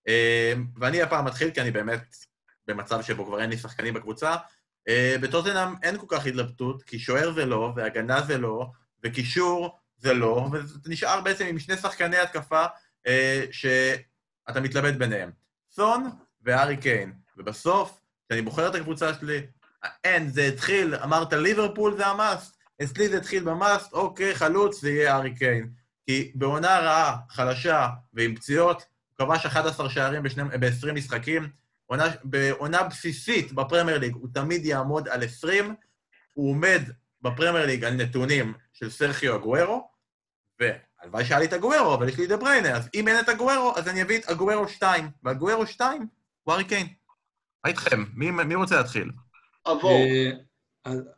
אה, 0.09 0.53
ואני 0.77 1.03
הפעם 1.03 1.25
מתחיל, 1.25 1.51
כי 1.51 1.61
אני 1.61 1.71
באמת 1.71 2.17
במצב 2.67 3.03
שבו 3.03 3.27
כבר 3.27 3.41
אין 3.41 3.51
לי 3.51 3.57
שחקנים 3.57 3.95
בקבוצה. 3.95 4.37
בטוטנאם 5.21 5.75
אין 5.83 5.99
כל 5.99 6.07
כך 6.09 6.27
התלבטות, 6.27 6.83
כי 6.83 6.99
שוער 6.99 7.33
זה 7.33 7.47
לא, 7.47 7.73
והגנה 7.77 8.23
זה 8.23 8.39
לא, 8.39 8.67
וקישור 9.05 9.79
זה 9.99 10.15
לא, 10.15 10.49
וזה 10.53 10.79
נשאר 10.87 11.21
בעצם 11.21 11.47
עם 11.47 11.59
שני 11.59 11.77
שחקני 11.77 12.17
התקפה 12.17 12.65
אה, 13.07 13.45
שאתה 13.51 14.61
מתלבט 14.61 14.95
ביניהם. 14.95 15.31
סון 15.71 16.11
והארי 16.43 16.77
קיין. 16.77 17.13
ובסוף, 17.37 18.01
כשאני 18.29 18.43
בוחר 18.43 18.69
את 18.69 18.75
הקבוצה 18.75 19.15
שלי, 19.15 19.47
אין, 20.05 20.29
זה 20.29 20.45
התחיל, 20.45 20.95
אמרת 20.95 21.33
ליברפול 21.33 21.97
זה 21.97 22.07
המאסט, 22.07 22.59
אצלי 22.83 23.09
זה 23.09 23.17
התחיל 23.17 23.45
במאסט, 23.45 23.93
אוקיי, 23.93 24.35
חלוץ, 24.35 24.81
זה 24.81 24.91
יהיה 24.91 25.15
הארי 25.15 25.35
קיין. 25.35 25.71
כי 26.07 26.33
בעונה 26.35 26.79
רעה, 26.79 27.17
חלשה 27.31 27.89
ועם 28.15 28.37
פציעות, 28.37 28.83
הוא 29.09 29.27
כבש 29.27 29.47
11 29.47 29.91
שערים 29.91 30.23
ב-20 30.23 30.93
משחקים. 30.93 31.49
עונה, 31.87 32.05
בעונה 32.25 32.83
בסיסית 32.83 33.53
בפרמייר 33.53 33.99
ליג 33.99 34.15
הוא 34.15 34.29
תמיד 34.35 34.65
יעמוד 34.65 35.09
על 35.09 35.25
20, 35.25 35.75
הוא 36.35 36.51
עומד 36.51 36.83
בפרמייר 37.23 37.67
ליג 37.67 37.85
על 37.85 37.95
נתונים 37.95 38.55
של 38.73 38.91
סרחיו 38.91 39.37
אגוארו, 39.37 39.91
והלוואי 40.61 41.25
שהיה 41.25 41.41
לי 41.41 41.47
את 41.47 41.53
אגוארו, 41.53 41.95
אבל 41.95 42.09
יש 42.09 42.19
לי 42.19 42.27
דה 42.27 42.37
בריינה, 42.37 42.77
אז 42.77 42.89
אם 42.95 43.09
אין 43.09 43.21
את 43.21 43.29
אגוארו, 43.29 43.73
אז 43.77 43.89
אני 43.89 44.03
אביא 44.03 44.19
את 44.19 44.25
אגוארו 44.25 44.69
2, 44.69 45.11
ואגוארו 45.23 45.67
2 45.67 46.07
הוא 46.43 46.55
ארי 46.55 46.65
קיין. 46.65 46.87
מה 47.65 47.71
איתכם? 47.71 48.05
מי, 48.15 48.31
מי 48.31 48.55
רוצה 48.55 48.77
להתחיל? 48.77 49.11
עבור. 49.69 50.01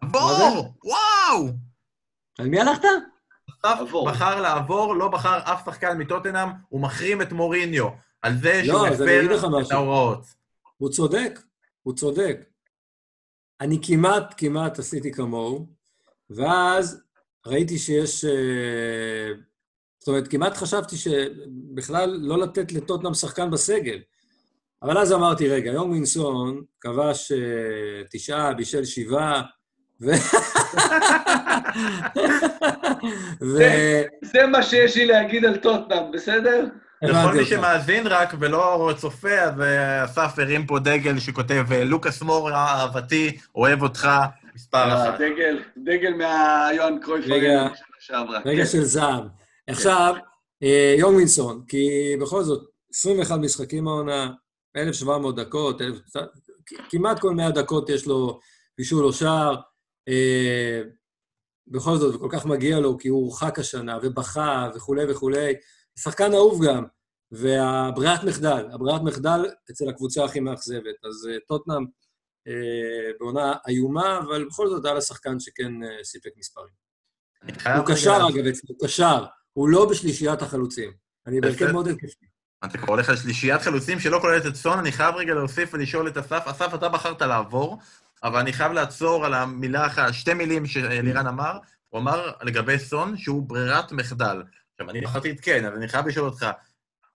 עבור! 0.00 0.74
וואו! 0.84 1.48
על 2.38 2.46
מי 2.46 2.60
הלכת? 2.60 2.88
אסף 3.62 3.92
בחר 4.06 4.40
לעבור, 4.40 4.96
לא 4.96 5.08
בחר 5.08 5.38
אף 5.38 5.64
שחקן 5.64 5.98
מטוטנאם, 5.98 6.48
הוא 6.68 6.80
מחרים 6.80 7.22
את 7.22 7.32
מוריניו 7.32 7.88
על 8.22 8.36
זה 8.36 8.64
שהוא 8.64 8.78
לא, 8.78 8.86
הפר 8.86 9.38
את 9.66 9.72
ההוראות. 9.72 10.24
הוא 10.76 10.90
צודק, 10.90 11.40
הוא 11.82 11.94
צודק. 11.94 12.36
אני 13.60 13.78
כמעט, 13.82 14.34
כמעט 14.36 14.78
עשיתי 14.78 15.12
כמוהו, 15.12 15.66
ואז 16.30 17.02
ראיתי 17.46 17.78
שיש... 17.78 18.24
אה, 18.24 19.32
זאת 19.98 20.08
אומרת, 20.08 20.28
כמעט 20.28 20.56
חשבתי 20.56 20.96
שבכלל 20.96 22.10
לא 22.10 22.38
לתת 22.38 22.72
לטוטנאם 22.72 23.14
שחקן 23.14 23.50
בסגל. 23.50 24.00
אבל 24.82 24.98
אז 24.98 25.12
אמרתי, 25.12 25.48
רגע, 25.48 25.70
יום 25.70 25.90
וינסון 25.90 26.62
כבש 26.80 27.32
אה, 27.32 27.38
תשעה, 28.10 28.54
בישל 28.54 28.84
שבעה, 28.84 29.42
ו... 30.00 30.10
ו... 33.42 33.58
זה 34.22 34.46
מה 34.46 34.62
שיש 34.62 34.96
לי 34.96 35.06
להגיד 35.06 35.44
על 35.44 35.56
טוטנאם, 35.56 36.12
בסדר? 36.12 36.66
לכל 37.02 37.34
מי 37.36 37.44
שמאזין 37.44 38.06
רק 38.06 38.34
ולא 38.40 38.94
צופה, 38.98 39.40
אז 39.40 39.60
אה, 39.60 40.04
אסף 40.04 40.38
הרים 40.38 40.66
פה 40.66 40.78
דגל 40.78 41.18
שכותב, 41.18 41.64
לוקאס 41.84 42.22
מור 42.22 42.50
אהבתי, 42.50 43.38
אוהב 43.54 43.82
אותך, 43.82 44.08
מספר 44.54 44.78
אה, 44.78 45.10
אחת. 45.10 45.20
דגל, 45.20 45.62
דגל 45.76 46.14
מהיוהאן 46.14 46.98
קרויף 47.02 47.24
רגע, 47.28 47.68
רגע 48.44 48.66
של 48.66 48.82
זעם. 48.84 49.28
עכשיו, 49.66 50.14
אה, 50.62 50.94
יונגינסון, 50.98 51.62
כי 51.68 51.88
בכל 52.20 52.42
זאת, 52.42 52.70
21 52.94 53.38
משחקים 53.38 53.88
העונה, 53.88 54.30
1,700 54.76 55.36
דקות, 55.36 55.80
1,000, 55.80 56.00
כמעט 56.90 57.20
כל 57.20 57.34
100 57.34 57.50
דקות 57.50 57.88
יש 57.88 58.06
לו 58.06 58.40
בישול 58.78 59.04
או 59.04 59.12
שער. 59.12 59.56
אה, 60.08 60.82
בכל 61.66 61.96
זאת, 61.96 62.14
וכל 62.14 62.28
כך 62.30 62.46
מגיע 62.46 62.80
לו, 62.80 62.98
כי 62.98 63.08
הוא 63.08 63.24
הורחק 63.24 63.58
השנה, 63.58 63.98
ובכה, 64.02 64.70
וכולי 64.74 65.12
וכולי. 65.12 65.54
שחקן 65.98 66.34
אהוב 66.34 66.66
גם, 66.66 66.84
והברירת 67.32 68.24
מחדל, 68.24 68.66
הברירת 68.72 69.02
מחדל 69.02 69.40
אצל 69.70 69.88
הקבוצה 69.88 70.24
הכי 70.24 70.40
מאכזבת. 70.40 71.04
אז 71.04 71.28
טוטנאם 71.48 71.84
אה, 72.48 73.12
בעונה 73.20 73.54
איומה, 73.68 74.18
אבל 74.18 74.44
בכל 74.44 74.68
זאת 74.68 74.84
היה 74.84 74.94
לה 74.94 75.00
שחקן 75.00 75.40
שכן 75.40 75.82
אה, 75.82 76.04
סיפק 76.04 76.30
מספרים. 76.36 76.80
הוא 77.76 77.86
קשר, 77.86 78.18
אגב, 78.28 78.46
הוא 78.68 78.76
קשר, 78.82 79.24
הוא 79.52 79.68
לא 79.68 79.90
בשלישיית 79.90 80.42
החלוצים. 80.42 80.92
אני 81.26 81.40
בהרכב 81.40 81.72
מאוד 81.72 81.88
התקפי. 81.88 82.26
אתה 82.64 82.78
כבר 82.78 82.92
הולך 82.92 83.08
לשלישיית 83.08 83.62
חלוצים 83.62 84.00
שלא 84.00 84.18
כוללת 84.18 84.46
את 84.46 84.54
סון, 84.54 84.78
אני 84.78 84.92
חייב 84.92 85.14
רגע 85.14 85.34
להוסיף 85.34 85.74
ולשאול 85.74 86.08
את 86.08 86.16
אסף. 86.16 86.46
אסף, 86.46 86.74
אתה 86.74 86.88
בחרת 86.88 87.22
לעבור, 87.22 87.78
אבל 88.22 88.40
אני 88.40 88.52
חייב 88.52 88.72
לעצור 88.72 89.26
על 89.26 89.34
המילה 89.34 89.86
אחת, 89.86 90.12
שתי 90.12 90.34
מילים 90.34 90.66
שלירן 90.66 91.26
אמר. 91.26 91.58
הוא 91.88 92.00
אמר 92.00 92.32
לגבי 92.42 92.78
סון 92.78 93.16
שהוא 93.16 93.42
ברירת 93.42 93.92
מחדל. 93.92 94.42
עכשיו, 94.72 94.90
אני 94.90 95.00
בחרתי 95.00 95.30
את 95.30 95.40
כן, 95.40 95.64
אז 95.64 95.76
אני 95.76 95.88
חייב 95.88 96.06
לשאול 96.06 96.26
אותך, 96.26 96.46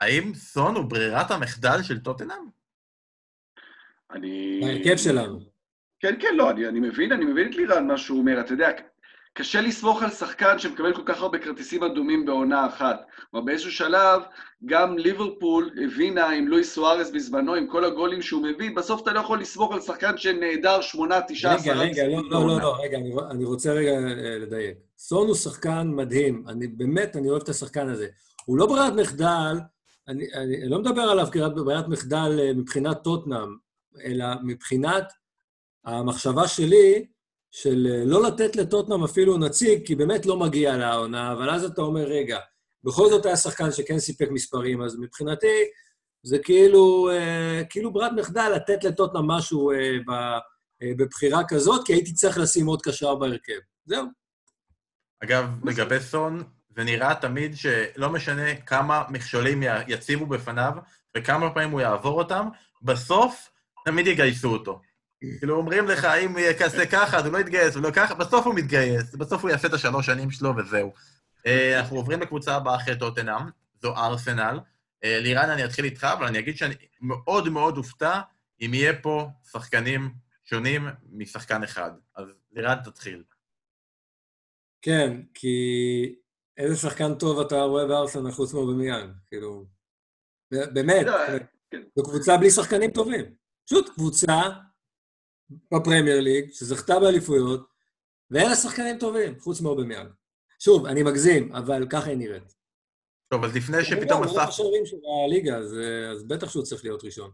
האם 0.02 0.34
סון 0.34 0.76
הוא 0.76 0.86
ברירת 0.86 1.32
המחדל 1.32 1.84
של 1.84 2.00
טוטנאם? 2.00 2.46
אני... 4.12 4.62
בהרכב 4.64 4.98
שלנו. 4.98 5.40
כן, 6.00 6.16
כן, 6.20 6.36
לא, 6.36 6.52
אני, 6.52 6.68
אני 6.68 6.80
מבין, 6.80 7.12
אני 7.12 7.26
מבין 7.26 7.50
את 7.50 7.56
לירן, 7.56 7.88
מה 7.88 7.98
שהוא 7.98 8.20
אומר. 8.20 8.40
אתה 8.40 8.54
יודע, 8.54 8.70
קשה 9.38 9.62
לסמוך 9.62 10.04
על 10.04 10.10
שחקן 10.10 10.60
שמקבל 10.60 10.96
כל 10.96 11.02
כך 11.06 11.22
הרבה 11.22 11.38
כרטיסים 11.38 11.84
אדומים 11.84 12.26
בעונה 12.26 12.68
אחת. 12.68 13.06
כלומר, 13.32 13.46
באיזשהו 13.46 13.72
שלב, 13.72 14.22
גם 14.66 14.98
ליברפול 14.98 15.72
הבינה 15.86 16.30
עם 16.30 16.48
לואיס 16.48 16.74
סוארס 16.74 17.12
בזמנו, 17.12 17.54
עם 17.56 17.68
כל 17.68 17.86
הגולים 17.86 18.22
שהוא 18.22 18.44
מביא, 18.44 18.76
בסוף 18.76 19.02
אתה 19.02 19.14
לא 19.14 19.20
יכול 19.20 19.40
לסמוך 19.40 19.74
על 19.74 19.82
שחקן 19.82 20.18
שנעדר 20.18 20.82
שמונה, 20.82 21.20
תשעה, 21.28 21.56
עשרה... 21.56 21.74
רגע, 21.74 22.04
רגע, 22.04 22.18
לא, 22.18 22.24
לא, 22.30 22.48
לא, 22.48 22.62
לא, 22.62 22.76
רגע, 22.84 22.98
אני, 22.98 23.14
אני 23.30 23.46
רוצה 23.46 23.74
רגע 23.74 23.92
אה, 23.92 24.38
לדייק. 24.40 24.78
סון 24.98 25.28
הוא 25.28 25.36
שחקן 25.36 25.92
מדהים, 25.96 26.44
אני 26.48 26.68
באמת, 26.68 27.16
אני 27.16 27.30
אוהב 27.30 27.42
את 27.42 27.50
השחקן 27.50 27.90
הזה. 27.90 28.08
הוא 28.46 28.58
לא 28.58 28.66
ברירת 28.66 28.94
מחדל, 28.94 29.58
אני, 30.08 30.26
אני 30.34 30.70
לא 30.70 30.80
מדבר 30.80 31.02
עליו 31.02 31.28
כברירת 31.32 31.88
מחדל 31.88 32.40
אה, 32.40 32.54
מבחינת 32.54 33.04
טוטנאם, 33.04 33.56
אלא 34.04 34.26
מבחינת 34.44 35.14
המחשבה 35.86 36.48
שלי, 36.48 37.06
של 37.56 37.88
אה, 37.92 38.06
לא 38.06 38.24
לתת 38.24 38.56
לטוטנאם 38.56 39.04
אפילו 39.04 39.38
נציג, 39.38 39.88
כי 39.88 39.96
באמת 39.96 40.26
לא 40.26 40.40
מגיע 40.40 40.78
לעונה, 40.78 41.34
אבל 41.34 41.50
אז 41.50 41.64
אתה 41.64 41.82
אומר, 41.82 42.04
רגע, 42.04 42.40
בכל 42.84 43.10
זאת 43.10 43.26
היה 43.26 43.38
שחקן 43.38 43.72
שכן 43.72 44.00
סיפק 44.00 44.28
מספרים, 44.32 44.82
אז 44.82 44.98
מבחינתי 45.00 45.64
זה 46.24 46.40
כאילו, 46.40 47.10
אה, 47.12 47.62
כאילו 47.70 47.94
ברירת 47.94 48.12
מחדל 48.16 48.52
לתת 48.56 48.84
לטוטנאם 48.84 49.28
משהו 49.28 49.72
אה, 49.72 49.98
בבחירה 50.98 51.42
כזאת, 51.48 51.86
כי 51.86 51.94
הייתי 51.94 52.14
צריך 52.14 52.38
לשים 52.38 52.68
עוד 52.68 52.82
קשר 52.82 53.16
בהרכב. 53.16 53.60
זהו. 53.86 54.06
אגב, 55.24 55.46
לגבי 55.66 56.00
סון, 56.00 56.44
זה 56.76 56.84
נראה 56.84 57.16
תמיד 57.16 57.56
שלא 57.56 58.10
משנה 58.10 58.56
כמה 58.56 59.04
מכשולים 59.10 59.64
יציבו 59.88 60.26
בפניו 60.26 60.72
וכמה 61.18 61.54
פעמים 61.54 61.72
הוא 61.72 61.82
יעבור 61.82 62.20
אותם, 62.20 62.48
בסוף 62.82 63.50
תמיד 63.86 64.08
יגייסו 64.08 64.54
אותו. 64.54 64.80
כאילו, 65.40 65.56
אומרים 65.56 65.88
לך, 65.88 66.06
אם 66.06 66.32
הוא 66.32 66.40
יעשה 66.40 66.86
ככה, 66.86 67.18
אז 67.18 67.26
הוא 67.26 67.34
לא 67.34 67.38
יתגייס, 67.38 67.76
ולא 67.76 67.92
ככה, 67.92 68.16
בסוף 68.16 68.46
הוא 68.46 68.56
מתגייס, 68.56 69.16
בסוף 69.16 69.42
הוא 69.42 69.52
יעשה 69.52 69.68
את 69.68 69.74
השלוש 69.74 70.06
שנים 70.06 70.32
שלו 70.32 70.54
וזהו. 70.58 70.94
אה, 71.46 71.80
אנחנו 71.80 71.98
עוברים 71.98 72.22
לקבוצה 72.22 72.56
הבאה 72.56 72.76
אחרי 72.76 73.00
טוטנאם, 73.00 73.44
זו 73.82 73.96
ארסנל. 73.96 74.60
אה, 75.04 75.20
לירן, 75.20 75.50
אני 75.50 75.66
אתחיל 75.66 75.86
איתך, 75.86 76.04
אבל 76.04 76.26
אני 76.26 76.40
אגיד 76.40 76.58
שאני 76.58 76.74
מאוד 77.02 77.50
מאוד 77.50 77.78
אופתע 77.78 78.20
אם 78.62 78.74
יהיה 78.74 78.94
פה 79.02 79.30
שחקנים 79.52 80.12
שונים 80.44 80.88
משחקן 81.12 81.64
אחד. 81.64 81.92
אז 82.16 82.28
לירן, 82.52 82.78
תתחיל. 82.84 83.24
כן, 84.82 85.22
כי 85.34 85.56
איזה 86.58 86.76
שחקן 86.76 87.16
טוב 87.16 87.40
אתה 87.40 87.56
רואה 87.56 87.88
בארסנל 87.88 88.32
חוץ 88.32 88.54
מאובמיאנג, 88.54 89.12
כאילו... 89.28 89.66
באמת, 90.52 91.06
לא, 91.06 91.18
כן. 91.72 91.82
זו 91.96 92.04
קבוצה 92.04 92.38
בלי 92.38 92.52
שחקנים 92.52 92.92
טובים. 92.92 93.26
פשוט 93.66 93.90
קבוצה 93.90 94.42
בפרמייר 95.50 96.22
ליג, 96.22 96.52
שזכתה 96.52 97.00
באליפויות, 97.00 97.68
ואין 98.32 98.50
לה 98.50 98.56
שחקנים 98.56 98.98
טובים, 98.98 99.40
חוץ 99.40 99.62
מאובמיאנג. 99.62 100.10
שוב, 100.60 100.86
אני 100.86 101.04
מגזים, 101.04 101.56
אבל 101.56 101.88
ככה 101.90 102.10
היא 102.10 102.18
נראית. 102.18 102.56
טוב, 103.28 103.44
אז 103.44 103.56
לפני 103.56 103.84
שפתאום 103.84 104.24
הוא 104.24 104.26
אסף... 104.26 104.36
מלך 104.36 104.50
השערים 104.50 104.86
של 104.86 104.98
הליגה, 105.26 105.58
אז, 105.58 105.76
אז 106.12 106.24
בטח 106.24 106.50
שהוא 106.50 106.64
צריך 106.64 106.84
להיות 106.84 107.04
ראשון. 107.04 107.32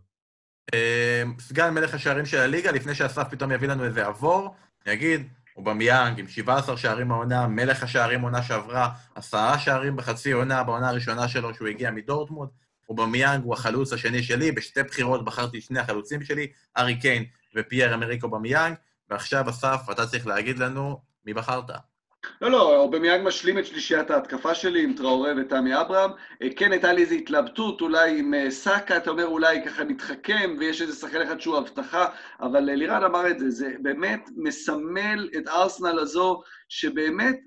אה, 0.74 1.24
סגן 1.40 1.74
מלך 1.74 1.94
השערים 1.94 2.26
של 2.26 2.38
הליגה, 2.38 2.72
לפני 2.72 2.96
שאסף 2.96 3.24
פתאום 3.32 3.52
יביא 3.52 3.68
לנו 3.68 3.86
איזה 3.86 4.06
עבור, 4.06 4.56
אני 4.86 4.94
אגיד, 4.94 5.28
אובמיאנג 5.58 6.20
עם 6.20 6.28
17 6.28 6.78
שערים 6.78 7.08
בעונה, 7.10 7.48
מלך 7.48 7.84
השערים 7.84 8.22
עונה 8.22 8.44
שעברה, 8.44 8.90
עשרה 9.16 9.60
שערים 9.60 9.96
בחצי 9.96 10.32
עונה 10.32 10.64
בעונה 10.64 10.90
הראשונה 10.90 11.28
שלו 11.28 11.54
שהוא 11.54 11.68
הגיע 11.68 11.92
מדורטמונד. 11.92 12.50
אובמיאנג 12.90 13.44
הוא 13.44 13.54
החלוץ 13.54 13.94
השני 13.94 14.24
שלי, 14.24 14.52
בשתי 14.52 14.84
בחירות 14.84 15.26
בחרתי 15.26 15.62
שני 15.62 15.80
החלוצים 15.80 16.24
שלי, 16.24 16.48
הארי 16.78 17.00
קיין 17.00 17.26
ופייר 17.56 17.94
אמריק 17.94 18.24
אובמיאנג, 18.24 18.76
ועכשיו, 19.10 19.50
אסף, 19.50 19.82
אתה 19.92 20.06
צריך 20.06 20.28
להגיד 20.28 20.60
לנו 20.60 21.02
מי 21.26 21.34
בחרת. 21.34 21.70
לא, 22.42 22.52
לא, 22.52 22.78
אובמיאנג 22.78 23.28
משלים 23.28 23.60
את 23.60 23.66
שלישיית 23.66 24.12
ההתקפה 24.12 24.56
שלי 24.56 24.84
עם 24.84 24.94
טראורי 24.94 25.32
ותמי 25.42 25.82
אברהם. 25.82 26.12
אה, 26.42 26.48
כן, 26.56 26.72
הייתה 26.72 26.94
לי 26.94 27.02
איזו 27.02 27.16
התלבטות, 27.16 27.82
אולי 27.82 28.20
עם 28.20 28.34
אה, 28.34 28.52
סאקה, 28.52 28.98
אתה 28.98 29.10
אומר 29.10 29.26
אולי 29.26 29.66
ככה 29.66 29.84
נתחכם, 29.84 30.56
ויש 30.60 30.82
איזה 30.82 30.96
שחקן 30.96 31.22
אחד 31.22 31.42
שהוא 31.42 31.58
הבטחה, 31.58 32.06
אבל 32.42 32.70
אה, 32.70 32.76
לירן 32.76 33.04
אמר 33.04 33.28
את 33.28 33.40
זה, 33.40 33.50
זה 33.50 33.74
באמת 33.82 34.30
מסמל 34.38 35.30
את 35.38 35.48
ארסנל 35.48 36.00
הזו, 36.00 36.42
שבאמת, 36.70 37.40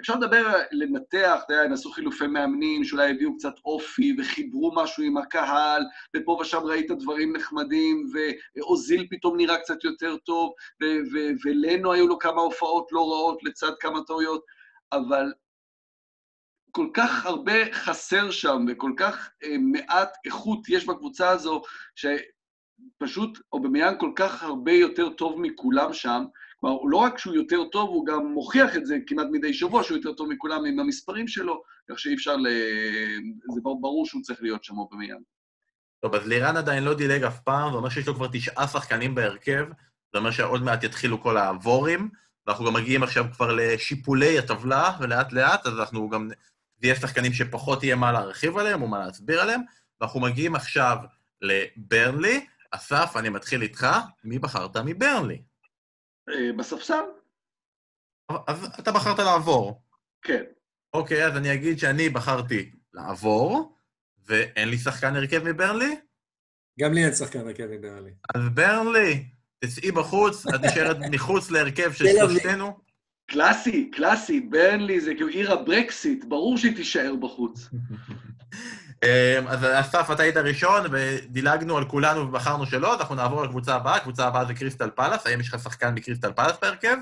אפשר 0.00 0.14
לדבר, 0.14 0.52
לנתח, 0.72 1.40
אתה 1.44 1.52
יודע, 1.52 1.64
הם 1.64 1.72
עשו 1.72 1.90
חילופי 1.90 2.26
מאמנים, 2.26 2.84
שאולי 2.84 3.10
הביאו 3.10 3.36
קצת 3.36 3.54
אופי 3.64 4.16
וחיברו 4.18 4.72
משהו 4.74 5.02
עם 5.02 5.16
הקהל, 5.16 5.82
ופה 6.16 6.38
ושם 6.40 6.58
ראית 6.58 6.90
דברים 6.90 7.36
נחמדים, 7.36 8.06
ואוזיל 8.12 9.06
פתאום 9.10 9.36
נראה 9.36 9.58
קצת 9.58 9.84
יותר 9.84 10.16
טוב, 10.16 10.52
ולנו 11.44 11.92
היו 11.92 12.08
לו 12.08 12.18
כמה 12.18 12.40
הופעות 12.40 12.92
לא 12.92 13.00
רעות 13.00 13.38
לצד 13.44 13.72
כמה 13.80 14.04
טעויות, 14.06 14.44
אבל 14.92 15.32
כל 16.70 16.86
כך 16.94 17.26
הרבה 17.26 17.72
חסר 17.72 18.30
שם, 18.30 18.64
וכל 18.68 18.92
כך 18.96 19.30
אה, 19.44 19.56
מעט 19.58 20.16
איכות 20.24 20.68
יש 20.68 20.86
בקבוצה 20.86 21.28
הזו, 21.28 21.62
שפשוט 21.94 23.38
אובמיאן 23.52 23.94
כל 24.00 24.12
כך 24.16 24.42
הרבה 24.42 24.72
יותר 24.72 25.10
טוב 25.10 25.40
מכולם 25.40 25.92
שם, 25.92 26.24
כלומר, 26.60 26.78
לא 26.90 26.96
רק 26.96 27.18
שהוא 27.18 27.34
יותר 27.34 27.64
טוב, 27.72 27.90
הוא 27.90 28.06
גם 28.06 28.26
מוכיח 28.26 28.76
את 28.76 28.86
זה 28.86 28.96
כמעט 29.06 29.26
מדי 29.32 29.54
שבוע, 29.54 29.82
שהוא 29.82 29.96
יותר 29.96 30.12
טוב 30.12 30.28
מכולם 30.28 30.64
עם 30.64 30.80
המספרים 30.80 31.28
שלו, 31.28 31.62
כך 31.90 31.98
שאי 31.98 32.14
אפשר 32.14 32.36
ל... 32.36 32.46
זה 33.54 33.60
ברור 33.62 34.06
שהוא 34.06 34.22
צריך 34.22 34.42
להיות 34.42 34.64
שם 34.64 34.74
במיין. 34.92 35.22
טוב, 36.00 36.14
אז 36.14 36.26
לירן 36.26 36.56
עדיין 36.56 36.84
לא 36.84 36.94
דילג 36.94 37.22
אף 37.22 37.40
פעם, 37.40 37.70
זה 37.70 37.76
אומר 37.76 37.88
שיש 37.88 38.06
לו 38.06 38.14
כבר 38.14 38.26
תשעה 38.32 38.68
שחקנים 38.68 39.14
בהרכב, 39.14 39.66
זה 40.12 40.18
אומר 40.18 40.30
שעוד 40.30 40.62
מעט 40.62 40.84
יתחילו 40.84 41.22
כל 41.22 41.36
הוורים, 41.36 42.08
ואנחנו 42.46 42.64
גם 42.64 42.72
מגיעים 42.72 43.02
עכשיו 43.02 43.24
כבר 43.32 43.52
לשיפולי 43.52 44.38
הטבלה, 44.38 44.90
ולאט 45.00 45.32
לאט, 45.32 45.66
אז 45.66 45.78
אנחנו 45.78 46.08
גם... 46.08 46.28
זה 46.28 46.86
יהיה 46.86 46.96
שחקנים 46.96 47.32
שפחות 47.32 47.82
יהיה 47.82 47.96
מה 47.96 48.12
להרחיב 48.12 48.58
עליהם 48.58 48.82
או 48.82 48.88
מה 48.88 48.98
להסביר 48.98 49.40
עליהם, 49.40 49.60
ואנחנו 50.00 50.20
מגיעים 50.20 50.54
עכשיו 50.54 50.96
לברנלי. 51.42 52.46
אסף, 52.70 53.12
אני 53.16 53.28
מתחיל 53.28 53.62
איתך, 53.62 53.86
מי 54.24 54.38
בחרת 54.38 54.76
מברנלי? 54.76 55.42
אה, 56.32 56.52
בספסל. 56.52 57.04
אז 58.46 58.64
אתה 58.78 58.92
בחרת 58.92 59.18
לעבור. 59.18 59.82
כן. 60.22 60.42
אוקיי, 60.94 61.26
אז 61.26 61.36
אני 61.36 61.54
אגיד 61.54 61.78
שאני 61.78 62.08
בחרתי 62.08 62.70
לעבור, 62.92 63.76
ואין 64.26 64.68
לי 64.68 64.78
שחקן 64.78 65.16
הרכב 65.16 65.42
מברנלי? 65.44 65.96
גם 66.80 66.92
לי 66.92 67.04
אין 67.04 67.12
שחקן 67.12 67.38
הרכב 67.38 67.66
מברנלי. 67.70 68.10
אז 68.34 68.42
ברנלי, 68.54 69.24
תצאי 69.64 69.92
בחוץ, 69.92 70.46
את 70.46 70.60
נשארת 70.60 70.96
מחוץ 71.12 71.50
להרכב 71.50 71.92
של 71.92 72.04
שלושתנו. 72.18 72.78
קלאסי, 73.30 73.90
קלאסי, 73.90 74.40
ברנלי 74.40 75.00
זה 75.00 75.14
כאילו 75.14 75.28
עיר 75.28 75.52
הברקסיט, 75.52 76.24
ברור 76.24 76.58
שהיא 76.58 76.76
תישאר 76.76 77.14
בחוץ. 77.20 77.60
אמ, 79.04 79.48
אז 79.48 79.64
אסף, 79.64 80.10
אתה 80.12 80.22
היית 80.22 80.36
ראשון, 80.36 80.82
ודילגנו 80.90 81.78
על 81.78 81.84
כולנו 81.84 82.20
ובחרנו 82.20 82.66
שלא, 82.66 82.94
אז 82.94 83.00
אנחנו 83.00 83.14
נעבור 83.14 83.44
לקבוצה 83.44 83.74
הבאה, 83.74 83.96
הקבוצה 83.96 84.26
הבאה 84.26 84.44
זה 84.44 84.54
קריסטל 84.54 84.90
פלאס, 84.90 85.26
האם 85.26 85.40
יש 85.40 85.48
לך 85.48 85.62
שחקן 85.62 85.94
מקריסטל 85.94 86.32
פלאס 86.32 86.58
בהרכב? 86.62 86.96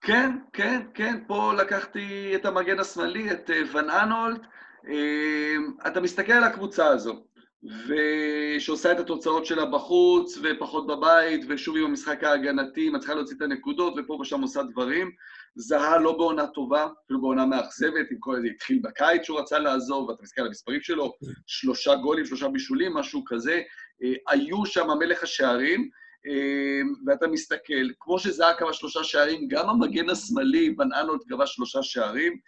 כן, 0.00 0.36
כן, 0.52 0.82
כן, 0.94 1.18
פה 1.26 1.52
לקחתי 1.54 2.32
את 2.34 2.46
המגן 2.46 2.78
השמאלי, 2.78 3.32
את 3.32 3.50
אה, 3.50 3.62
ון 3.74 3.90
אנולד. 3.90 4.40
אמ, 4.88 5.72
אתה 5.86 6.00
מסתכל 6.00 6.32
על 6.32 6.44
הקבוצה 6.44 6.86
הזו, 6.86 7.22
ושעושה 7.62 8.92
את 8.92 9.00
התוצאות 9.00 9.46
שלה 9.46 9.64
בחוץ 9.64 10.38
ופחות 10.42 10.86
בבית, 10.86 11.44
ושוב 11.48 11.76
עם 11.76 11.84
המשחק 11.84 12.24
ההגנתי, 12.24 12.90
מצליחה 12.90 13.14
להוציא 13.14 13.36
את 13.36 13.42
הנקודות, 13.42 13.94
ופה 13.96 14.18
ושם 14.20 14.40
עושה 14.40 14.62
דברים. 14.62 15.10
זהה 15.60 15.98
לא 15.98 16.12
בעונה 16.12 16.46
טובה, 16.46 16.86
אפילו 17.04 17.20
בעונה 17.20 17.46
מאכזבת, 17.46 18.10
עם 18.10 18.18
כל 18.18 18.40
זה 18.42 18.46
התחיל 18.46 18.80
בקיץ 18.82 19.22
שהוא 19.22 19.40
רצה 19.40 19.58
לעזוב, 19.58 20.08
ואתה 20.08 20.22
מסתכל 20.22 20.40
על 20.40 20.46
המספרים 20.46 20.80
שלו, 20.80 21.14
שלושה 21.46 21.94
גולים, 21.94 22.24
שלושה 22.24 22.48
בישולים, 22.48 22.94
משהו 22.94 23.22
כזה. 23.26 23.62
אה, 24.02 24.12
היו 24.28 24.66
שם 24.66 24.88
מלך 24.98 25.22
השערים, 25.22 25.90
אה, 26.26 26.80
ואתה 27.06 27.26
מסתכל, 27.26 27.88
כמו 28.00 28.18
שזהה 28.18 28.54
כמה 28.54 28.72
שלושה 28.72 29.04
שערים, 29.04 29.48
גם 29.48 29.68
המגן 29.68 30.10
השמאלי, 30.10 30.74
ון 30.78 30.92
אנולד 30.92 31.20
כבש 31.28 31.54
שלושה 31.54 31.82
שערים. 31.82 32.38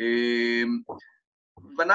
אה, 0.00 0.62
ון 1.78 1.90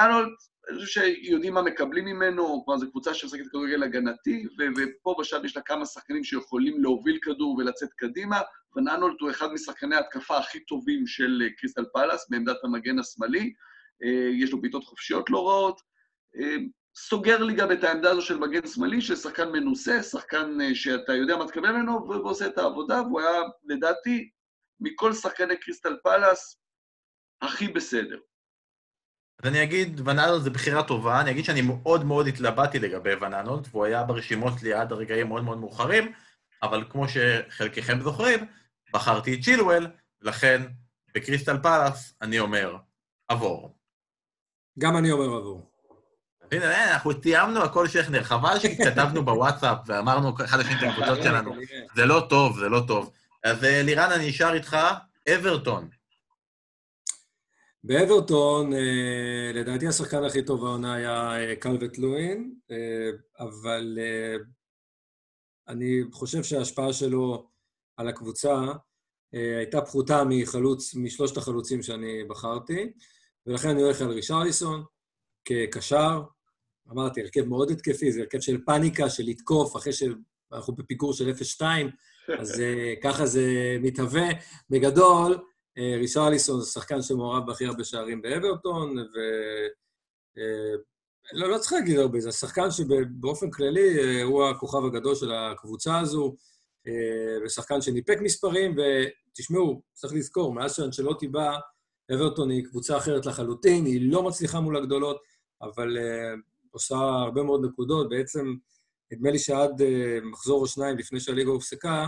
אני 0.68 0.78
חושב 0.78 1.02
שיודעים 1.02 1.54
מה 1.54 1.62
מקבלים 1.62 2.04
ממנו, 2.04 2.64
כלומר, 2.64 2.80
זו 2.80 2.90
קבוצה 2.90 3.14
שמשחקת 3.14 3.46
כדורגל 3.46 3.82
הגנתי, 3.82 4.46
ופה 4.76 5.16
ושם 5.20 5.44
יש 5.44 5.56
לה 5.56 5.62
כמה 5.62 5.86
שחקנים 5.86 6.24
שיכולים 6.24 6.82
להוביל 6.82 7.18
כדור 7.22 7.56
ולצאת 7.58 7.92
קדימה. 7.92 8.40
וננולט 8.76 9.20
הוא 9.20 9.30
אחד 9.30 9.52
משחקני 9.52 9.96
ההתקפה 9.96 10.38
הכי 10.38 10.60
טובים 10.60 11.06
של 11.06 11.42
אה, 11.44 11.50
קריסטל 11.50 11.84
פלאס, 11.92 12.30
בעמדת 12.30 12.64
המגן 12.64 12.98
השמאלי. 12.98 13.52
אה, 14.04 14.30
יש 14.32 14.52
לו 14.52 14.60
בעיטות 14.60 14.84
חופשיות 14.84 15.30
לא 15.30 15.48
רעות. 15.48 15.80
אה, 16.36 16.56
סוגר 16.96 17.42
לי 17.42 17.54
גם 17.54 17.72
את 17.72 17.84
העמדה 17.84 18.10
הזו 18.10 18.22
של 18.22 18.38
מגן 18.38 18.66
שמאלי, 18.66 19.00
של 19.00 19.16
שחקן 19.16 19.52
מנוסה, 19.52 20.02
שחקן 20.02 20.74
שאתה 20.74 21.14
יודע 21.14 21.36
מה 21.36 21.46
תקבל 21.46 21.72
ממנו, 21.72 22.08
ועושה 22.08 22.46
את 22.46 22.58
העבודה, 22.58 23.02
והוא 23.02 23.20
היה, 23.20 23.40
לדעתי, 23.64 24.30
מכל 24.80 25.12
שחקני 25.12 25.56
קריסטל 25.56 25.96
פלאס, 26.02 26.60
הכי 27.42 27.68
בסדר. 27.68 28.18
אז 29.42 29.48
אני 29.50 29.62
אגיד, 29.62 30.00
ונאנולד 30.08 30.42
זה 30.42 30.50
בחירה 30.50 30.82
טובה, 30.82 31.20
אני 31.20 31.30
אגיד 31.30 31.44
שאני 31.44 31.62
מאוד 31.62 32.04
מאוד 32.04 32.26
התלבטתי 32.26 32.78
לגבי 32.78 33.14
ונאנולד, 33.14 33.68
והוא 33.70 33.84
היה 33.84 34.04
ברשימות 34.04 34.52
שלי 34.58 34.72
עד 34.72 34.92
הרגעים 34.92 35.28
מאוד 35.28 35.44
מאוד 35.44 35.58
מאוחרים, 35.58 36.12
אבל 36.62 36.84
כמו 36.90 37.06
שחלקכם 37.08 38.00
זוכרים, 38.00 38.46
בחרתי 38.92 39.34
את 39.34 39.40
צ'ילואל, 39.40 39.86
לכן 40.22 40.62
בקריסטל 41.14 41.58
פלאס 41.62 42.14
אני 42.22 42.38
אומר, 42.38 42.76
עבור. 43.28 43.74
גם 44.78 44.96
אני 44.96 45.12
אומר 45.12 45.36
עבור. 45.36 45.70
הנה, 46.52 46.92
אנחנו 46.92 47.12
תיאמנו 47.12 47.62
הכל 47.62 47.88
שכנר, 47.88 48.22
חבל 48.22 48.58
שכתבנו 48.58 49.24
בוואטסאפ 49.24 49.78
ואמרנו 49.86 50.34
אחד 50.44 50.60
השני 50.60 50.74
את 50.74 50.82
הקבוצות 50.82 51.22
שלנו. 51.22 51.54
זה 51.94 52.06
לא 52.06 52.26
טוב, 52.28 52.58
זה 52.58 52.68
לא 52.68 52.82
טוב. 52.86 53.12
אז 53.44 53.64
אה, 53.64 53.82
לירן, 53.82 54.12
אני 54.12 54.30
אשאר 54.30 54.54
איתך, 54.54 54.76
אברטון. 55.34 55.88
באברטון, 57.86 58.72
אה, 58.72 59.50
לדעתי 59.54 59.86
השחקן 59.86 60.24
הכי 60.24 60.42
טוב 60.42 60.64
העונה 60.64 60.94
היה 60.94 61.36
אה, 61.36 61.56
קלווט 61.56 61.98
לואין, 61.98 62.54
אה, 62.70 63.10
אבל 63.38 63.98
אני 65.68 66.02
חושב 66.12 66.42
שההשפעה 66.42 66.92
שלו 66.92 67.48
על 67.96 68.08
הקבוצה 68.08 68.72
הייתה 69.32 69.80
פחותה 69.80 70.22
מחלוץ, 70.28 70.94
משלושת 70.94 71.36
החלוצים 71.36 71.82
שאני 71.82 72.24
בחרתי, 72.24 72.92
ולכן 73.46 73.68
אני 73.68 73.82
הולך 73.82 74.00
על 74.00 74.10
רישרליסון 74.10 74.84
כקשר. 75.44 76.22
אמרתי, 76.92 77.20
הרכב 77.20 77.44
מאוד 77.44 77.70
התקפי, 77.70 78.12
זה 78.12 78.20
הרכב 78.20 78.40
של 78.40 78.64
פאניקה, 78.64 79.10
של 79.10 79.22
לתקוף, 79.26 79.76
אחרי 79.76 79.92
שאנחנו 79.92 80.74
בפיגור 80.74 81.12
של 81.12 81.30
0-2, 81.30 81.62
אז 82.40 82.62
ככה 83.02 83.26
זה 83.26 83.76
מתהווה. 83.82 84.28
בגדול, 84.70 85.38
רישרליסון 85.78 86.60
זה 86.60 86.66
שחקן 86.66 87.02
שמעורב 87.02 87.46
בהכי 87.46 87.66
הרבה 87.66 87.84
שערים 87.84 88.22
באברטון, 88.22 88.98
ו... 88.98 89.18
אה, 90.38 90.74
לא, 91.32 91.50
לא 91.50 91.58
צריך 91.58 91.72
להגיד 91.72 91.98
הרבה, 91.98 92.20
זה 92.20 92.32
שחקן 92.32 92.70
שבאופן 92.70 93.50
כללי 93.50 93.98
אה, 93.98 94.22
הוא 94.22 94.44
הכוכב 94.44 94.84
הגדול 94.84 95.14
של 95.14 95.32
הקבוצה 95.32 95.98
הזו, 95.98 96.36
ושחקן 97.44 97.80
שניפק 97.80 98.18
מספרים, 98.22 98.76
ותשמעו, 98.76 99.82
צריך 99.92 100.12
לזכור, 100.14 100.52
מאז 100.52 100.74
שאנשלוטי 100.74 101.28
בא, 101.28 101.56
אברטון 102.14 102.50
היא 102.50 102.64
קבוצה 102.64 102.96
אחרת 102.96 103.26
לחלוטין, 103.26 103.84
היא 103.86 104.12
לא 104.12 104.22
מצליחה 104.22 104.60
מול 104.60 104.76
הגדולות, 104.76 105.22
אבל 105.62 105.96
עושה 106.70 106.96
הרבה 106.96 107.42
מאוד 107.42 107.64
נקודות. 107.64 108.08
בעצם, 108.08 108.54
נדמה 109.12 109.30
לי 109.30 109.38
שעד 109.38 109.80
uh, 109.80 110.24
מחזור 110.24 110.60
או 110.60 110.66
שניים 110.66 110.98
לפני 110.98 111.20
שהליגה 111.20 111.50
הופסקה, 111.50 112.06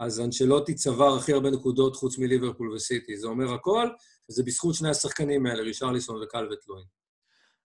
אז 0.00 0.20
אנשלוטי 0.20 0.74
צבר 0.74 1.16
הכי 1.16 1.32
הרבה 1.32 1.50
נקודות 1.50 1.96
חוץ 1.96 2.18
מליברפול 2.18 2.72
וסיטי. 2.72 3.16
זה 3.16 3.26
אומר 3.26 3.54
הכל, 3.54 3.88
וזה 4.30 4.42
בזכות 4.42 4.74
שני 4.74 4.90
השחקנים 4.90 5.46
האלה, 5.46 5.62
רישרליסון 5.62 6.22
וקלברט 6.22 6.68
לווין. 6.68 6.84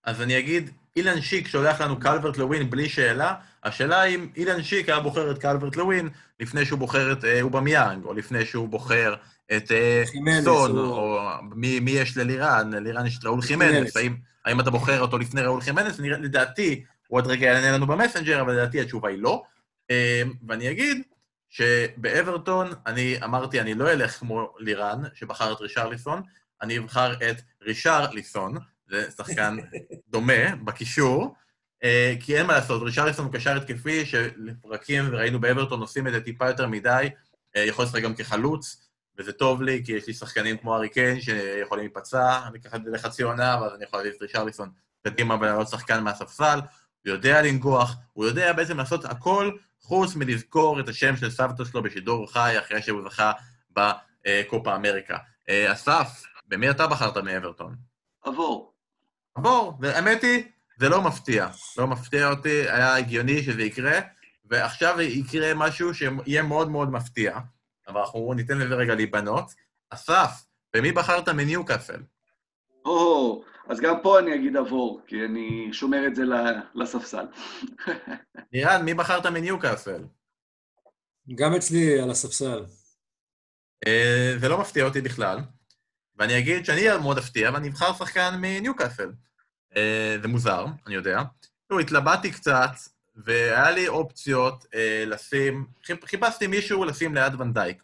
אז 0.04 0.22
אני 0.22 0.40
אגיד, 0.40 0.70
אילן 0.96 1.22
שיק 1.22 1.48
שולח 1.48 1.82
לנו 1.82 2.00
קלברט 2.00 2.38
לווין 2.38 2.70
בלי 2.70 2.90
שאלה, 2.90 3.36
השאלה 3.64 4.04
אם 4.04 4.28
אילן 4.36 4.64
שיק 4.64 4.90
היה 4.90 5.00
בוחר 5.00 5.32
את 5.32 5.38
קלברט 5.38 5.76
לווין 5.76 6.10
לפני 6.40 6.66
שהוא 6.66 6.80
בוחר 6.80 7.12
את 7.12 7.26
אה, 7.26 7.42
אובמיאנג, 7.42 8.06
או 8.06 8.14
לפני 8.14 8.46
שהוא 8.46 8.70
בוחר 8.70 9.16
את 9.58 9.72
אה, 9.72 10.04
סון, 10.44 10.78
או, 10.78 10.84
או 10.84 11.20
מי, 11.56 11.80
מי 11.80 11.92
יש 11.92 12.18
ללירן, 12.18 12.74
ללירן 12.74 13.06
יש 13.06 13.20
את 13.20 13.26
ראול 13.26 13.42
חימנס, 13.42 13.98
האם, 13.98 14.16
האם 14.46 14.60
אתה 14.60 14.72
בוחר 14.72 15.02
אותו 15.02 15.18
לפני 15.18 15.42
ראול 15.42 15.62
חימנס? 15.62 16.00
לדעתי, 16.00 16.84
הוא 17.08 17.20
עוד 17.20 17.28
רגע 17.28 17.46
יענה 17.46 17.72
לנו 17.72 17.88
במסנג'ר, 17.88 18.42
אבל 18.42 18.54
לדעתי 18.54 18.82
התשובה 18.82 19.10
היא 19.10 19.18
לא. 19.18 19.44
אה, 19.92 20.22
ואני 20.48 20.72
אגיד 20.72 21.02
שבאברטון, 21.56 22.72
אני 22.86 23.24
אמרתי, 23.24 23.62
אני 23.62 23.74
לא 23.74 23.92
אלך 23.92 24.20
כמו 24.20 24.54
לירן, 24.60 25.02
שבחר 25.14 25.54
את 25.54 25.62
רישרליסון, 25.62 26.22
אני 26.62 26.78
אבחר 26.78 27.14
את 27.14 27.42
רישרליסון, 27.62 28.58
זה 28.90 29.12
שחקן 29.12 29.58
דומה 30.12 30.56
בקישור, 30.64 31.36
אה, 31.84 32.14
כי 32.20 32.38
אין 32.38 32.46
מה 32.46 32.54
לעשות, 32.54 32.82
רישרליסון 32.82 33.26
הוא 33.26 33.34
קשר 33.34 33.58
התקפי 33.58 34.06
שלפרקים, 34.06 35.06
וראינו 35.12 35.40
באברטון 35.40 35.82
עושים 35.82 36.08
את 36.08 36.14
זה 36.14 36.22
טיפה 36.22 36.48
יותר 36.48 36.68
מדי, 36.68 37.10
אה, 37.56 37.62
יכול 37.62 37.86
לשחק 37.86 38.02
גם 38.02 38.16
כחלוץ, 38.16 38.90
וזה 39.18 39.32
טוב 39.32 39.62
לי, 39.62 39.82
כי 39.86 39.92
יש 39.92 40.08
לי 40.08 40.14
שחקנים 40.14 40.58
כמו 40.58 40.76
ארי 40.76 40.90
קיין 40.90 41.22
שיכולים 41.22 41.86
להיפצע, 41.86 42.48
אני 42.48 42.60
אקח 42.60 42.76
את 42.76 42.84
זה 42.84 42.92
לחצי 42.92 43.24
עונה, 43.24 43.58
ואז 43.62 43.74
אני 43.76 43.84
יכול 43.84 44.00
להביא 44.00 44.12
את 44.12 44.22
רישרליסון 44.22 44.70
קדימה 45.04 45.36
ולעלות 45.36 45.68
שחקן 45.68 46.04
מהספסל, 46.04 46.60
הוא 47.06 47.14
יודע 47.14 47.42
לנגוח, 47.42 47.96
הוא 48.14 48.26
יודע 48.26 48.54
בעצם 48.54 48.78
לעשות 48.78 49.06
הכל 49.06 49.52
חוץ 49.86 50.16
מלזכור 50.16 50.80
את 50.80 50.90
השם 50.90 51.18
של 51.18 51.30
סבתא 51.30 51.66
שלו 51.66 51.84
בשידור 51.84 52.32
חי 52.32 52.56
אחרי 52.60 52.82
שהוא 52.82 53.02
זכה 53.10 53.32
בקופה 53.72 54.76
אמריקה. 54.76 55.18
אה, 55.50 55.74
אסף, 55.74 56.24
במי 56.48 56.70
אתה 56.70 56.88
בחרת 56.88 57.18
מאברטון? 57.18 57.76
עבור. 58.24 58.74
עבור, 59.36 59.78
והאמת 59.82 60.24
היא, 60.24 60.44
זה 60.78 60.90
לא 60.90 61.02
מפתיע. 61.02 61.48
לא 61.78 61.88
מפתיע 61.88 62.30
אותי, 62.30 62.70
היה 62.70 62.96
הגיוני 62.96 63.44
שזה 63.44 63.62
יקרה, 63.62 64.00
ועכשיו 64.46 65.02
יקרה 65.02 65.54
משהו 65.54 65.94
שיהיה 65.94 66.44
מאוד 66.44 66.70
מאוד 66.70 66.92
מפתיע, 66.92 67.38
אבל 67.88 68.02
אנחנו 68.02 68.34
ניתן 68.34 68.58
לזה 68.58 68.76
רגע 68.76 68.96
להיבנות. 68.96 69.54
אסף, 69.90 70.46
במי 70.76 70.92
בחרת 70.92 71.30
מניוקאסל? 71.30 72.02
או, 72.86 73.44
אז 73.70 73.80
גם 73.80 73.96
פה 74.04 74.20
אני 74.20 74.36
אגיד 74.36 74.58
עבור, 74.58 75.02
כי 75.08 75.26
אני 75.26 75.70
שומר 75.74 76.08
את 76.08 76.16
זה 76.16 76.24
לספסל. 76.76 77.26
נירן, 78.54 78.82
מי 78.86 78.94
בחרת 78.94 79.26
מניוקאסל? 79.26 80.04
גם 81.36 81.54
אצלי 81.54 82.02
על 82.02 82.12
הספסל. 82.12 82.66
אה, 83.88 84.34
זה 84.40 84.50
לא 84.50 84.62
מפתיע 84.62 84.86
אותי 84.86 85.02
בכלל, 85.02 85.40
ואני 86.16 86.40
אגיד 86.40 86.66
שאני 86.66 86.82
מאוד 87.02 87.18
אפתיע, 87.18 87.52
ואני 87.54 87.70
אבחר 87.70 87.94
שחקן 87.94 88.36
מניוקאסל. 88.42 89.12
אה, 89.78 90.18
זה 90.22 90.28
מוזר, 90.28 90.66
אני 90.88 90.96
יודע. 90.96 91.22
תראו, 91.68 91.80
התלבטתי 91.80 92.32
קצת, 92.32 92.72
והיה 93.16 93.72
לי 93.72 93.88
אופציות 93.88 94.66
לשים, 95.08 95.66
חיפשתי 96.06 96.48
מישהו 96.48 96.86
לשים 96.86 97.16
ליד 97.16 97.42
ונדייק. 97.42 97.84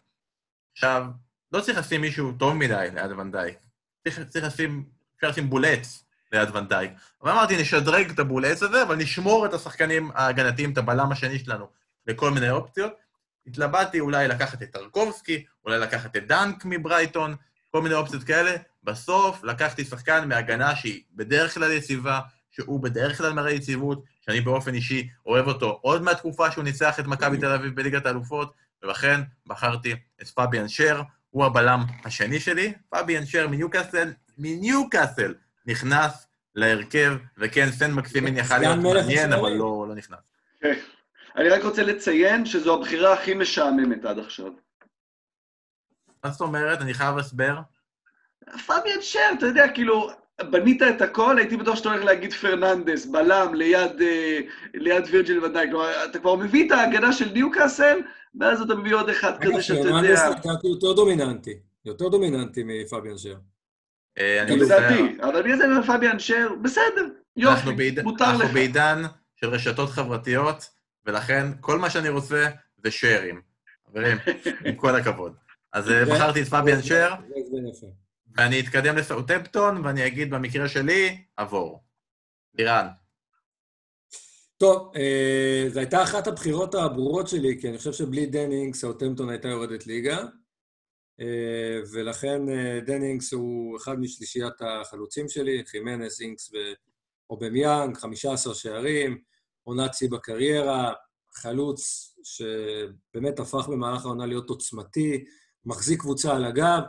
עכשיו, 0.72 1.06
לא 1.52 1.60
צריך 1.60 1.78
לשים 1.78 2.00
מישהו 2.00 2.32
טוב 2.32 2.54
מדי 2.54 2.88
ליד 2.94 3.12
ונדייק. 3.12 3.58
צריך, 4.04 4.20
צריך 4.28 4.44
לשים 4.44 4.84
אפשר 5.22 5.30
לשים 5.30 5.50
בולץ 5.50 6.04
ליד 6.32 6.56
ונדייק. 6.56 6.92
אבל 7.22 7.30
אמרתי, 7.30 7.62
נשדרג 7.62 8.10
את 8.10 8.18
הבולץ 8.18 8.62
הזה, 8.62 8.82
אבל 8.82 8.96
נשמור 8.96 9.46
את 9.46 9.54
השחקנים 9.54 10.10
ההגנתיים, 10.14 10.72
את 10.72 10.78
הבלם 10.78 11.12
השני 11.12 11.38
שלנו, 11.38 11.66
לכל 12.06 12.30
מיני 12.30 12.50
אופציות. 12.50 12.92
התלבטתי 13.46 14.00
אולי 14.00 14.28
לקחת 14.28 14.62
את 14.62 14.70
טרקובסקי, 14.72 15.44
אולי 15.64 15.78
לקחת 15.78 16.16
את 16.16 16.26
דנק 16.26 16.64
מברייטון, 16.64 17.34
כל 17.70 17.82
מיני 17.82 17.94
אופציות 17.94 18.22
כאלה. 18.22 18.56
בסוף 18.84 19.44
לקחתי 19.44 19.84
שחקן 19.84 20.28
מהגנה 20.28 20.76
שהיא 20.76 21.02
בדרך 21.14 21.54
כלל 21.54 21.72
יציבה, 21.72 22.20
שהוא 22.50 22.82
בדרך 22.82 23.18
כלל 23.18 23.32
מראה 23.32 23.52
יציבות, 23.52 24.04
שאני 24.20 24.40
באופן 24.40 24.74
אישי 24.74 25.08
אוהב 25.26 25.48
אותו 25.48 25.78
עוד 25.82 26.02
מהתקופה 26.02 26.50
שהוא 26.50 26.64
ניצח 26.64 27.00
את 27.00 27.06
מכבי 27.06 27.38
תל 27.38 27.52
אביב 27.52 27.76
בליגת 27.76 28.06
האלופות, 28.06 28.52
ולכן 28.82 29.20
בחרתי 29.46 29.94
את 30.22 30.28
פביאן 30.28 30.68
שר, 30.68 31.02
הוא 31.30 31.44
הבלם 31.44 31.84
השני 32.04 32.40
שלי. 32.40 32.72
פביאן 32.90 33.26
שר 33.26 33.48
מניוקאסל 33.48 34.12
מניוקאסל 34.38 35.34
נכנס 35.66 36.26
להרכב, 36.54 37.12
וכן, 37.38 37.70
סן 37.70 37.92
מקסימין 37.92 38.36
יכל 38.36 38.58
להיות 38.58 38.78
מעניין, 38.78 39.32
אבל 39.32 39.52
לא, 39.52 39.86
לא 39.88 39.94
נכנס. 39.94 40.18
כן. 40.60 40.74
אני 41.36 41.48
רק 41.48 41.64
רוצה 41.64 41.82
לציין 41.82 42.46
שזו 42.46 42.74
הבחירה 42.74 43.12
הכי 43.12 43.34
משעממת 43.34 44.04
עד 44.04 44.18
עכשיו. 44.18 44.50
מה 46.24 46.30
זאת 46.30 46.40
אומרת? 46.40 46.80
אני 46.80 46.94
חייב 46.94 47.18
הסבר. 47.18 47.58
פאביאן 48.66 49.00
שר, 49.00 49.20
אתה 49.38 49.46
יודע, 49.46 49.68
כאילו, 49.68 50.10
בנית 50.50 50.82
את 50.82 51.02
הכל, 51.02 51.38
הייתי 51.38 51.56
בטוח 51.56 51.76
שאתה 51.76 51.88
הולך 51.88 52.04
להגיד 52.04 52.32
פרננדס, 52.32 53.06
בלם, 53.06 53.54
ליד, 53.54 54.02
אה, 54.02 54.38
ליד 54.74 55.04
וירג'יל 55.10 55.44
ודאי. 55.44 55.70
כלומר, 55.70 56.04
אתה 56.04 56.18
כבר 56.18 56.36
מביא 56.36 56.66
את 56.66 56.72
ההגנה 56.72 57.12
של 57.12 57.32
ניוקאסל, 57.32 57.98
ואז 58.40 58.60
אתה 58.60 58.74
מביא 58.74 58.94
עוד 58.94 59.08
אחד 59.08 59.40
כזה 59.40 59.62
שאתה 59.62 59.78
יודע... 59.78 59.90
פרננדס 59.90 60.20
לדעתי 60.20 60.66
יותר 60.66 60.92
דומיננטי, 60.92 61.58
יותר 61.84 62.08
דומיננטי 62.08 62.62
מפאביאן 62.66 63.18
שר. 63.18 63.34
אה, 64.18 64.44
גם 64.48 64.58
לדעתי, 64.58 65.16
אבל 65.22 65.42
בגלל 65.42 65.56
זה 65.56 65.64
אני 65.64 65.72
אומר 65.72 65.86
פביאן 65.86 66.18
שר, 66.18 66.48
בסדר, 66.62 67.06
יופי, 67.36 67.94
מותר 68.02 68.24
לך. 68.24 68.30
אנחנו 68.30 68.54
בעידן 68.54 69.02
של 69.36 69.48
רשתות 69.48 69.90
חברתיות, 69.90 70.68
ולכן 71.06 71.46
כל 71.60 71.78
מה 71.78 71.90
שאני 71.90 72.08
רוצה 72.08 72.48
זה 72.84 72.90
share 72.90 73.21
ים. 73.21 73.40
חברים, 73.86 74.16
עם 74.66 74.74
כל 74.74 74.96
הכבוד. 74.96 75.34
אז 75.72 75.90
אה, 75.90 76.04
בחרתי 76.04 76.42
את 76.42 76.46
פביאן 76.46 76.82
שר, 76.82 77.14
ואני 78.36 78.60
אתקדם 78.60 78.96
לסאוטמפטון, 78.96 79.86
ואני 79.86 80.06
אגיד 80.06 80.30
במקרה 80.30 80.68
שלי, 80.68 81.24
עבור. 81.36 81.84
לירן. 82.54 82.86
טוב, 84.56 84.92
אה, 84.96 85.64
זו 85.68 85.80
הייתה 85.80 86.02
אחת 86.02 86.26
הבחירות 86.26 86.74
הברורות 86.74 87.28
שלי, 87.28 87.58
כי 87.60 87.68
אני 87.68 87.78
חושב 87.78 87.92
שבלי 87.92 88.26
דנינג 88.26 88.74
סאוטמפטון 88.74 89.30
הייתה 89.30 89.48
יורדת 89.48 89.86
ליגה. 89.86 90.18
אה, 91.22 91.80
ולכן 91.92 92.48
אה, 92.48 92.80
דני 92.86 93.03
אינגס 93.03 93.32
הוא 93.32 93.76
אחד 93.76 94.00
משלישיית 94.00 94.54
החלוצים 94.60 95.28
שלי, 95.28 95.62
חימנס, 95.66 96.20
אינקס 96.20 96.50
ואובמיאנג, 97.30 97.96
15 97.96 98.54
שערים, 98.54 99.18
עונת 99.62 99.94
שיא 99.94 100.10
בקריירה, 100.10 100.92
חלוץ 101.34 102.12
שבאמת 102.24 103.40
הפך 103.40 103.68
במהלך 103.68 104.04
העונה 104.04 104.26
להיות 104.26 104.50
עוצמתי, 104.50 105.24
מחזיק 105.64 106.00
קבוצה 106.00 106.36
על 106.36 106.44
הגב. 106.44 106.82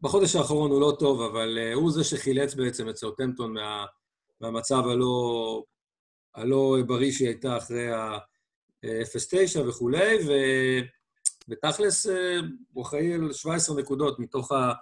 בחודש 0.00 0.36
האחרון 0.36 0.70
הוא 0.70 0.80
לא 0.80 0.96
טוב, 0.98 1.22
אבל 1.22 1.58
אה, 1.58 1.74
הוא 1.74 1.92
זה 1.92 2.04
שחילץ 2.04 2.54
בעצם 2.54 2.88
את 2.88 2.96
סאוטמפטון 2.96 3.52
מה, 3.52 3.86
מהמצב 4.40 4.82
הלא, 4.86 5.62
הלא 6.34 6.76
בריא 6.86 7.12
שהיא 7.12 7.28
הייתה 7.28 7.56
אחרי 7.56 7.92
ה-0-9 7.92 9.60
וכולי, 9.68 10.16
ו... 10.26 10.32
ותכלס 11.48 12.06
אה, 12.06 12.40
הוא 12.72 12.84
אחראי 12.84 13.14
על 13.14 13.32
17 13.32 13.76
נקודות 13.76 14.18
מתוך, 14.18 14.52
ה, 14.52 14.72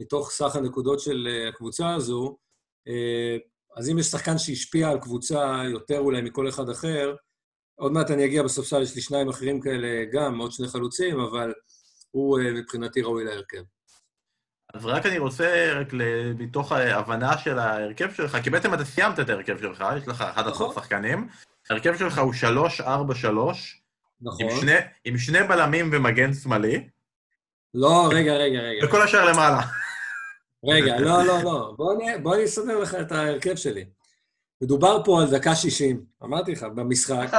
מתוך 0.00 0.30
סך 0.30 0.56
הנקודות 0.56 1.00
של 1.00 1.28
אה, 1.30 1.48
הקבוצה 1.48 1.94
הזו. 1.94 2.36
אה, 2.88 3.36
אז 3.76 3.90
אם 3.90 3.98
יש 3.98 4.06
שחקן 4.06 4.38
שהשפיע 4.38 4.88
על 4.88 5.00
קבוצה 5.00 5.62
יותר 5.72 5.98
אולי 5.98 6.22
מכל 6.22 6.48
אחד 6.48 6.68
אחר, 6.68 7.16
עוד 7.78 7.92
מעט 7.92 8.10
אני 8.10 8.24
אגיע 8.24 8.42
בספסל, 8.42 8.82
יש 8.82 8.94
לי 8.94 9.00
שניים 9.00 9.28
אחרים 9.28 9.60
כאלה 9.60 10.04
גם, 10.12 10.38
עוד 10.38 10.52
שני 10.52 10.68
חלוצים, 10.68 11.20
אבל 11.20 11.52
הוא 12.10 12.38
מבחינתי 12.54 13.02
ראוי 13.02 13.24
להרכב. 13.24 13.62
אז 14.74 14.86
רק 14.86 15.06
אני 15.06 15.18
רוצה, 15.18 15.72
רק 15.80 15.88
מתוך 16.38 16.72
ההבנה 16.72 17.38
של 17.38 17.58
ההרכב 17.58 18.12
שלך, 18.12 18.36
כי 18.44 18.50
בעצם 18.50 18.74
אתה 18.74 18.84
סיימת 18.84 19.20
את 19.20 19.28
ההרכב 19.28 19.60
שלך, 19.60 19.84
יש 19.96 20.08
לך 20.08 20.20
11 20.20 20.68
נכון. 20.68 20.82
שחקנים, 20.82 21.28
ההרכב 21.70 21.96
שלך 21.98 22.18
הוא 22.18 22.32
3-4-3, 22.80 22.84
נכון. 24.20 24.50
עם 24.50 24.60
שני, 24.60 24.72
עם 25.04 25.18
שני 25.18 25.42
בלמים 25.42 25.90
ומגן 25.92 26.34
שמאלי. 26.34 26.88
לא, 27.74 28.08
רגע, 28.12 28.32
רגע, 28.32 28.58
רגע. 28.58 28.86
וכל 28.86 29.02
השאר 29.02 29.32
למעלה. 29.32 29.60
רגע, 30.64 31.00
לא, 31.00 31.24
לא, 31.24 31.42
לא. 31.42 31.74
בוא 31.76 31.94
אני, 31.94 32.18
בוא 32.22 32.34
אני 32.34 32.44
אסדר 32.44 32.78
לך 32.78 32.94
את 32.94 33.12
ההרכב 33.12 33.56
שלי. 33.56 33.84
מדובר 34.62 35.02
פה 35.04 35.22
על 35.22 35.30
דקה 35.30 35.54
60, 35.54 36.04
אמרתי 36.22 36.52
לך, 36.52 36.62
במשחק, 36.62 37.30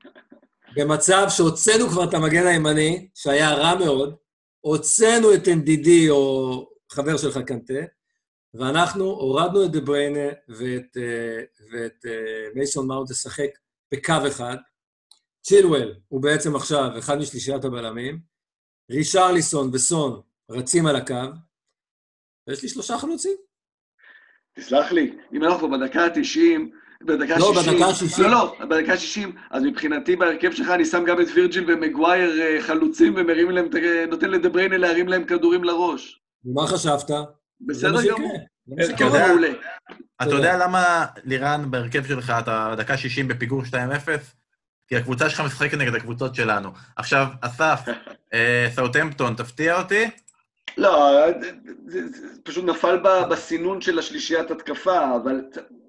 במצב 0.76 1.26
שהוצאנו 1.28 1.88
כבר 1.88 2.04
את 2.04 2.14
המגן 2.14 2.46
הימני, 2.46 3.08
שהיה 3.14 3.54
רע 3.54 3.74
מאוד, 3.74 4.16
הוצאנו 4.60 5.34
את 5.34 5.48
NDD 5.48 5.88
או 6.10 6.68
חבר 6.92 7.16
שלך 7.16 7.38
קנטה, 7.38 7.80
ואנחנו 8.54 9.04
הורדנו 9.04 9.64
את 9.64 9.70
דה 9.70 9.80
בריינה 9.80 10.32
ואת, 10.48 10.96
אה, 10.96 11.42
ואת 11.72 12.06
אה, 12.06 12.48
מייסון 12.54 12.86
מאונט 12.86 13.10
לשחק 13.10 13.50
בקו 13.92 14.14
אחד, 14.28 14.56
צ'ילואל 15.42 15.94
הוא 16.08 16.22
בעצם 16.22 16.56
עכשיו 16.56 16.98
אחד 16.98 17.18
משלישיית 17.18 17.64
הבלמים, 17.64 18.18
רישרליסון 18.90 19.70
וסון 19.72 20.20
רצים 20.50 20.86
על 20.86 20.96
הקו, 20.96 21.14
ויש 22.48 22.62
לי 22.62 22.68
שלושה 22.68 22.98
חלוצים. 22.98 23.36
תסלח 24.56 24.92
לי, 24.92 25.16
אם 25.32 25.44
אנחנו 25.44 25.70
בדקה 25.70 26.04
ה-90 26.04 26.60
בדקה 27.04 27.38
לא, 27.38 27.54
60. 27.54 27.74
בדקה 27.74 27.94
60. 27.94 28.24
לא, 28.24 28.30
לא, 28.30 28.56
בדקה 28.70 28.96
60. 28.96 29.36
אז 29.50 29.62
מבחינתי 29.62 30.16
בהרכב 30.16 30.52
שלך 30.52 30.68
אני 30.68 30.84
שם 30.84 31.04
גם 31.04 31.20
את 31.20 31.26
וירג'יל 31.34 31.64
ומגווייר 31.70 32.42
אה, 32.42 32.62
חלוצים 32.62 33.14
ומרים 33.16 33.50
להם, 33.50 33.68
נותן 34.10 34.30
לדבריין 34.30 34.72
להרים 34.72 35.08
להם 35.08 35.24
כדורים 35.24 35.64
לראש. 35.64 36.20
ומה 36.44 36.66
חשבת? 36.66 37.10
בסדר 37.60 37.92
מה 37.92 38.00
גמור. 38.08 38.38
מה 38.66 38.84
יודע- 39.00 39.28
מעולה. 39.28 39.48
אתה 40.22 40.30
יודע 40.30 40.58
למה 40.58 41.06
לירן 41.24 41.70
בהרכב 41.70 42.06
שלך, 42.06 42.32
אתה 42.38 42.74
דקה 42.78 42.96
60 42.96 43.28
בפיגור 43.28 43.62
2-0? 43.64 43.74
כי 44.90 44.96
הקבוצה 44.96 45.30
שלך 45.30 45.40
משחקת 45.40 45.78
נגד 45.78 45.94
הקבוצות 45.94 46.34
שלנו. 46.34 46.68
עכשיו, 46.96 47.26
אסף, 47.40 47.80
אה, 48.34 48.68
סאוטהמפטון, 48.74 49.34
תפתיע 49.34 49.78
אותי? 49.78 50.04
לא, 50.76 51.16
פשוט 52.44 52.64
נפל 52.64 52.98
בסינון 53.30 53.80
של 53.80 53.98
השלישיית 53.98 54.50
התקפה, 54.50 55.16
אבל 55.16 55.40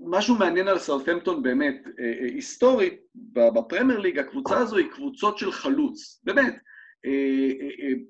משהו 0.05 0.35
מעניין 0.35 0.67
על 0.67 0.79
סאות'מפטון 0.79 1.43
באמת, 1.43 1.75
אה, 1.99 2.05
אה, 2.05 2.25
היסטורית, 2.25 3.01
בפרמייר 3.33 3.99
ליג, 3.99 4.19
הקבוצה 4.19 4.57
הזו 4.57 4.77
היא 4.77 4.91
קבוצות 4.91 5.37
של 5.37 5.51
חלוץ, 5.51 6.21
באמת. 6.23 6.55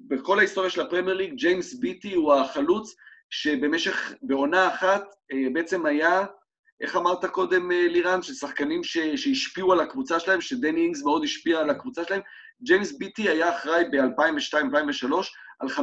בכל 0.08 0.40
ההיסטוריה 0.40 0.70
של 0.70 0.82
הפרמייר 0.82 1.18
ליג, 1.18 1.34
ג'יימס 1.36 1.74
ביטי 1.74 2.14
הוא 2.14 2.34
החלוץ 2.34 2.96
שבמשך, 3.30 4.14
בעונה 4.22 4.68
אחת, 4.68 5.04
בעצם 5.54 5.86
היה, 5.86 6.26
איך 6.82 6.96
אמרת 6.96 7.26
קודם, 7.26 7.72
אה, 7.72 7.88
לירן, 7.88 8.22
ששחקנים 8.22 8.84
ש, 8.84 8.98
שהשפיעו 8.98 9.72
על 9.74 9.80
הקבוצה 9.80 10.20
שלהם, 10.20 10.42
שדני 10.42 10.82
אינגס 10.82 11.04
מאוד 11.04 11.24
השפיע 11.24 11.60
על 11.60 11.70
הקבוצה 11.70 12.04
שלהם, 12.08 12.22
ג'יימס 12.64 12.98
ביטי 12.98 13.30
היה 13.30 13.56
אחראי 13.58 13.84
ב-2002-2003 13.92 15.14
על 15.60 15.70
55% 15.70 15.80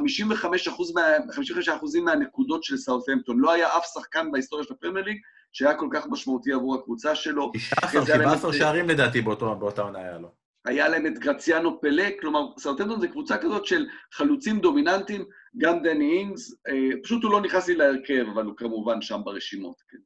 מה, 0.95 1.03
55% 1.33 2.01
מהנקודות 2.05 2.65
של 2.65 2.77
סאות'המפטון. 2.77 3.39
לא 3.39 3.53
היה 3.53 3.69
אף 3.69 3.85
שחקן 3.95 4.33
בהיסטוריה 4.33 4.65
של 4.67 4.73
הפרמייר 4.75 5.07
ליג 5.07 5.17
שהיה 5.53 5.75
כל 5.75 5.89
כך 5.93 6.07
משמעותי 6.11 6.53
עבור 6.53 6.75
הקבוצה 6.75 7.15
שלו. 7.15 7.53
16, 7.57 8.05
זה 8.05 8.13
היה 8.13 8.23
להם 8.23 8.29
17 8.31 8.51
את- 8.51 8.57
שערים 8.57 8.89
לדעתי 8.89 9.21
באותה 9.23 9.83
עונה 9.83 9.99
היה 9.99 10.19
לו. 10.19 10.29
היה 10.65 10.89
להם 10.89 11.07
את 11.07 11.19
גרציאנו 11.19 11.81
פלה, 11.81 12.09
כלומר, 12.21 12.41
סאות'המפטון 12.59 13.01
זה 13.01 13.09
קבוצה 13.09 13.39
כזאת 13.39 13.67
של 13.67 13.87
חלוצים 14.13 14.59
דומיננטיים, 14.61 15.25
גם 15.59 15.83
דני 15.83 16.19
אינגס, 16.19 16.55
אה, 16.69 16.73
פשוט 17.03 17.23
הוא 17.25 17.33
לא 17.33 17.41
נכנס 17.41 17.69
לי 17.69 17.75
להרכב, 17.75 18.25
אבל 18.35 18.45
הוא 18.45 18.57
כמובן 18.57 19.03
שם 19.03 19.21
ברשימות. 19.25 19.77
כן. 19.89 19.99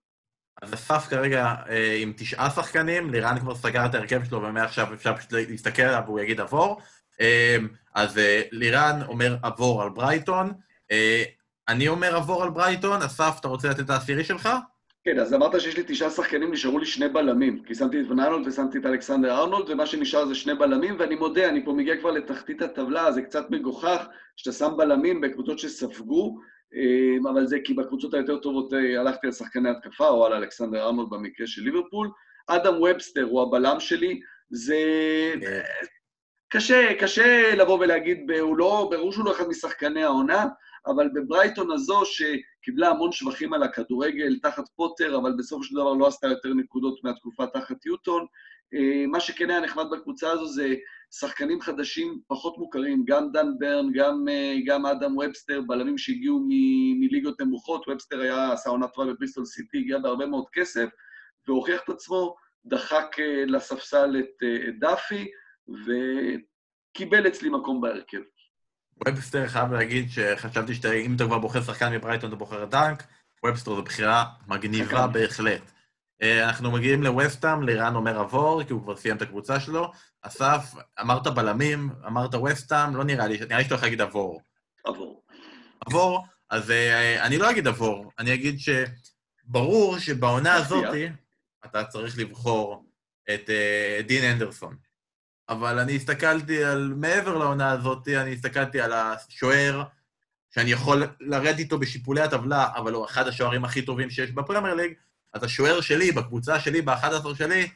אז 0.63 0.75
אסף 0.75 1.07
כרגע 1.11 1.55
אה, 1.69 1.97
עם 2.01 2.13
תשעה 2.17 2.51
שחקנים, 2.51 3.11
לירן 3.11 3.39
כבר 3.41 3.55
סגר 3.55 3.87
את 3.87 3.95
ההרכב 3.95 4.25
שלו, 4.25 4.43
ומעכשיו 4.43 4.95
אפשר 4.95 5.17
פשוט 5.17 5.33
להסתכל 5.33 5.83
עליו 5.83 6.03
והוא 6.07 6.21
יגיד 6.21 6.41
עבור. 6.41 6.81
אה, 7.21 7.57
אז 7.95 8.19
אה, 8.19 8.43
לירן 8.53 9.01
אומר 9.09 9.37
עבור 9.43 9.83
על 9.83 9.89
ברייטון, 9.89 10.53
אני 11.69 11.89
אומר 11.89 12.17
עבור 12.17 12.43
על 12.43 12.51
ברייטון, 12.51 13.03
אסף, 13.03 13.37
אתה 13.41 13.49
רוצה 13.49 13.69
לתת 13.69 13.81
את 13.81 13.91
העשירי 13.91 14.25
שלך? 14.25 14.49
כן, 15.05 15.19
אז 15.19 15.35
אמרת 15.35 15.61
שיש 15.61 15.77
לי 15.77 15.83
תשעה 15.87 16.11
שחקנים, 16.11 16.53
נשארו 16.53 16.79
לי 16.79 16.87
שני 16.87 17.09
בלמים, 17.09 17.63
כי 17.67 17.75
שמתי 17.75 18.01
את 18.01 18.11
ון 18.11 18.21
ארנולד 18.21 18.47
ושמתי 18.47 18.79
את 18.79 18.87
אלכסנדר 18.87 19.39
ארנולד, 19.39 19.71
ומה 19.71 19.87
שנשאר 19.87 20.27
זה 20.27 20.35
שני 20.35 20.55
בלמים, 20.55 20.97
ואני 20.99 21.15
מודה, 21.15 21.49
אני 21.49 21.65
פה 21.65 21.73
מגיע 21.73 21.97
כבר 21.97 22.11
לתחתית 22.11 22.63
הטבלה, 22.63 23.13
זה 23.13 23.23
קצת 23.23 23.51
מגוחך 23.51 24.07
שאתה 24.37 24.53
שם 24.53 24.73
בלמים 24.77 25.21
בקבוצות 25.21 25.59
שספגו, 25.59 26.39
אבל 27.31 27.47
זה 27.47 27.59
כי 27.65 27.75
בקבוצות 27.75 28.15
היותר 28.15 28.39
טובות 28.39 28.75
אה, 28.75 29.01
הלכתי 29.01 29.27
על 29.27 29.33
שחקני 29.33 29.71
התקפה, 29.71 30.09
או 30.09 30.27
על 30.27 30.33
אלכסנדר 30.33 30.83
ארנולד 30.83 31.11
במקרה 31.11 31.47
של 31.47 31.63
ליברפול. 31.63 32.11
אדם 32.47 32.83
ובסטר 32.83 33.23
הוא 33.23 33.43
הבלם 33.43 33.81
שלי, 33.81 34.21
זה... 34.51 34.77
קשה, 36.49 36.95
קשה 37.01 37.55
לבוא 37.55 37.79
ולהגיד, 37.79 38.31
הוא 38.41 38.57
לא, 38.57 38.89
ברור 38.91 39.13
שהוא 39.13 39.25
לא 39.25 39.33
אחד 39.33 39.49
משחקני 39.49 40.03
העונה, 40.03 40.47
אבל 40.87 41.09
בברייטון 41.15 41.71
הזו, 41.71 42.03
שקיבלה 42.05 42.89
המון 42.89 43.13
שבחים 43.13 43.53
על 43.53 43.63
הכדורגל 43.63 44.39
תחת 44.43 44.65
פוטר, 44.77 45.17
אבל 45.17 45.33
בסופו 45.39 45.63
של 45.65 45.75
דבר 45.75 45.95
לא 45.95 46.07
עשתה 46.07 46.27
יותר 46.27 46.55
נקודות 46.55 47.05
מהתקופה 47.05 47.47
תחת 47.47 47.87
יוטון, 47.87 48.27
אה, 48.75 49.07
מה 49.07 49.21
שכן 49.21 49.51
היה 49.51 49.61
נחמד 49.61 49.85
בקבוצה 49.93 50.31
הזו 50.31 50.47
זה 50.47 50.75
שחקנים 51.15 51.61
חדשים 51.61 52.21
פחות 52.27 52.59
מוכרים, 52.59 53.05
גם 53.07 53.33
דן 53.33 53.47
ברן, 53.59 53.93
גם, 53.95 54.29
אה, 54.29 54.55
גם 54.67 54.87
אדם 54.87 55.17
ובסטר, 55.17 55.61
בלמים 55.67 55.99
שהגיעו 55.99 56.41
מ- 56.49 57.01
מליגות 57.01 57.41
נמוכות, 57.41 57.89
ובסטר 57.89 58.21
היה, 58.21 58.53
עשה 58.53 58.71
עונה 58.71 58.89
טובה 58.89 59.13
בבריסטול 59.13 59.45
סיטי, 59.45 59.79
הגיע 59.79 59.99
בהרבה 59.99 60.27
מאוד 60.27 60.45
כסף, 60.53 60.89
והוכיח 61.49 61.81
את 61.85 61.89
עצמו, 61.89 62.35
דחק 62.67 63.17
אה, 63.19 63.45
לספסל 63.47 64.17
את, 64.19 64.43
אה, 64.43 64.69
את 64.69 64.79
דאפי, 64.79 65.29
וקיבל 65.69 67.27
אצלי 67.27 67.49
מקום 67.49 67.81
בהרכב. 67.81 68.21
ובסטר 69.09 69.47
חייב 69.47 69.73
להגיד 69.73 70.11
שחשבתי 70.11 70.75
שאם 70.75 71.17
אתה 71.17 71.25
כבר 71.25 71.39
בוחר 71.39 71.63
שחקן 71.63 71.93
מברייטון, 71.93 72.29
אתה 72.29 72.37
בוחר 72.37 72.65
דנק, 72.65 73.03
ובסטר 73.45 73.75
זו 73.75 73.83
בחירה 73.83 74.25
מגניבה. 74.49 75.07
בהחלט. 75.07 75.72
אה, 76.23 76.45
אנחנו 76.45 76.71
מגיעים 76.71 77.03
לווסטאם, 77.03 77.63
לירן 77.63 77.95
אומר 77.95 78.19
עבור, 78.19 78.65
כי 78.65 78.73
הוא 78.73 78.83
כבר 78.83 78.97
סיים 78.97 79.17
את 79.17 79.23
הקבוצה 79.23 79.61
שלו. 79.61 79.93
אסף, 80.23 80.75
אמרת 81.01 81.27
בלמים, 81.27 81.91
אמרת 82.07 82.35
ווסטאם, 82.35 82.97
לא 82.97 83.05
נראה 83.05 83.27
לי, 83.27 83.39
נראה 83.41 83.59
לי 83.59 83.65
שאתה 83.65 83.75
הולך 83.75 83.85
להגיד 83.85 84.01
עבור. 84.01 84.41
עבור. 84.85 85.23
עבור, 85.87 86.25
אז 86.51 86.71
אה, 86.71 87.27
אני 87.27 87.39
לא 87.39 87.51
אגיד 87.51 87.67
עבור, 87.67 88.13
אני 88.19 88.35
אגיד 88.35 88.57
שברור 88.59 89.99
שבעונה. 89.99 90.55
הזאת 90.55 90.85
אתה 91.65 91.85
צריך 91.85 92.19
לבחור 92.19 92.85
את 93.35 93.51
אה, 93.51 94.01
דין 94.07 94.33
אנדרסון. 94.33 94.77
אבל 95.49 95.79
אני 95.79 95.97
הסתכלתי 95.97 96.65
על, 96.65 96.95
מעבר 96.97 97.39
לעונה 97.39 97.71
הזאת, 97.71 98.09
אני 98.09 98.33
הסתכלתי 98.33 98.81
על 98.81 98.93
השוער, 98.93 99.83
שאני 100.55 100.71
יכול 100.73 101.03
לרדת 101.21 101.59
איתו 101.59 101.79
בשיפולי 101.79 102.21
הטבלה, 102.21 102.69
אבל 102.77 102.93
הוא 102.93 103.05
אחד 103.05 103.29
השוערים 103.29 103.65
הכי 103.65 103.83
טובים 103.83 104.11
שיש 104.11 104.31
בפרמייר 104.31 104.75
ליג, 104.75 104.93
אז 105.35 105.45
השוער 105.45 105.81
שלי, 105.81 106.13
בקבוצה 106.13 106.61
שלי, 106.61 106.83
ב-11 106.83 107.35
שלי, 107.35 107.69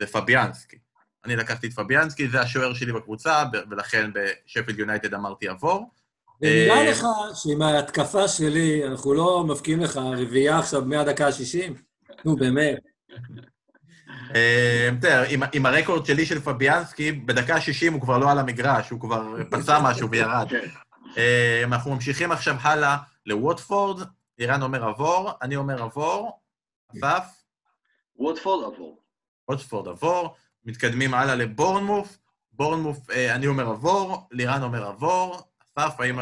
זה 0.00 0.06
פביאנסקי. 0.06 0.76
אני 1.24 1.36
לקחתי 1.36 1.66
את 1.66 1.72
פביאנסקי, 1.72 2.28
זה 2.28 2.40
השוער 2.40 2.74
שלי 2.74 2.92
בקבוצה, 2.92 3.44
ב- 3.44 3.56
ולכן 3.70 4.10
בשפילד 4.14 4.78
יונייטד 4.78 5.14
אמרתי 5.14 5.48
עבור. 5.48 5.90
ונראה 6.40 6.76
אה, 6.76 6.90
לך 6.90 7.06
שעם 7.34 7.62
ההתקפה 7.62 8.28
שלי, 8.28 8.86
אנחנו 8.86 9.14
לא 9.14 9.44
מבקיעים 9.44 9.80
לך 9.80 9.96
רביעייה 9.96 10.58
עכשיו 10.58 10.84
מהדקה 10.84 11.26
ה-60? 11.26 11.72
נו, 12.24 12.36
באמת. 12.36 12.78
אה, 14.34 14.90
תראה, 15.00 15.24
עם, 15.52 15.66
הרקורד 15.66 16.06
שלי 16.06 16.26
של 16.26 16.40
פביאנסקי, 16.40 17.12
בדקה 17.12 17.54
ה-60 17.54 17.92
הוא 17.92 18.00
כבר 18.00 18.18
לא 18.18 18.30
על 18.30 18.38
המגרש, 18.38 18.90
הוא 18.90 19.00
כבר 19.00 19.36
פצע 19.50 19.78
משהו 19.88 20.10
וירד. 20.10 20.46
אה, 21.16 21.62
אנחנו 21.64 21.94
ממשיכים 21.94 22.32
עכשיו 22.32 22.56
הלאה 22.60 22.96
לווטפורד, 23.26 24.08
אירן 24.38 24.62
אומר 24.62 24.84
עבור, 24.84 25.30
אני 25.42 25.56
אומר 25.56 25.82
עבור, 25.82 26.38
אסף, 26.98 27.42
ווטפורד 28.16 28.74
עבור. 28.74 29.02
ווטפורד 29.50 29.88
עבור, 29.88 30.34
מתקדמים 30.64 31.14
הלאה 31.14 31.34
לבורנמוף, 31.34 32.18
בורנמוף, 32.52 33.10
אה, 33.10 33.34
אני 33.34 33.46
אומר 33.46 33.68
עבור, 33.68 34.28
לירן 34.30 34.62
אומר 34.62 34.86
עבור, 34.86 35.36
אסף, 35.78 36.00
האם... 36.00 36.18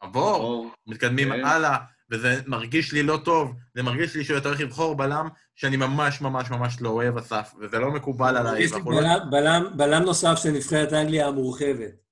עבור. 0.00 0.70
מתקדמים 0.86 1.28
כן. 1.32 1.44
הלאה, 1.44 1.76
וזה 2.10 2.40
מרגיש 2.46 2.92
לי 2.92 3.02
לא 3.02 3.18
טוב, 3.24 3.52
זה 3.74 3.82
מרגיש 3.82 4.16
לי 4.16 4.24
שאתה 4.24 4.48
הולך 4.48 4.60
לבחור 4.60 4.94
בלם 4.94 5.28
שאני 5.54 5.76
ממש 5.76 6.20
ממש 6.20 6.50
ממש 6.50 6.80
לא 6.80 6.88
אוהב, 6.88 7.16
אסף, 7.16 7.54
וזה 7.60 7.78
לא 7.78 7.90
מקובל 7.90 8.36
עליי. 8.36 8.62
יש 8.62 8.70
לי 8.72 8.76
ואנחנו 8.76 8.90
בלם- 8.90 9.30
בלם- 9.30 9.76
בלם 9.76 10.02
נוסף 10.02 10.34
של 10.42 10.50
נבחרת 10.50 10.92
אנגליה 10.92 11.26
המורחבת. 11.28 12.07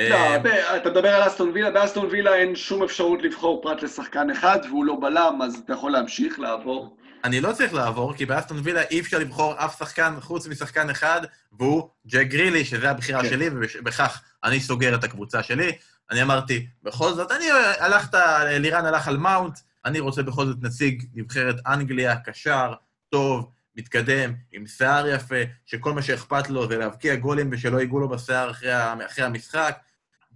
אה, 0.00 0.08
לא, 0.08 0.38
ב- 0.38 0.46
אתה 0.46 0.90
מדבר 0.90 1.08
על 1.08 1.26
אסטון 1.26 1.50
וילה, 1.54 1.70
באסטון 1.70 2.06
וילה 2.10 2.34
אין 2.34 2.56
שום 2.56 2.82
אפשרות 2.82 3.22
לבחור 3.22 3.62
פרט 3.62 3.82
לשחקן 3.82 4.30
אחד, 4.30 4.58
והוא 4.68 4.84
לא 4.84 4.96
בלם, 5.00 5.38
אז 5.44 5.54
אתה 5.64 5.72
יכול 5.72 5.92
להמשיך 5.92 6.38
לעבור. 6.38 6.96
אני 7.24 7.40
לא 7.40 7.52
צריך 7.52 7.74
לעבור, 7.74 8.14
כי 8.14 8.26
באסטון 8.26 8.60
וילה 8.62 8.82
אי 8.82 9.00
אפשר 9.00 9.18
לבחור 9.18 9.54
אף 9.56 9.78
שחקן 9.78 10.14
חוץ 10.20 10.46
משחקן 10.46 10.90
אחד, 10.90 11.20
והוא 11.52 11.88
ג'ק 12.06 12.26
גרילי, 12.26 12.64
שזה 12.64 12.90
הבחירה 12.90 13.22
כן. 13.22 13.28
שלי, 13.28 13.48
ובכך 13.52 14.20
אני 14.44 14.60
סוגר 14.60 14.94
את 14.94 15.04
הקבוצה 15.04 15.42
שלי. 15.42 15.72
אני 16.10 16.22
אמרתי, 16.22 16.66
בכל 16.82 17.12
זאת, 17.12 17.32
אני 17.32 17.44
הלכת, 17.78 18.18
לירן 18.44 18.86
הלך 18.86 19.08
על 19.08 19.16
מאונט, 19.16 19.58
אני 19.84 20.00
רוצה 20.00 20.22
בכל 20.22 20.46
זאת 20.46 20.56
נציג 20.62 21.04
נבחרת 21.14 21.56
אנגליה, 21.66 22.16
קשר, 22.16 22.72
טוב, 23.08 23.50
מתקדם, 23.76 24.32
עם 24.52 24.66
שיער 24.66 25.08
יפה, 25.08 25.36
שכל 25.66 25.92
מה 25.92 26.02
שאכפת 26.02 26.50
לו 26.50 26.68
זה 26.68 26.78
להבקיע 26.78 27.14
גולים 27.14 27.48
ושלא 27.52 27.80
ייגעו 27.80 28.00
לו 28.00 28.08
בשיער 28.08 28.50
אחרי 28.50 29.24
המשחק. 29.24 29.78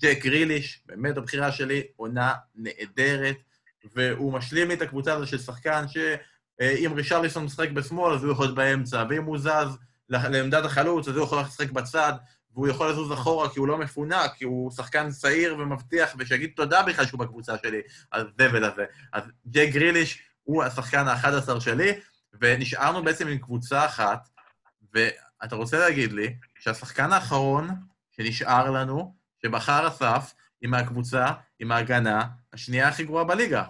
ג'ק 0.03 0.19
גריליש, 0.25 0.83
באמת 0.87 1.17
הבחירה 1.17 1.53
שלי, 1.53 1.83
עונה 1.97 2.35
נהדרת, 2.55 3.37
והוא 3.95 4.33
משלים 4.33 4.69
לי 4.69 4.75
את 4.75 4.83
הקבוצה 4.83 5.15
הזו 5.15 5.27
של 5.27 5.39
שחקן 5.39 5.89
ש... 5.89 5.97
אה, 6.61 6.75
רישרליסון 6.95 7.45
משחק 7.45 7.71
בשמאל, 7.71 8.15
אז 8.15 8.25
הוא 8.25 8.33
יכול 8.33 8.45
להיות 8.45 8.57
באמצע, 8.57 9.05
ואם 9.09 9.25
הוא 9.25 9.39
זז 9.39 9.79
לעמדת 10.09 10.65
החלוץ, 10.65 11.09
אז 11.09 11.17
הוא 11.17 11.25
יכול 11.25 11.41
לשחק 11.41 11.71
בצד, 11.71 12.13
והוא 12.55 12.69
יכול 12.69 12.91
לזוז 12.91 13.13
אחורה 13.13 13.49
כי 13.49 13.59
הוא 13.59 13.69
לא 13.69 13.79
מפונק, 13.79 14.33
כי 14.37 14.45
הוא 14.45 14.71
שחקן 14.71 15.11
צעיר 15.11 15.57
ומבטיח, 15.59 16.15
ושיגיד 16.19 16.51
תודה 16.57 16.83
בכלל 16.83 17.07
שהוא 17.07 17.21
בקבוצה 17.21 17.55
שלי, 17.63 17.81
אז 18.13 18.27
זה 18.39 18.49
ולזה. 18.53 18.85
אז 19.13 19.23
ג'ק 19.47 19.69
גריליש 19.73 20.23
הוא 20.43 20.63
השחקן 20.63 21.09
ה-11 21.09 21.61
שלי, 21.61 21.93
ונשארנו 22.41 23.05
בעצם 23.05 23.29
עם 23.29 23.39
קבוצה 23.39 23.87
אחת, 23.87 24.29
ואתה 24.95 25.57
רוצה 25.57 25.79
להגיד 25.79 26.13
לי 26.13 26.37
שהשחקן 26.59 27.13
האחרון 27.13 27.71
שנשאר 28.11 28.71
לנו, 28.71 29.15
שבחר 29.47 29.89
אסף, 29.89 30.35
עם 30.61 30.75
הקבוצה, 30.75 31.27
עם 31.59 31.73
ההגנה, 31.73 32.25
השנייה 32.53 32.89
הכי 32.89 33.05
גרועה 33.05 33.25
בליגה. 33.25 33.65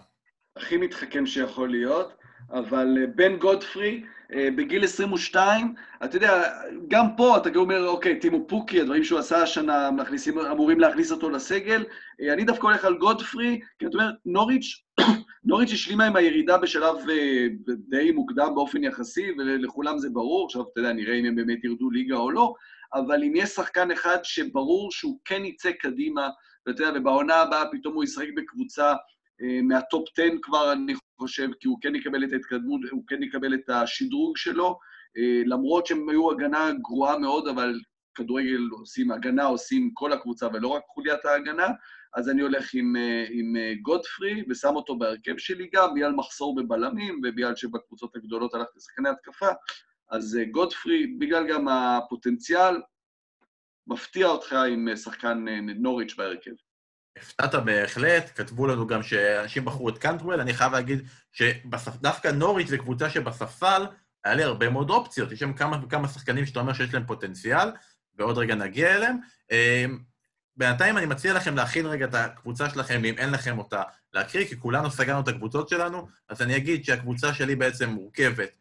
הכי 0.56 0.76
מתחכם 0.76 1.26
שיכול 1.26 1.70
להיות. 1.70 2.22
אבל 2.50 2.98
אה, 3.00 3.06
בן 3.06 3.36
גודפרי, 3.36 4.02
אה, 4.34 4.48
בגיל 4.56 4.84
22, 4.84 5.74
אתה 6.04 6.16
יודע, 6.16 6.42
גם 6.88 7.06
פה 7.16 7.36
אתה 7.36 7.50
גם 7.50 7.60
אומר, 7.60 7.88
אוקיי, 7.88 8.20
טימו 8.20 8.48
פוקי, 8.48 8.80
הדברים 8.80 9.04
שהוא 9.04 9.18
עשה 9.18 9.42
השנה 9.42 9.90
מכניסים, 9.90 10.38
אמורים 10.38 10.80
להכניס 10.80 11.12
אותו 11.12 11.30
לסגל. 11.30 11.84
אה, 12.20 12.32
אני 12.32 12.44
דווקא 12.44 12.66
הולך 12.66 12.84
על 12.84 12.98
גודפרי, 12.98 13.60
כי 13.78 13.86
אתה 13.86 13.98
אומר, 13.98 14.10
נוריץ', 14.26 14.82
נוריץ' 15.44 15.72
השלימה 15.72 16.06
עם 16.06 16.16
הירידה 16.16 16.58
בשלב 16.58 16.96
די 17.88 18.10
מוקדם 18.10 18.52
באופן 18.54 18.84
יחסי, 18.84 19.26
ולכולם 19.38 19.98
זה 19.98 20.08
ברור, 20.10 20.46
עכשיו 20.46 20.62
אתה 20.62 20.80
יודע, 20.80 20.92
נראה 20.92 21.14
אם 21.14 21.24
הם 21.24 21.36
באמת 21.36 21.64
ירדו 21.64 21.90
ליגה 21.90 22.16
או 22.16 22.30
לא, 22.30 22.54
אבל 22.94 23.24
אם 23.24 23.32
יש 23.36 23.50
שחקן 23.50 23.90
אחד 23.90 24.18
שברור 24.22 24.92
שהוא 24.92 25.18
כן 25.24 25.44
יצא 25.44 25.72
קדימה, 25.72 26.28
ואתה 26.66 26.82
יודע, 26.82 27.00
ובעונה 27.00 27.34
הבאה 27.34 27.64
פתאום 27.72 27.94
הוא 27.94 28.04
ישחק 28.04 28.28
בקבוצה 28.36 28.94
אה, 29.42 29.62
מהטופ 29.62 30.08
10 30.18 30.22
כבר, 30.42 30.72
אני 30.72 30.94
חושב, 31.18 31.48
כי 31.60 31.68
הוא 31.68 31.78
כן 31.80 31.94
יקבל 31.94 32.24
את 32.24 32.32
ההתקדמות, 32.32 32.80
הוא 32.90 33.04
כן 33.06 33.22
יקבל 33.22 33.54
את 33.54 33.70
השדרוג 33.70 34.36
שלו, 34.36 34.78
אה, 35.16 35.42
למרות 35.46 35.86
שהם 35.86 36.08
היו 36.08 36.30
הגנה 36.30 36.70
גרועה 36.72 37.18
מאוד, 37.18 37.48
אבל 37.48 37.80
כדורגל 38.14 38.68
עושים 38.70 39.10
הגנה, 39.10 39.44
עושים 39.44 39.90
כל 39.94 40.12
הקבוצה 40.12 40.46
ולא 40.52 40.68
רק 40.68 40.82
חוליית 40.86 41.24
ההגנה, 41.24 41.68
אז 42.14 42.28
אני 42.28 42.42
הולך 42.42 42.74
עם, 42.74 42.96
אה, 42.96 43.24
עם 43.30 43.54
גודפרי 43.82 44.44
ושם 44.50 44.76
אותו 44.76 44.98
בהרכב 44.98 45.38
שלי 45.38 45.70
גם, 45.74 45.94
בגלל 45.94 46.12
מחסור 46.12 46.54
בבלמים 46.54 47.18
ובגלל 47.18 47.56
שבקבוצות 47.56 48.16
הגדולות 48.16 48.54
הלכתי 48.54 48.72
לשחקני 48.76 49.08
התקפה, 49.08 49.48
אז 50.12 50.38
גודפרי, 50.50 51.06
בגלל 51.18 51.48
גם 51.48 51.68
הפוטנציאל, 51.68 52.82
מפתיע 53.86 54.26
אותך 54.26 54.52
עם 54.52 54.96
שחקן 54.96 55.44
נוריץ' 55.76 56.14
בהרכב. 56.14 56.50
הפתעת 57.18 57.54
בהחלט, 57.54 58.30
כתבו 58.34 58.66
לנו 58.66 58.86
גם 58.86 59.02
שאנשים 59.02 59.64
בחרו 59.64 59.88
את 59.88 59.98
קנטוול, 59.98 60.40
אני 60.40 60.54
חייב 60.54 60.72
להגיד 60.72 61.08
שדווקא 61.32 62.28
נוריץ' 62.28 62.68
זה 62.68 62.78
קבוצה 62.78 63.10
שבספסל 63.10 63.86
היה 64.24 64.34
לי 64.34 64.42
הרבה 64.42 64.70
מאוד 64.70 64.90
אופציות, 64.90 65.32
יש 65.32 65.40
שם 65.40 65.52
כמה 65.52 65.76
וכמה 65.84 66.08
שחקנים 66.08 66.46
שאתה 66.46 66.60
אומר 66.60 66.72
שיש 66.72 66.94
להם 66.94 67.06
פוטנציאל, 67.06 67.68
ועוד 68.14 68.38
רגע 68.38 68.54
נגיע 68.54 68.96
אליהם. 68.96 69.18
בינתיים 70.56 70.98
אני 70.98 71.06
מציע 71.06 71.34
לכם 71.34 71.56
להכין 71.56 71.86
רגע 71.86 72.04
את 72.04 72.14
הקבוצה 72.14 72.70
שלכם, 72.70 73.04
אם 73.04 73.14
אין 73.18 73.30
לכם 73.30 73.58
אותה, 73.58 73.82
להקריא, 74.12 74.44
כי 74.44 74.60
כולנו 74.60 74.90
סגרנו 74.90 75.20
את 75.20 75.28
הקבוצות 75.28 75.68
שלנו, 75.68 76.08
אז 76.28 76.42
אני 76.42 76.56
אגיד 76.56 76.84
שהקבוצה 76.84 77.34
שלי 77.34 77.56
בעצם 77.56 77.88
מורכבת 77.88 78.56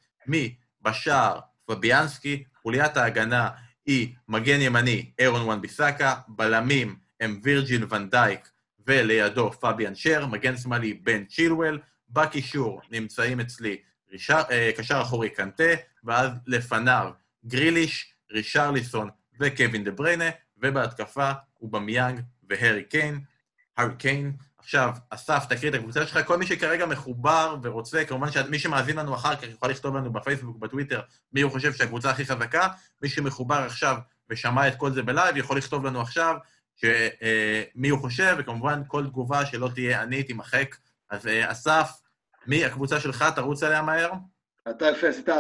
מבשער 0.82 1.40
פביאנסקי, 1.66 2.44
חוליית 2.62 2.98
ההגנה 2.98 3.50
היא 3.86 4.14
מגן 4.28 4.62
ימני 4.62 5.12
אירון 5.20 5.42
וואן 5.42 5.62
ביסאקה, 5.62 6.16
בלמים 6.28 6.96
הם 7.20 7.40
וירג'יל 7.44 7.86
ונדייק 7.90 8.50
ולידו 8.88 9.52
פביאן 9.52 9.96
שר, 9.96 10.26
מגן 10.26 10.58
שמאלי 10.58 10.94
בן 10.94 11.26
צ'ילואל, 11.26 11.80
בקישור 12.10 12.82
נמצאים 12.92 13.40
אצלי 13.40 13.78
רישר, 14.12 14.42
אה, 14.52 14.72
קשר 14.78 15.02
אחורי 15.02 15.30
קנטה, 15.30 15.74
ואז 16.04 16.32
לפניו 16.48 17.12
גריליש, 17.46 18.14
רישרליסון 18.32 19.10
וקווין 19.40 19.84
דה 19.84 19.92
בריינה, 19.92 20.30
ובהתקפה 20.58 21.32
אובמיאנג 21.62 22.22
והרי 22.50 22.84
קיין, 22.84 23.20
הארי 23.78 23.96
קיין. 23.98 24.34
עכשיו, 24.64 24.90
אסף, 25.10 25.46
תקריא 25.50 25.70
את 25.70 25.76
הקבוצה 25.76 26.08
שלך. 26.08 26.20
כל 26.28 26.38
מי 26.38 26.46
שכרגע 26.46 26.86
מחובר 26.86 27.56
ורוצה, 27.64 28.06
כמובן 28.06 28.32
שמי 28.32 28.60
שמאזין 28.60 28.98
לנו 28.98 29.16
אחר 29.16 29.36
כך 29.36 29.44
יכול 29.44 29.70
לכתוב 29.70 29.96
לנו 29.96 30.14
בפייסבוק, 30.14 30.58
בטוויטר, 30.58 31.02
מי 31.34 31.42
הוא 31.42 31.52
חושב 31.52 31.74
שהקבוצה 31.74 32.10
הכי 32.10 32.26
חזקה. 32.26 32.68
מי 33.02 33.10
שמחובר 33.10 33.56
עכשיו 33.56 33.98
ושמע 34.30 34.68
את 34.68 34.76
כל 34.76 34.92
זה 34.92 35.02
ב 35.04 35.09
live, 35.09 35.38
יכול 35.38 35.58
לכתוב 35.58 35.86
לנו 35.86 36.02
עכשיו 36.02 36.36
שמי 36.76 37.90
הוא 37.90 38.00
חושב, 38.00 38.36
וכמובן 38.40 38.82
כל 38.88 39.08
תגובה 39.08 39.46
שלא 39.46 39.70
תהיה 39.74 40.04
אני 40.04 40.24
תימחק. 40.24 40.76
אז 41.10 41.28
אה, 41.28 41.52
אסף, 41.52 41.92
מי 42.48 42.66
הקבוצה 42.66 43.00
שלך? 43.00 43.26
תרוץ 43.36 43.64
עליה 43.64 43.82
מהר. 43.82 44.12
אתה 44.70 44.86
יפה, 44.90 45.08
עשית 45.08 45.30
4-4-2 45.30 45.34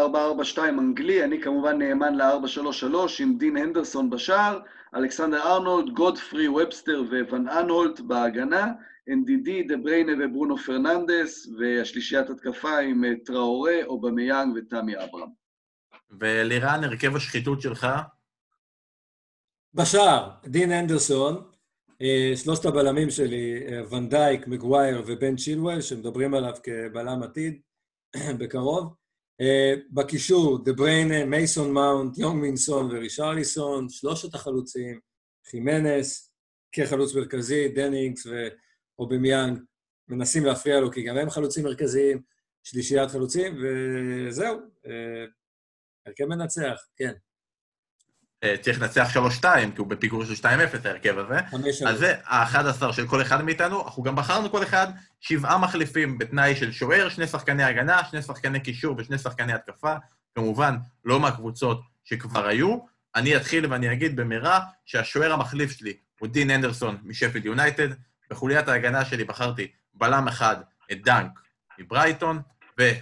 אנגלי, 0.69 1.23
אני 1.23 1.41
כמובן 1.41 1.77
נאמן 1.77 2.15
ל-4-3-3 2.15 2.95
עם 3.19 3.37
דין 3.37 3.57
הנדרסון 3.57 4.09
בשער, 4.09 4.59
אלכסנדר 4.95 5.41
ארנולד, 5.41 5.93
גודפרי, 5.93 6.47
ובסטר 6.47 7.03
וואן 7.29 7.49
אנהולט 7.49 7.99
בהגנה, 7.99 8.67
אנדידי, 9.09 9.67
דה 9.67 9.77
בריינה 9.77 10.25
וברונו 10.25 10.57
פרננדס, 10.57 11.47
והשלישיית 11.59 12.29
התקפה 12.29 12.79
עם 12.79 13.05
אה, 13.05 13.09
טראורה, 13.25 13.83
אובמיאנג 13.85 14.55
ותמי 14.55 14.93
אברהם. 14.95 15.29
ולירן, 16.19 16.83
הרכב 16.83 17.15
השחיתות 17.15 17.61
שלך? 17.61 17.87
בשער, 19.73 20.31
דין 20.43 20.71
אנדרסון, 20.71 21.51
אה, 22.01 22.31
שלושת 22.35 22.65
הבלמים 22.65 23.09
שלי, 23.09 23.63
אה, 23.67 23.93
ונדייק, 23.93 24.47
מגווייר 24.47 25.03
ובן 25.07 25.35
צ'ילואל, 25.35 25.81
שמדברים 25.81 26.33
עליו 26.33 26.53
כבלם 26.63 27.23
עתיד 27.23 27.61
בקרוב. 28.39 28.95
בקישור, 29.91 30.63
דה 30.63 30.73
בריינה, 30.73 31.25
מייסון 31.25 31.73
מאונט, 31.73 32.17
יונג 32.17 32.41
מין 32.41 32.66
סון 32.66 32.91
ורישרליסון, 32.91 33.89
שלושת 33.89 34.35
החלוצים, 34.35 34.99
חימנס, 35.49 36.33
כחלוץ 36.71 37.15
מרכזי, 37.15 37.67
דני 37.67 37.90
אינגס 37.90 38.27
ואובמיאנג, 39.01 39.59
מנסים 40.09 40.45
להפריע 40.45 40.79
לו, 40.79 40.91
כי 40.91 41.03
גם 41.03 41.17
הם 41.17 41.29
חלוצים 41.29 41.63
מרכזיים, 41.63 42.21
שלישיית 42.63 43.11
חלוצים, 43.11 43.57
וזהו, 43.61 44.59
הרכב 46.05 46.25
מנצח, 46.25 46.81
כן. 46.97 47.11
אה, 48.43 48.55
צריך 48.61 48.81
לנצח 48.81 49.07
3-2, 49.41 49.45
כי 49.75 49.77
הוא 49.77 49.87
בפיגור 49.87 50.25
של 50.25 50.33
2-0, 50.33 50.45
ההרכב 50.87 51.17
הזה. 51.17 51.39
אז 51.87 51.99
זה 51.99 52.15
ה-11 52.25 52.93
של 52.93 53.07
כל 53.07 53.21
אחד 53.21 53.43
מאיתנו. 53.43 53.83
אנחנו 53.83 54.03
גם 54.03 54.15
בחרנו 54.15 54.49
כל 54.49 54.63
אחד 54.63 54.87
שבעה 55.19 55.57
מחליפים 55.57 56.17
בתנאי 56.17 56.55
של 56.55 56.71
שוער, 56.71 57.09
שני 57.09 57.27
שחקני 57.27 57.63
הגנה, 57.63 58.05
שני 58.11 58.21
שחקני 58.21 58.59
קישור 58.59 58.95
ושני 58.97 59.17
שחקני 59.17 59.53
התקפה. 59.53 59.93
כמובן, 60.35 60.75
לא 61.05 61.19
מהקבוצות 61.19 61.81
שכבר 62.03 62.47
היו. 62.47 62.77
אני 63.15 63.37
אתחיל 63.37 63.71
ואני 63.71 63.93
אגיד 63.93 64.15
במהרה 64.15 64.59
שהשוער 64.85 65.33
המחליף 65.33 65.71
שלי 65.71 65.93
הוא 66.19 66.29
דין 66.29 66.51
אנדרסון 66.51 66.97
משפילד 67.03 67.45
יונייטד. 67.45 67.89
בחוליית 68.31 68.67
ההגנה 68.67 69.05
שלי 69.05 69.23
בחרתי 69.23 69.67
בלם 69.93 70.27
אחד, 70.27 70.55
את 70.91 71.03
דנק 71.03 71.39
מברייטון, 71.79 72.41
ומגן 72.77 72.99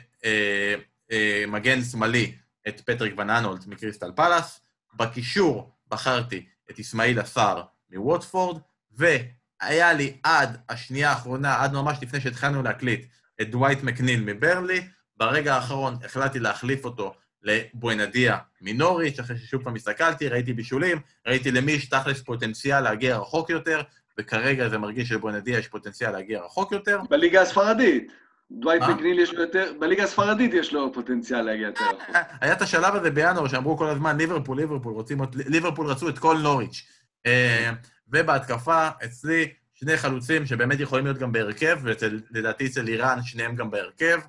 אה, 1.72 1.84
אה, 1.84 1.84
שמאלי, 1.92 2.36
את 2.68 2.82
פטריק 2.82 3.14
ואן 3.18 3.30
אנהולט 3.30 3.64
מקריסטל 3.68 4.12
פאלאס. 4.16 4.62
בקישור 4.96 5.76
בחרתי 5.92 6.46
את 6.72 6.80
איסמעילה 6.80 7.20
סאר 7.20 7.62
מווטפורד, 7.92 8.62
והיה 8.92 9.94
לי 9.94 10.18
עד 10.24 10.58
השנייה 10.70 11.10
האחרונה, 11.10 11.64
עד 11.64 11.74
ממש 11.74 11.98
לפני 12.02 12.22
שהתחלנו 12.22 12.64
להקליט, 12.64 13.06
את 13.42 13.52
דווייט 13.52 13.84
מקניל 13.84 14.24
מברנלי. 14.24 14.88
ברגע 15.18 15.56
האחרון 15.56 15.98
החלטתי 16.06 16.40
להחליף 16.40 16.86
אותו 16.86 17.16
לבואנדיה 17.44 18.38
מנוריץ', 18.62 19.20
אחרי 19.20 19.38
ששוב 19.38 19.64
פעם 19.64 19.76
הסתכלתי, 19.76 20.28
ראיתי 20.28 20.54
בישולים, 20.54 21.00
ראיתי 21.28 21.52
למי 21.52 21.72
יש 21.72 21.90
תכלס 21.90 22.22
פוטנציאל 22.22 22.82
להגיע 22.82 23.18
רחוק 23.18 23.50
יותר, 23.50 23.82
וכרגע 24.20 24.70
זה 24.70 24.78
מרגיש 24.78 25.10
שלבואנדיה 25.10 25.58
יש 25.60 25.68
פוטנציאל 25.68 26.12
להגיע 26.12 26.42
רחוק 26.42 26.72
יותר. 26.72 27.00
בליגה 27.10 27.42
הספרדית. 27.42 28.12
דווייט 28.52 28.84
מקניל 28.84 29.20
יש 29.20 29.34
לו 29.34 29.42
יותר, 29.42 29.74
בליגה 29.80 30.04
הספרדית 30.04 30.54
יש 30.54 30.74
לו 30.74 30.94
פוטנציאל 30.94 31.42
להגיע 31.42 31.68
יותר 31.68 31.84
רחוק. 31.84 32.16
היה 32.42 32.54
את 32.54 32.62
השלב 32.62 32.96
הזה 32.96 33.12
בינואר 33.12 33.48
שאמרו 33.48 33.78
כל 33.78 33.88
הזמן, 33.88 34.18
ליברפול, 34.18 34.58
ליברפול, 34.58 34.94
רוצים, 34.94 35.22
ליברפול 35.34 35.88
רצו 35.88 36.10
את 36.10 36.20
כל 36.20 36.38
נוריץ'. 36.38 36.88
אה, 37.26 37.72
ובהתקפה, 38.08 38.90
אצלי, 39.06 39.54
שני 39.74 39.98
חלוצים 39.98 40.46
שבאמת 40.46 40.80
יכולים 40.80 41.06
להיות 41.06 41.18
גם 41.18 41.32
בהרכב, 41.32 41.80
ולדעתי 41.84 42.66
אצל 42.66 42.88
איראן 42.88 43.24
שניהם 43.24 43.56
גם 43.56 43.72
בהרכב, 43.72 44.20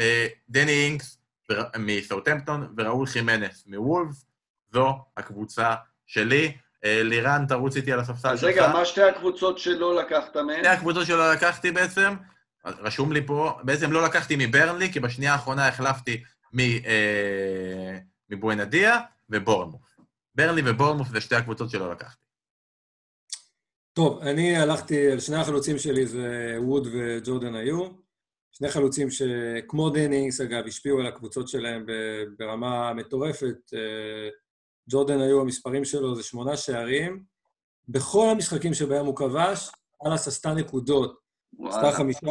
אה, 0.00 0.26
דני 0.48 0.72
אינקס 0.72 1.18
מסאוטמפטון 1.78 2.74
וראול 2.76 3.06
חימנס 3.06 3.64
מוולף, 3.66 4.14
זו 4.72 4.98
הקבוצה 5.16 5.74
שלי. 6.06 6.52
אה, 6.84 7.02
לירן, 7.02 7.44
תרוץ 7.48 7.76
איתי 7.76 7.92
על 7.92 8.00
הספסל 8.00 8.36
שלך. 8.36 8.44
אז 8.44 8.44
רגע, 8.44 8.68
מה 8.68 8.84
שתי 8.84 9.02
הקבוצות 9.02 9.58
שלא 9.58 9.96
לקחת 9.96 10.36
מהן? 10.36 10.58
שתי 10.58 10.68
הקבוצות 10.68 11.06
שלא 11.06 11.32
לקחתי 11.32 11.70
בעצם, 11.70 12.14
רשום 12.64 13.12
לי 13.12 13.26
פה, 13.26 13.58
בעצם 13.62 13.92
לא 13.92 14.04
לקחתי 14.04 14.36
מברנלי, 14.38 14.92
כי 14.92 15.00
בשנייה 15.00 15.32
האחרונה 15.32 15.68
החלפתי 15.68 16.22
אה, 16.58 17.98
מבואנדיה 18.30 18.98
ובורנמוף. 19.30 19.96
ברנלי 20.34 20.62
ובורנמוף 20.70 21.08
זה 21.08 21.20
שתי 21.20 21.34
הקבוצות 21.34 21.70
שלא 21.70 21.92
לקחתי. 21.92 22.20
טוב, 23.92 24.20
אני 24.22 24.56
הלכתי, 24.56 25.20
שני 25.20 25.36
החלוצים 25.36 25.78
שלי 25.78 26.06
זה 26.06 26.56
ווד 26.58 26.88
וג'ורדן 26.92 27.54
איו. 27.54 27.88
שני 28.52 28.70
חלוצים 28.70 29.08
שכמו 29.10 29.90
דני 29.90 30.07
אינגס, 30.07 30.40
אגב, 30.40 30.66
השפיעו 30.66 31.00
על 31.00 31.06
הקבוצות 31.06 31.48
שלהם 31.48 31.86
ברמה 32.38 32.92
מטורפת. 32.94 33.56
אה, 33.74 34.28
ג'ורדן 34.90 35.20
איו, 35.20 35.40
המספרים 35.40 35.84
שלו 35.84 36.14
זה 36.14 36.22
שמונה 36.22 36.56
שערים. 36.56 37.22
בכל 37.88 38.28
המשחקים 38.28 38.74
שבהם 38.74 39.06
הוא 39.06 39.16
כבש, 39.16 39.70
פאלאס 40.06 40.28
עשתה 40.28 40.54
נקודות. 40.54 41.20
עשתה 41.68 41.92
חמישה, 41.92 42.26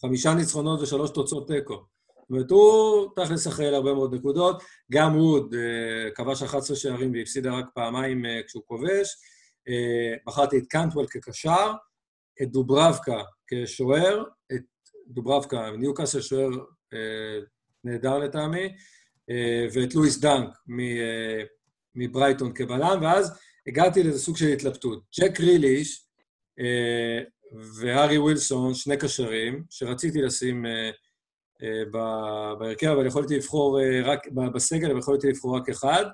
חמישה 0.00 0.34
ניצחונות 0.34 0.80
ושלוש 0.80 1.10
תוצאות 1.10 1.46
תיקו. 1.46 1.74
זאת 1.74 2.30
אומרת, 2.30 2.50
הוא 2.50 3.08
תכלס 3.16 3.46
אחראי 3.46 3.70
להרבה 3.70 3.94
מאוד 3.94 4.14
נקודות. 4.14 4.62
גם 4.92 5.16
ווד 5.16 5.54
uh, 5.54 6.14
כבש 6.14 6.42
11 6.42 6.76
שערים 6.76 7.12
והפסידה 7.12 7.58
רק 7.58 7.66
פעמיים 7.74 8.24
uh, 8.24 8.28
כשהוא 8.46 8.62
כובש. 8.66 9.16
Uh, 9.68 10.22
בחרתי 10.26 10.58
את 10.58 10.66
קנטוול 10.68 11.06
כקשר, 11.06 11.72
את 12.42 12.50
דוברבקה 12.50 13.22
כשוער, 13.46 14.24
את 14.52 14.62
דוברבקה, 15.06 15.70
ניוקאסל 15.70 16.20
שוער 16.20 16.50
uh, 16.50 16.96
נהדר 17.84 18.18
לטעמי, 18.18 18.76
ואת 19.72 19.94
לואיס 19.94 20.18
דנק 20.18 20.48
מברייטון 21.94 22.52
כבלם, 22.52 22.98
ואז 23.02 23.38
הגעתי 23.66 24.02
לאיזה 24.02 24.18
סוג 24.18 24.36
של 24.36 24.46
התלבטות. 24.46 25.02
ג'ק 25.20 25.40
ריליש 25.40 26.06
והארי 27.80 28.18
ווילסון, 28.18 28.74
שני 28.74 28.96
קשרים, 28.96 29.64
שרציתי 29.70 30.22
לשים 30.22 30.64
בהרכב, 31.90 32.88
אבל 32.88 33.06
יכולתי 33.06 33.36
לבחור 33.36 33.80
רק, 34.04 34.28
בסגל, 34.54 34.90
אבל 34.90 34.98
יכולתי 34.98 35.28
לבחור 35.28 35.56
רק 35.56 35.68
אחד. 35.68 36.04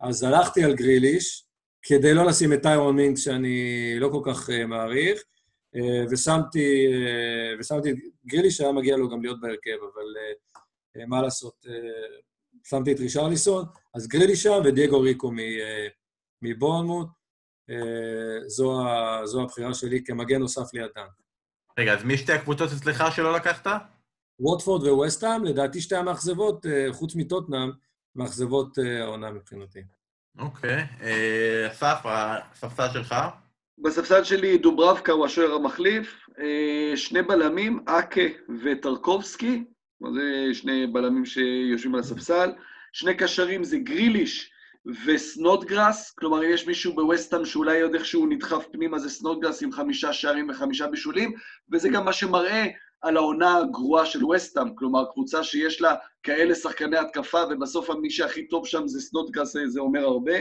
אז 0.00 0.22
הלכתי 0.22 0.64
על 0.64 0.74
גריליש, 0.74 1.44
כדי 1.82 2.14
לא 2.14 2.26
לשים 2.26 2.52
את 2.52 2.62
טיירון 2.62 2.96
מינק, 2.96 3.18
שאני 3.18 3.94
לא 3.98 4.08
כל 4.08 4.32
כך 4.32 4.50
מעריך, 4.68 5.22
ושמתי, 6.10 6.86
ושמתי 7.58 7.90
את 7.90 7.96
גריליש, 8.26 8.56
שהיה 8.56 8.72
מגיע 8.72 8.96
לו 8.96 9.08
גם 9.08 9.22
להיות 9.22 9.40
בהרכב, 9.40 9.76
אבל 9.94 10.04
מה 11.06 11.22
לעשות, 11.22 11.66
שמתי 12.64 12.92
את 12.92 13.00
רישרליסון, 13.00 13.64
אז 13.94 14.08
גריליש 14.08 14.42
שם 14.42 14.60
ודייגו 14.64 15.00
ריקו 15.00 15.32
מבורנמוט. 16.42 17.08
זו, 18.46 18.82
זו 19.24 19.42
הבחירה 19.42 19.74
שלי 19.74 20.04
כמגן 20.04 20.38
נוסף 20.38 20.74
לידן. 20.74 21.06
רגע, 21.78 21.92
אז 21.94 22.04
מי 22.04 22.16
שתי 22.16 22.32
הקבוצות 22.32 22.70
אצלך 22.72 23.04
שלא 23.16 23.32
לקחת? 23.32 23.66
ווטפורד 24.40 24.82
וווסטהאם, 24.82 25.44
לדעתי 25.44 25.80
שתי 25.80 25.96
המאכזבות, 25.96 26.66
חוץ 26.92 27.14
מטוטנאם, 27.16 27.70
מאכזבות 28.16 28.78
העונה 28.78 29.30
מבחינתי. 29.30 29.80
אוקיי. 30.38 30.84
אסף, 31.68 31.98
הספסל 32.04 32.88
שלך? 32.92 33.14
בספסל 33.78 34.24
שלי 34.24 34.58
דוברבקה 34.58 35.12
הוא 35.12 35.26
השוער 35.26 35.52
המחליף, 35.52 36.28
שני 36.96 37.22
בלמים, 37.22 37.84
אקה 37.86 38.20
וטרקובסקי, 38.64 39.64
זה 40.14 40.54
שני 40.54 40.86
בלמים 40.86 41.24
שיושבים 41.24 41.94
על 41.94 42.00
הספסל, 42.00 42.50
שני 42.92 43.16
קשרים 43.16 43.64
זה 43.64 43.78
גריליש 43.78 44.52
וסנודגרס, 45.06 46.10
כלומר, 46.10 46.44
אם 46.44 46.50
יש 46.50 46.66
מישהו 46.66 46.94
בווסטהאם 46.94 47.44
שאולי 47.44 47.80
עוד 47.80 47.94
איכשהו 47.94 48.26
נדחף 48.26 48.66
פנימה, 48.72 48.98
זה 48.98 49.08
סנודגרס 49.10 49.62
עם 49.62 49.72
חמישה 49.72 50.12
שערים 50.12 50.50
וחמישה 50.50 50.86
בישולים, 50.86 51.32
וזה 51.72 51.88
גם 51.88 52.04
מה 52.04 52.12
שמראה 52.12 52.66
על 53.02 53.16
העונה 53.16 53.56
הגרועה 53.56 54.06
של 54.06 54.24
ווסטהאם, 54.24 54.74
כלומר, 54.74 55.04
קבוצה 55.12 55.44
שיש 55.44 55.80
לה 55.80 55.94
כאלה 56.22 56.54
שחקני 56.54 56.96
התקפה, 56.96 57.42
ובסוף 57.50 57.90
מי 57.90 58.10
שהכי 58.10 58.48
טוב 58.48 58.66
שם 58.66 58.88
זה 58.88 59.00
סנודגרס, 59.00 59.56
זה 59.66 59.80
אומר 59.80 60.04
הרבה. 60.04 60.34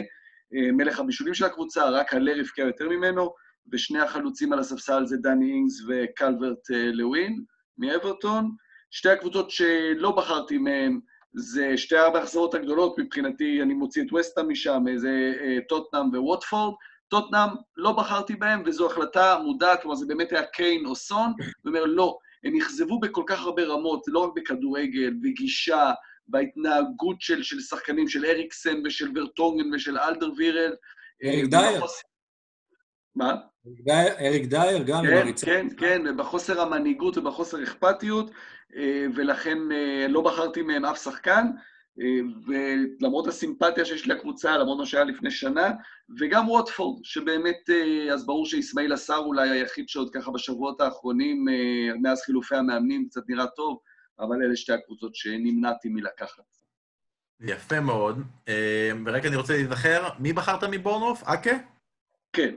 מלך 0.52 1.00
הבישולים 1.00 1.34
של 1.34 1.46
הקבוצה, 1.46 1.90
רק 1.90 2.14
הלר 2.14 2.40
הבקיע 2.40 2.66
יותר 2.66 2.90
ממנו, 2.90 3.34
ושני 3.72 4.00
החלוצים 4.00 4.54
על 4.54 4.60
הספסל 4.60 5.06
זה 5.06 5.18
דני 5.18 5.52
אינגס 5.52 5.82
וקלברט 5.88 6.70
לווין 6.94 7.44
מאברטון. 7.78 8.52
שתי 8.92 9.10
הקבוצות 9.10 9.52
שלא 9.52 10.12
בחרתי 10.12 10.58
מהן 10.58 11.00
זה 11.34 11.78
שתי 11.78 11.98
המאכזבות 11.98 12.54
הגדולות, 12.54 13.00
מבחינתי 13.00 13.62
אני 13.62 13.74
מוציא 13.74 14.04
את 14.04 14.14
וסטהאם 14.14 14.50
משם, 14.50 14.84
זה 14.98 15.34
טוטנאם 15.70 16.10
וווטפורד. 16.10 16.74
טוטנאם 17.08 17.50
לא 17.78 17.92
בחרתי 17.92 18.36
בהם, 18.36 18.64
וזו 18.66 18.92
החלטה 18.92 19.38
מודעת, 19.44 19.82
כלומר 19.82 19.96
זה 19.96 20.06
באמת 20.06 20.32
היה 20.32 20.46
קיין 20.46 20.86
או 20.86 20.96
סון, 20.96 21.34
ואומר 21.66 21.84
לא, 21.86 22.18
הם 22.44 22.56
אכזבו 22.56 23.00
בכל 23.00 23.24
כך 23.28 23.40
הרבה 23.40 23.64
רמות, 23.64 24.04
לא 24.08 24.20
רק 24.20 24.32
בכדורגל, 24.36 25.14
בגישה, 25.22 25.92
בהתנהגות 26.28 27.22
של, 27.22 27.44
של 27.44 27.60
שחקנים, 27.60 28.08
של 28.08 28.26
אריקסן 28.26 28.82
ושל 28.86 29.12
ורטונגן 29.16 29.74
ושל 29.74 29.98
אלדר 29.98 30.30
וירל. 30.38 30.74
אריק 31.24 31.46
דייר. 31.46 31.82
מה? 33.16 33.36
אריק 34.20 34.46
דייר 34.46 34.84
גם 34.84 35.04
כן, 35.04 35.28
כן, 35.46 35.68
כן, 35.78 36.02
ובחוסר 36.10 36.62
המנהיגות 36.62 37.18
ובחוסר 37.18 37.64
אכפתיות, 37.64 38.32
ולכן 39.16 39.58
לא 40.10 40.22
בחרתי 40.22 40.62
מהם 40.62 40.86
אף 40.86 41.04
שחקן, 41.04 41.48
ולמרות 42.48 43.28
הסימפתיה 43.28 43.86
שיש 43.86 44.06
לי 44.06 44.16
לקבוצה, 44.16 44.58
למרות 44.58 44.78
מה 44.80 44.86
שהיה 44.86 45.04
לפני 45.04 45.32
שנה, 45.32 45.72
וגם 46.20 46.50
ווטפורד, 46.50 47.06
שבאמת, 47.06 47.70
אז 48.14 48.26
ברור 48.26 48.46
שאיסמעיל 48.46 48.94
עשר 48.94 49.16
אולי 49.18 49.50
היחיד 49.50 49.90
שעוד 49.90 50.10
ככה 50.14 50.32
בשבועות 50.32 50.82
האחרונים, 50.82 51.46
מאז 52.02 52.22
חילופי 52.22 52.56
המאמנים, 52.56 53.08
קצת 53.10 53.22
נראה 53.30 53.48
טוב, 53.48 53.80
אבל 54.20 54.44
אלה 54.44 54.56
שתי 54.56 54.74
הקבוצות 54.74 55.16
שנמנעתי 55.16 55.90
מלקחת. 55.90 56.44
יפה 57.42 57.80
מאוד. 57.80 58.22
ורק 59.06 59.26
אני 59.26 59.36
רוצה 59.36 59.54
להיזכר, 59.54 60.10
מי 60.20 60.34
בחרת 60.34 60.64
מבורנוף? 60.64 61.24
אקה? 61.24 61.58
כן. 62.34 62.56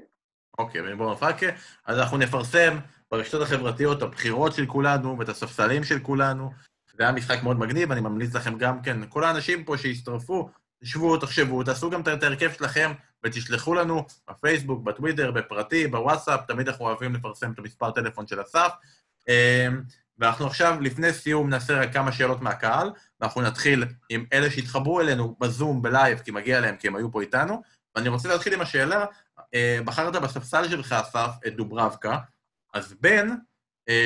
אוקיי, 0.59 0.94
מבורנוף 0.94 1.22
אקה. 1.22 1.46
אז 1.86 1.98
אנחנו 1.98 2.18
נפרסם 2.18 2.78
ברשתות 3.11 3.42
החברתיות 3.42 4.02
הבחירות 4.02 4.55
של 4.55 4.66
כולנו 4.66 5.18
ואת 5.18 5.28
הספסלים 5.28 5.84
של 5.84 5.98
כולנו. 5.98 6.50
זה 6.96 7.02
היה 7.02 7.12
משחק 7.12 7.42
מאוד 7.42 7.59
מגניב, 7.59 7.92
אני 7.92 8.00
ממליץ 8.00 8.34
לכם 8.34 8.59
גם 8.59 8.82
כן, 8.82 8.98
כל 9.09 9.24
האנשים 9.24 9.64
פה 9.64 9.78
שהצטרפו, 9.78 10.50
תשבו, 10.82 11.16
תחשבו, 11.16 11.62
תעשו 11.62 11.90
גם 11.90 12.00
את 12.00 12.22
ההרכב 12.22 12.52
שלכם 12.52 12.92
ותשלחו 13.24 13.74
לנו 13.74 14.07
בפייסבוק, 14.30 14.82
בטוויטר, 14.84 15.30
בפרטי, 15.30 15.86
בוואטסאפ, 15.86 16.40
תמיד 16.46 16.68
אנחנו 16.68 16.84
אוהבים 16.84 17.14
לפרסם 17.14 17.52
את 17.52 17.59
המספר 17.59 17.90
טלפון 17.90 18.26
של 18.26 18.42
אסף. 18.42 18.72
ואנחנו 20.18 20.46
עכשיו, 20.46 20.76
לפני 20.80 21.12
סיום, 21.12 21.50
נעשה 21.50 21.80
רק 21.80 21.92
כמה 21.92 22.12
שאלות 22.12 22.42
מהקהל, 22.42 22.90
ואנחנו 23.20 23.42
נתחיל 23.42 23.84
עם 24.09 24.24
אלה 24.32 24.50
שהתחברו 24.50 25.00
אלינו 25.00 25.36
בזום, 25.40 25.82
בלייב, 25.82 26.18
כי 26.18 26.30
מגיע 26.30 26.61
להם, 26.61 26.76
כי 26.76 26.88
הם 26.88 26.96
היו 26.96 27.12
פה 27.12 27.20
איתנו. 27.20 27.62
ואני 27.96 28.09
רוצה 28.09 28.28
להתחיל 28.28 28.55
עם 28.55 28.61
השאלה, 28.61 29.05
בחרת 29.84 30.16
בספסל 30.16 30.68
שלך, 30.68 30.92
אסף, 30.92 31.30
את 31.46 31.57
דוברבקה, 31.57 32.18
אז 32.74 32.94
בן 33.00 33.28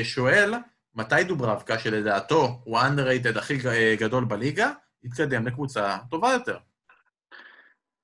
שואל, 0.02 0.54
מתי 0.94 1.24
דוברבקה, 1.24 1.78
שלדעתו 1.78 2.60
הוא 2.64 2.78
ה-underrated 2.78 3.38
הכי 3.38 3.58
גדול 3.96 4.24
בליגה, 4.24 4.72
יתקדם 5.02 5.46
לקבוצה 5.46 5.96
טובה 6.10 6.32
יותר? 6.32 6.58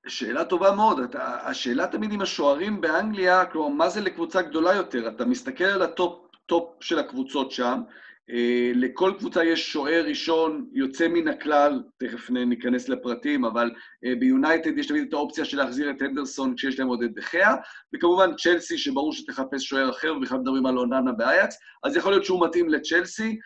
שאלה 0.07 0.45
טובה 0.45 0.72
מאוד. 0.72 1.01
אתה, 1.01 1.49
השאלה 1.49 1.86
תמיד 1.86 2.12
עם 2.12 2.20
השוערים 2.20 2.80
באנגליה, 2.80 3.47
כלומר, 3.47 3.68
מה 3.68 3.88
זה 3.88 4.01
לקבוצה 4.01 4.42
גדולה 4.42 4.72
יותר? 4.72 5.09
אתה 5.09 5.24
מסתכל 5.24 5.64
על 5.64 5.82
ה 5.82 5.93
top 5.93 6.24
top 6.47 6.76
של 6.80 6.99
הקבוצות 6.99 7.51
שם, 7.51 7.82
לכל 8.75 9.12
קבוצה 9.18 9.45
יש 9.45 9.72
שוער 9.72 10.05
ראשון 10.07 10.66
יוצא 10.72 11.09
מן 11.09 11.29
הכלל, 11.29 11.83
תכף 11.99 12.31
ניכנס 12.31 12.89
לפרטים, 12.89 13.45
אבל 13.45 13.70
ביונייטד 14.03 14.79
יש 14.79 14.87
תמיד 14.87 15.05
את 15.09 15.12
האופציה 15.12 15.45
של 15.45 15.57
להחזיר 15.57 15.91
את 15.91 16.03
הנדרסון 16.03 16.55
כשיש 16.57 16.79
להם 16.79 16.89
עוד 16.89 17.03
את 17.03 17.14
דה 17.14 17.28
חאה, 17.28 17.55
וכמובן 17.95 18.31
צ'לסי, 18.37 18.79
שברור 18.79 19.12
שתחפש 19.12 19.64
שוער 19.64 19.91
אחר, 19.91 20.14
ובכלל 20.16 20.39
מדברים 20.39 20.66
על 20.66 20.79
אוננה 20.79 21.12
באייקס, 21.12 21.57
אז 21.85 21.97
יכול 21.97 22.12
להיות 22.12 22.25
שהוא 22.25 22.47
מתאים 22.47 22.68
לצ'לסי, 22.68 23.39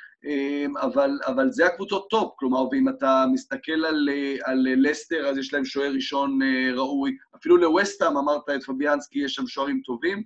אבל, 0.83 1.19
אבל 1.27 1.51
זה 1.51 1.67
הקבוצות 1.67 2.07
top, 2.11 2.35
כלומר, 2.37 2.69
ואם 2.69 2.89
אתה 2.89 3.25
מסתכל 3.33 3.85
על, 3.85 4.09
על 4.45 4.67
לסטר, 4.77 5.27
אז 5.27 5.39
יש 5.39 5.55
להם 5.55 5.65
שוער 5.65 5.93
ראשון 5.93 6.39
ראוי, 6.75 7.17
אפילו 7.37 7.57
לווסטהאם, 7.57 8.17
אמרת 8.17 8.51
את 8.55 8.63
פביאנסקי, 8.63 9.19
יש 9.19 9.35
שם 9.35 9.47
שוערים 9.47 9.81
טובים, 9.85 10.23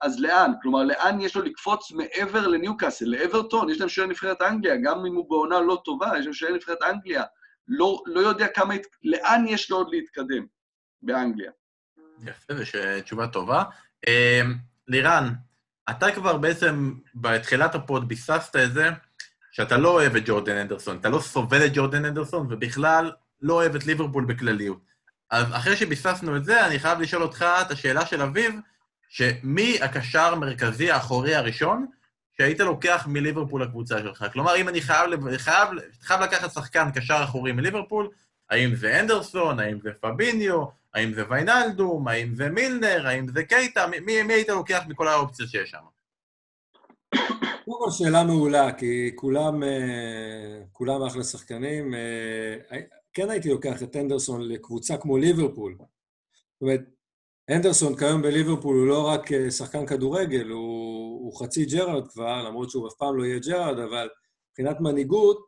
אז 0.00 0.20
לאן? 0.20 0.52
כלומר, 0.62 0.82
לאן 0.82 1.20
יש 1.20 1.36
לו 1.36 1.42
לקפוץ 1.42 1.92
מעבר 1.92 2.46
לניוקאסל, 2.46 3.04
לאברטון? 3.04 3.70
יש 3.70 3.80
להם 3.80 3.88
שוער 3.88 4.08
נבחרת 4.08 4.42
אנגליה, 4.42 4.76
גם 4.76 5.06
אם 5.06 5.14
הוא 5.14 5.30
בעונה 5.30 5.60
לא 5.60 5.82
טובה, 5.84 6.18
יש 6.18 6.24
להם 6.24 6.34
שוער 6.34 6.52
נבחרת 6.52 6.82
אנגליה. 6.82 7.22
לא, 7.68 8.02
לא 8.06 8.20
יודע 8.20 8.48
כמה, 8.48 8.74
לאן 9.04 9.44
יש 9.48 9.70
לו 9.70 9.76
עוד 9.76 9.88
להתקדם 9.90 10.46
באנגליה. 11.02 11.50
יפה, 12.24 12.54
זו 12.54 12.62
תשובה 13.04 13.26
טובה. 13.26 13.64
לירן, 14.88 15.32
אתה 15.90 16.10
כבר 16.10 16.36
בעצם 16.36 16.94
בתחילת 17.14 17.74
ה 17.74 17.83
pod 17.83 18.08
ביססת 18.08 18.56
את 18.56 18.72
זה 18.72 18.90
שאתה 19.52 19.76
לא 19.76 19.88
אוהב 19.88 20.16
את 20.16 20.22
ג'ורדן 20.26 20.56
אנדרסון, 20.56 20.96
אתה 20.96 21.08
לא 21.08 21.20
סובל 21.20 21.66
את 21.66 21.70
ג'ורדן 21.74 22.04
אנדרסון, 22.04 22.46
ובכלל 22.50 23.12
לא 23.40 23.54
אוהב 23.54 23.74
את 23.74 23.86
ליברפול 23.86 24.24
בכלליות. 24.24 24.80
אז 25.30 25.46
אחרי 25.52 25.76
שביססנו 25.76 26.36
את 26.36 26.44
זה, 26.44 26.66
אני 26.66 26.78
חייב 26.78 27.00
לשאול 27.00 27.22
אותך 27.22 27.46
את 27.60 27.70
השאלה 27.70 28.06
של 28.06 28.22
אביב, 28.22 28.54
שמי 29.16 29.78
הקשר 29.82 30.32
המרכזי 30.32 30.90
האחורי 30.90 31.34
הראשון 31.34 31.86
שהיית 32.36 32.60
לוקח 32.60 33.06
מליברפול 33.08 33.62
לקבוצה 33.62 33.98
שלך? 33.98 34.24
כלומר, 34.32 34.56
אם 34.56 34.68
אני 34.68 34.80
חייב, 34.80 35.36
חייב, 35.36 35.68
חייב 36.00 36.20
לקחת 36.20 36.50
שחקן 36.52 36.88
קשר 36.94 37.20
אחורי 37.24 37.52
מליברפול, 37.52 38.08
האם 38.50 38.74
זה 38.74 39.00
אנדרסון, 39.00 39.60
האם 39.60 39.80
זה 39.80 39.90
פביניו, 40.00 40.64
האם 40.94 41.14
זה 41.14 41.22
ויינלדום, 41.30 42.08
האם 42.08 42.34
זה 42.34 42.48
מילנר, 42.48 43.06
האם 43.06 43.28
זה 43.28 43.44
קייטה, 43.44 43.86
מי, 43.86 44.22
מי 44.22 44.32
היית 44.32 44.48
לוקח 44.48 44.82
מכל 44.88 45.08
האופציות 45.08 45.48
שיש 45.48 45.70
שם? 45.70 45.78
קודם 47.64 47.78
כל 47.84 47.90
שאלה 47.90 48.24
מעולה, 48.24 48.72
כי 48.72 49.10
כולם, 49.14 49.62
כולם 50.72 51.02
אחלה 51.02 51.24
שחקנים. 51.24 51.94
כן 53.12 53.30
הייתי 53.30 53.48
לוקח 53.48 53.82
את 53.82 53.96
אנדרסון 53.96 54.48
לקבוצה 54.48 54.96
כמו 54.96 55.18
ליברפול. 55.18 55.76
זאת 55.78 56.62
אומרת, 56.62 56.95
אנדרסון 57.50 57.96
כיום 57.96 58.22
בליברפול 58.22 58.76
הוא 58.76 58.86
לא 58.86 59.06
רק 59.06 59.50
שחקן 59.50 59.86
כדורגל, 59.86 60.48
הוא, 60.48 61.24
הוא 61.24 61.40
חצי 61.40 61.64
ג'רארד 61.64 62.08
כבר, 62.08 62.42
למרות 62.42 62.70
שהוא 62.70 62.88
אף 62.88 62.92
פעם 62.98 63.16
לא 63.16 63.24
יהיה 63.24 63.38
ג'רארד, 63.38 63.78
אבל 63.78 64.08
מבחינת 64.50 64.80
מנהיגות, 64.80 65.46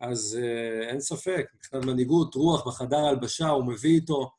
אז 0.00 0.38
uh, 0.40 0.88
אין 0.88 1.00
ספק, 1.00 1.46
מבחינת 1.54 1.84
מנהיגות, 1.84 2.34
רוח 2.34 2.66
בחדר 2.66 2.96
הלבשה, 2.96 3.48
הוא 3.48 3.64
מביא 3.64 3.94
איתו 3.94 4.30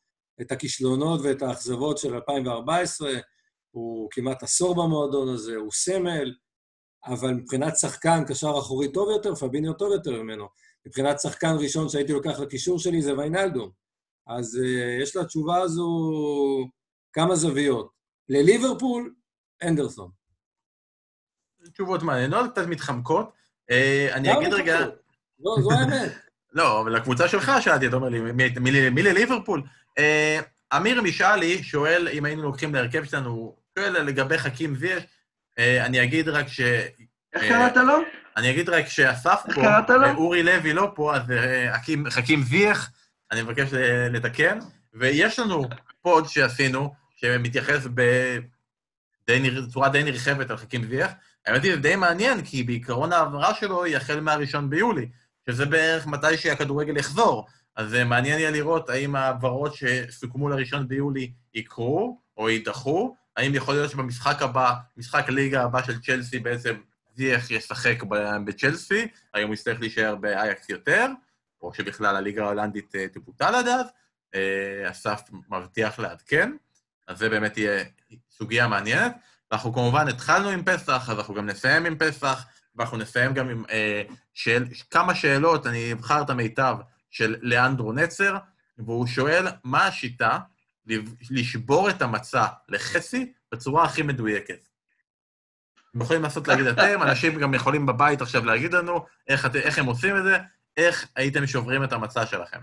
את 0.41 0.51
הכישלונות 0.51 1.19
ואת 1.23 1.41
האכזבות 1.41 1.97
של 1.97 2.15
2014, 2.15 3.11
הוא 3.71 4.07
כמעט 4.11 4.43
עשור 4.43 4.75
במועדון 4.75 5.29
הזה, 5.29 5.55
הוא 5.55 5.71
סמל, 5.71 6.33
אבל 7.05 7.33
מבחינת 7.33 7.77
שחקן, 7.77 8.23
קשר 8.27 8.53
אחורי 8.59 8.91
טוב 8.91 9.09
יותר, 9.09 9.35
פביניו 9.35 9.73
טוב 9.73 9.91
יותר 9.91 10.23
ממנו. 10.23 10.45
מבחינת 10.87 11.19
שחקן 11.19 11.55
ראשון 11.59 11.89
שהייתי 11.89 12.13
לוקח 12.13 12.39
לקישור 12.39 12.79
שלי 12.79 13.01
זה 13.01 13.17
ויינלדום. 13.17 13.69
אז 14.27 14.59
uh, 14.63 15.01
יש 15.03 15.15
לתשובה 15.15 15.57
הזו 15.57 15.87
כמה 17.17 17.35
זוויות. 17.35 17.91
לליברפול, 18.29 19.13
אנדרסון. 19.63 20.09
תשובות 21.73 22.03
מעניינות, 22.03 22.51
קצת 22.51 22.67
מתחמקות. 22.67 23.31
Uh, 23.71 24.13
אני 24.13 24.37
אגיד 24.37 24.53
רגע... 24.53 24.79
לא, 25.39 25.55
זו 25.61 25.71
האמת. 25.71 26.11
לא, 26.57 26.81
אבל 26.81 26.95
לקבוצה 26.95 27.27
שלך 27.27 27.51
שאלתי, 27.59 27.87
אתה 27.87 27.95
אומר 27.95 28.09
לי, 28.09 28.19
מי, 28.89 29.01
לליברפול? 29.01 29.63
Uh, 29.99 30.75
אמיר 30.77 31.01
משאלי 31.01 31.63
שואל 31.63 32.07
אם 32.11 32.25
היינו 32.25 32.43
לוקחים 32.43 32.75
להרכב 32.75 33.03
שלנו, 33.03 33.29
הוא 33.29 33.55
שואל 33.79 34.03
לגבי 34.03 34.37
חכים 34.37 34.75
זיאש, 34.75 35.03
uh, 35.03 35.61
אני 35.85 36.03
אגיד 36.03 36.29
רק 36.29 36.47
ש... 36.47 36.61
איך 37.33 37.43
קראת 37.43 37.77
לו? 37.77 37.97
אני 38.37 38.51
אגיד 38.51 38.69
רק 38.69 38.85
שאסף 38.87 39.41
פה, 39.55 39.61
ואורי 40.01 40.43
לוי 40.43 40.73
לא 40.73 40.91
פה, 40.95 41.15
אז 41.15 41.23
חכים 42.09 42.43
זיח, 42.43 42.89
אני 43.31 43.41
מבקש 43.41 43.69
לתקן, 44.11 44.59
ויש 44.93 45.39
לנו 45.39 45.65
פוד 46.01 46.27
שעשינו, 46.27 47.06
שמתייחס 47.17 47.87
בצורה 49.29 49.89
די 49.89 50.03
נרחבת 50.03 50.49
על 50.49 50.57
חכים 50.57 50.85
זיח. 50.87 51.11
האמת 51.45 51.63
היא, 51.63 51.75
זה 51.75 51.81
די 51.81 51.95
מעניין, 51.95 52.41
כי 52.45 52.63
בעיקרון 52.63 53.13
ההעברה 53.13 53.53
שלו 53.53 53.83
היא 53.83 53.97
החל 53.97 54.19
מהראשון 54.19 54.69
ביולי, 54.69 55.09
שזה 55.49 55.65
בערך 55.65 56.07
מתי 56.07 56.37
שהכדורגל 56.37 56.97
יחזור. 56.97 57.47
אז 57.75 57.93
מעניין 57.93 58.39
יהיה 58.39 58.51
לראות 58.51 58.89
האם 58.89 59.15
ההעברות 59.15 59.73
שסוכמו 59.75 60.49
לראשון 60.49 60.87
ביולי 60.87 61.31
יקרו 61.53 62.21
או 62.37 62.49
יידחו, 62.49 63.15
האם 63.37 63.55
יכול 63.55 63.75
להיות 63.75 63.91
שבמשחק 63.91 64.41
הבא, 64.41 64.73
משחק 64.97 65.25
הליגה 65.27 65.63
הבא 65.63 65.83
של 65.83 66.01
צ'לסי 66.01 66.39
בעצם 66.39 66.75
זייח 67.15 67.51
ישחק 67.51 68.03
בצ'לסי, 68.45 69.07
האם 69.33 69.47
הוא 69.47 69.53
יצטרך 69.53 69.79
להישאר 69.79 70.15
באייקס 70.15 70.69
יותר, 70.69 71.07
או 71.61 71.73
שבכלל 71.73 72.15
הליגה 72.15 72.43
ההולנדית 72.43 72.95
אה, 72.95 73.07
תבוטל 73.07 73.55
עד 73.55 73.67
אז. 73.67 73.85
אה, 74.35 74.91
אסף 74.91 75.21
מבטיח 75.49 75.99
לעדכן, 75.99 76.51
אז 77.07 77.17
זה 77.17 77.29
באמת 77.29 77.57
יהיה 77.57 77.83
סוגיה 78.37 78.67
מעניינת. 78.67 79.15
אנחנו 79.51 79.73
כמובן 79.73 80.07
התחלנו 80.07 80.49
עם 80.49 80.63
פסח, 80.63 81.09
אז 81.09 81.17
אנחנו 81.17 81.33
גם 81.33 81.45
נסיים 81.45 81.85
עם 81.85 81.97
פסח, 81.97 82.45
ואנחנו 82.75 82.97
נסיים 82.97 83.33
גם 83.33 83.49
עם 83.49 83.63
אה, 83.69 84.03
שאל, 84.33 84.63
כמה 84.91 85.15
שאלות, 85.15 85.67
אני 85.67 85.93
אבחר 85.93 86.21
את 86.21 86.29
המיטב, 86.29 86.75
של 87.09 87.35
לאנדרו 87.41 87.93
נצר, 87.93 88.37
והוא 88.77 89.07
שואל, 89.07 89.47
מה 89.63 89.87
השיטה 89.87 90.39
לשבור 91.31 91.89
את 91.89 92.01
המצע 92.01 92.45
לחצי 92.69 93.33
בצורה 93.51 93.85
הכי 93.85 94.01
מדויקת? 94.01 94.67
אתם 95.91 96.01
יכולים 96.01 96.21
לעשות 96.23 96.47
להגיד 96.47 96.65
אתם, 96.67 97.03
אנשים 97.03 97.39
גם 97.39 97.53
יכולים 97.53 97.85
בבית 97.85 98.21
עכשיו 98.21 98.45
להגיד 98.45 98.73
לנו 98.73 99.05
איך, 99.27 99.47
איך 99.55 99.79
הם 99.79 99.85
עושים 99.85 100.17
את 100.17 100.23
זה, 100.23 100.37
איך 100.77 101.07
הייתם 101.15 101.47
שוברים 101.47 101.83
את 101.83 101.93
המצע 101.93 102.25
שלכם. 102.25 102.59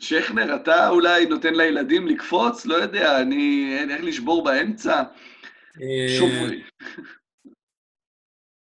שכנר, 0.00 0.56
אתה 0.56 0.88
אולי 0.88 1.26
נותן 1.26 1.54
לילדים 1.54 2.06
לקפוץ? 2.06 2.66
לא 2.66 2.74
יודע, 2.74 3.22
אני... 3.22 3.70
איך 3.90 4.02
לשבור 4.04 4.44
באמצע? 4.44 5.02
אה, 5.82 6.16
שוברי. 6.18 6.62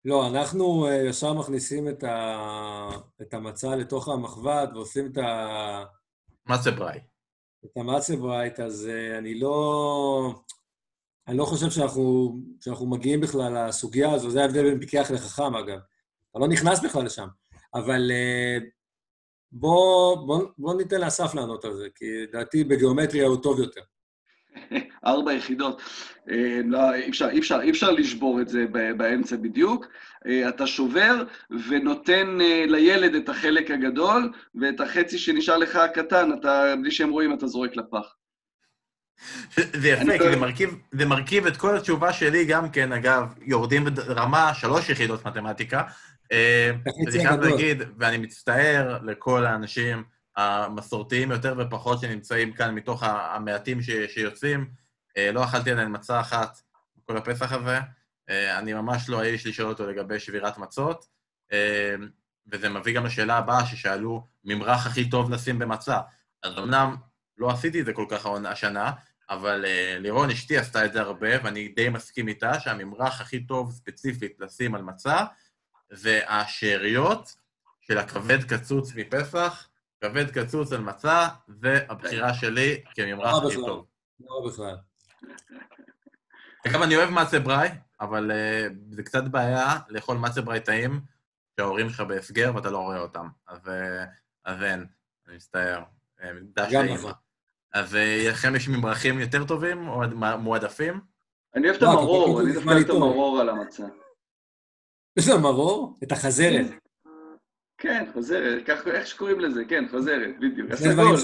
לא, 0.06 0.28
אנחנו 0.28 0.88
אה, 0.88 0.96
ישר 0.96 1.34
מכניסים 1.34 1.90
את, 1.90 2.04
ה... 2.04 2.90
את 3.22 3.34
המצע 3.34 3.76
לתוך 3.76 4.08
המחבת 4.08 4.70
ועושים 4.74 5.12
את 5.12 5.18
ה... 5.18 5.84
מצה 6.50 6.72
ברי. 6.72 7.00
את 7.66 7.78
המצה 7.78 8.16
ברייט, 8.16 8.60
אז 8.60 8.90
אה, 8.90 9.18
אני 9.18 9.40
לא... 9.40 10.34
אני 11.28 11.38
לא 11.38 11.46
חושב 11.46 11.70
שאנחנו, 11.70 12.38
שאנחנו 12.62 12.90
מגיעים 12.90 13.22
בכלל 13.22 13.68
לסוגיה 13.68 14.12
הזו, 14.12 14.30
זה 14.30 14.42
ההבדל 14.42 14.64
בין 14.64 14.80
פיקח 14.80 15.12
לחכם, 15.12 15.56
אגב. 15.56 15.80
אתה 16.32 16.40
לא 16.40 16.48
נכנס 16.48 16.80
בכלל 16.84 17.06
לשם. 17.06 17.28
אבל 17.74 18.12
בוא, 19.52 20.16
בוא, 20.16 20.48
בוא 20.58 20.74
ניתן 20.78 21.02
לאסף 21.02 21.36
לענות 21.36 21.66
על 21.66 21.74
זה, 21.74 21.88
כי 21.96 22.06
לדעתי 22.24 22.64
בגיאומטריה 22.64 23.28
הוא 23.28 23.38
טוב 23.38 23.60
יותר. 23.60 23.82
ארבע 25.06 25.34
יחידות. 25.34 25.82
אה, 26.30 26.60
לא, 26.66 26.94
אי 26.94 27.10
אפשר, 27.10 27.30
אי 27.30 27.40
אפשר, 27.40 27.60
אי 27.62 27.70
אפשר 27.70 27.92
לשבור 27.92 28.42
את 28.42 28.50
זה 28.50 28.66
באמצע 28.98 29.36
בדיוק. 29.36 29.88
אה, 30.28 30.50
אתה 30.50 30.68
שובר 30.68 31.24
ונותן 31.70 32.42
אה, 32.42 32.66
לילד 32.68 33.16
את 33.16 33.30
החלק 33.30 33.72
הגדול, 33.72 34.32
ואת 34.62 34.80
החצי 34.80 35.18
שנשאר 35.18 35.58
לך 35.58 35.76
הקטן, 35.76 36.30
אתה, 36.40 36.74
בלי 36.82 36.92
שהם 36.92 37.10
רואים, 37.10 37.34
אתה 37.34 37.48
זורק 37.48 37.76
לפח. 37.76 38.16
זה 39.82 39.88
יפה, 39.88 40.18
כי 40.18 40.30
זה 40.30 40.36
מרכיב, 40.36 40.70
זה 40.92 41.06
מרכיב 41.06 41.46
את 41.46 41.58
כל 41.58 41.78
התשובה 41.78 42.14
שלי 42.14 42.46
גם 42.46 42.70
כן, 42.70 42.92
אגב, 42.92 43.34
יורדים 43.42 43.86
ברמה 43.86 44.54
שלוש 44.54 44.90
יחידות 44.90 45.26
מתמטיקה. 45.26 45.82
אני 46.32 47.12
חייב 47.12 47.42
להגיד, 47.42 47.82
ואני 47.98 48.18
מצטער 48.18 49.00
לכל 49.04 49.46
האנשים, 49.46 50.04
המסורתיים 50.38 51.32
יותר 51.32 51.56
ופחות 51.58 52.00
שנמצאים 52.00 52.54
כאן 52.54 52.76
מתוך 52.76 53.04
המעטים 53.04 53.82
שיוצאים. 54.08 54.70
אה, 55.18 55.32
לא 55.32 55.44
אכלתי 55.44 55.72
עדיין 55.72 55.88
מצה 55.92 56.20
אחת 56.20 56.58
בכל 56.98 57.18
הפסח 57.18 57.52
הזה. 57.52 57.80
אה, 58.30 58.60
אני 58.60 58.74
ממש 58.74 59.10
לא 59.10 59.22
האיש 59.22 59.48
לשאול 59.48 59.70
אותו 59.70 59.88
לגבי 59.88 60.20
שבירת 60.20 60.58
מצות. 60.58 61.06
אה, 61.52 61.96
וזה 62.52 62.70
מביא 62.70 62.96
גם 62.96 63.06
לשאלה 63.06 63.38
הבאה 63.38 63.66
ששאלו, 63.66 64.28
ממרח 64.44 64.88
הכי 64.88 65.10
טוב 65.10 65.32
לשים 65.32 65.60
במצה. 65.60 66.00
אז 66.44 66.58
אמנם 66.58 66.96
לא 67.38 67.52
עשיתי 67.52 67.82
את 67.82 67.86
זה 67.86 67.94
כל 67.94 68.06
כך 68.10 68.26
השנה, 68.46 68.92
אבל 69.30 69.66
לירון 70.00 70.30
אשתי 70.30 70.58
עשתה 70.58 70.86
את 70.86 70.94
זה 70.94 71.02
הרבה, 71.02 71.30
ואני 71.44 71.68
די 71.68 71.90
מסכים 71.90 72.28
איתה 72.28 72.60
שהממרח 72.60 73.22
הכי 73.22 73.44
טוב 73.44 73.72
ספציפית 73.72 74.36
לשים 74.40 74.76
על 74.76 74.82
מצה 74.82 75.26
זה 75.90 76.22
השאריות 76.28 77.36
של 77.82 77.98
הכבד 77.98 78.44
קצוץ 78.44 78.96
מפסח, 78.96 79.68
כבד 80.02 80.32
קצוץ 80.32 80.74
על 80.74 80.82
מצה, 80.82 81.28
והבחירה 81.48 82.34
שלי 82.34 82.84
כממרח 82.96 83.44
הכי 83.44 83.56
טוב. 83.56 83.86
לא 84.20 84.50
בכלל. 84.50 84.76
אגב, 86.68 86.82
אני 86.82 86.96
אוהב 86.96 87.10
מצה 87.10 87.40
ברי, 87.40 87.68
אבל 88.02 88.32
uh, 88.32 88.74
זה 88.96 89.04
קצת 89.04 89.24
בעיה 89.24 89.80
לאכול 89.90 90.18
מצה 90.18 90.42
ברי 90.42 90.60
טעים 90.60 91.02
שההורים 91.58 91.90
שלך 91.90 92.02
בהסגר 92.02 92.52
ואתה 92.56 92.70
לא 92.70 92.78
רואה 92.78 93.00
אותם. 93.00 93.28
אז, 93.48 93.68
uh, 93.68 93.72
אז 94.46 94.64
אין, 94.64 94.86
אני 95.28 95.36
מצטער. 95.36 95.84
אה, 96.24 96.32
גם 96.72 96.86
נכון. 96.86 97.12
אז 97.74 97.98
לכם 98.30 98.56
יש 98.56 98.68
ממרחים 98.68 99.20
יותר 99.20 99.46
טובים 99.46 99.88
או 99.88 100.02
מועדפים? 100.40 101.02
אני 101.56 101.68
אוהב 101.68 101.76
את 101.76 101.82
לא, 101.82 101.90
המרור, 101.90 102.42
אני 102.42 102.54
דווקא 102.54 102.70
אוהב 102.70 102.84
את 102.84 102.90
המרור 102.90 103.40
על 103.42 103.50
המצה. 103.50 103.84
יש 105.18 105.28
לה 105.28 105.38
מרור? 105.38 105.98
את 106.04 106.12
החזרת. 106.12 106.66
כן, 107.78 108.06
חזרת, 108.16 108.66
כך, 108.66 108.88
איך 108.88 109.08
שקוראים 109.08 109.40
לזה, 109.40 109.66
כן, 109.66 109.86
חזרת, 109.92 110.30
בדיוק. 110.40 110.72
הסגול. 110.72 111.16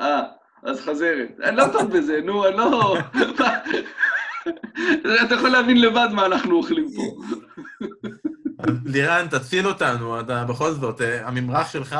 אה, 0.00 0.22
אז 0.62 0.80
חזרת. 0.80 1.28
אני 1.42 1.56
לא 1.56 1.64
טוב 1.72 1.96
בזה, 1.96 2.20
נו, 2.24 2.48
אני 2.48 2.56
לא... 2.56 2.96
אתה 5.26 5.34
יכול 5.34 5.48
להבין 5.48 5.80
לבד 5.80 6.08
מה 6.12 6.26
אנחנו 6.26 6.56
אוכלים 6.56 6.86
פה. 6.96 7.02
לירן, 8.92 9.26
תציל 9.30 9.66
אותנו, 9.66 10.20
אתה 10.20 10.44
בכל 10.48 10.70
זאת, 10.70 11.00
אה, 11.00 11.28
הממרח 11.28 11.72
שלך? 11.72 11.96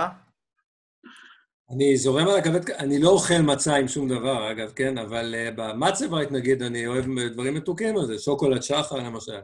אני 1.71 1.97
זורם 1.97 2.29
על 2.29 2.37
הכבד, 2.37 2.71
אני 2.71 3.03
לא 3.03 3.09
אוכל 3.09 3.43
מצה 3.43 3.77
עם 3.77 3.89
שום 3.89 4.09
דבר, 4.09 4.51
אגב, 4.51 4.73
כן? 4.77 4.99
אבל 4.99 5.35
uh, 5.35 5.55
במצברייט, 5.57 6.31
נגיד, 6.31 6.63
אני 6.63 6.87
אוהב 6.87 7.05
דברים 7.33 7.55
מתוקים 7.55 7.97
על 7.97 8.07
זה, 8.07 8.19
שוקולד 8.19 8.63
שחר, 8.63 8.97
למשל. 8.97 9.41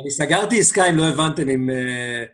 אני 0.00 0.10
סגרתי 0.10 0.60
עסקה, 0.60 0.84
אם 0.84 0.96
לא 0.96 1.04
הבנתם, 1.04 1.48
עם, 1.48 1.70
אה, 1.70 2.24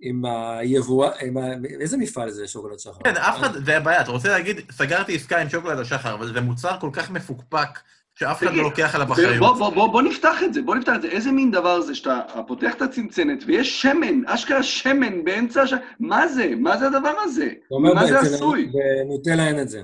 עם 0.00 0.24
היבוא... 0.24 1.06
עם 1.20 1.36
ה... 1.36 1.46
איזה 1.80 1.96
מפעל 1.96 2.30
זה 2.30 2.48
שוקולד 2.48 2.78
שחר? 2.78 3.02
כן, 3.04 3.16
אף 3.16 3.38
אחד, 3.38 3.64
זה 3.64 3.76
הבעיה, 3.76 4.00
אתה 4.00 4.10
רוצה 4.10 4.28
להגיד, 4.28 4.60
סגרתי 4.70 5.14
עסקה 5.14 5.38
עם 5.38 5.48
שוקולד 5.48 5.78
השחר, 5.78 6.14
אבל 6.14 6.32
זה 6.34 6.40
מוצר 6.40 6.80
כל 6.80 6.90
כך 6.92 7.10
מפוקפק, 7.10 7.78
שאף 8.14 8.42
אחד 8.42 8.54
לא 8.54 8.62
לוקח 8.62 8.94
עליו 8.94 9.12
אחריות. 9.12 9.38
בוא, 9.38 9.56
בוא, 9.56 9.70
בוא, 9.70 9.92
בוא 9.92 10.02
נפתח 10.02 10.42
את 10.44 10.54
זה, 10.54 10.62
בוא 10.62 10.74
נפתח 10.74 10.92
את 10.96 11.02
זה. 11.02 11.08
איזה 11.08 11.32
מין 11.32 11.50
דבר 11.50 11.80
זה 11.80 11.94
שאתה 11.94 12.20
פותח 12.46 12.74
את 12.74 12.82
הצנצנת 12.82 13.44
ויש 13.46 13.82
שמן, 13.82 14.26
אשכרה 14.26 14.62
שמן 14.62 15.24
באמצע 15.24 15.62
הש... 15.62 15.74
מה 16.00 16.28
זה? 16.28 16.52
מה 16.56 16.76
זה 16.76 16.86
הדבר 16.86 17.14
הזה? 17.22 17.48
מה 17.94 18.06
זה 18.06 18.20
עשוי? 18.20 18.72
בנוטלה 19.06 19.48
אין 19.48 19.60
את 19.60 19.68
זה. 19.68 19.82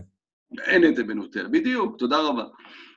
אין 0.67 0.85
את 0.85 0.97
זה 0.97 1.05
בנוטלה, 1.05 1.49
בדיוק, 1.49 1.97
תודה 1.99 2.19
רבה. 2.19 2.45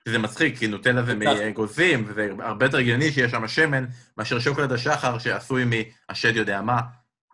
זה 0.08 0.18
מצחיק, 0.18 0.58
כי 0.58 0.68
נוטלה 0.68 1.04
זה 1.04 1.16
מאגוזים, 1.16 2.04
וזה 2.08 2.30
הרבה 2.40 2.66
יותר 2.66 2.78
הגיוני 2.78 3.12
שיש 3.12 3.32
שם 3.32 3.48
שמן 3.48 3.86
מאשר 4.18 4.40
שוקולד 4.40 4.72
השחר 4.72 5.18
שעשוי 5.20 5.64
מהשד 5.66 6.36
יודע 6.36 6.62
מה, 6.62 6.80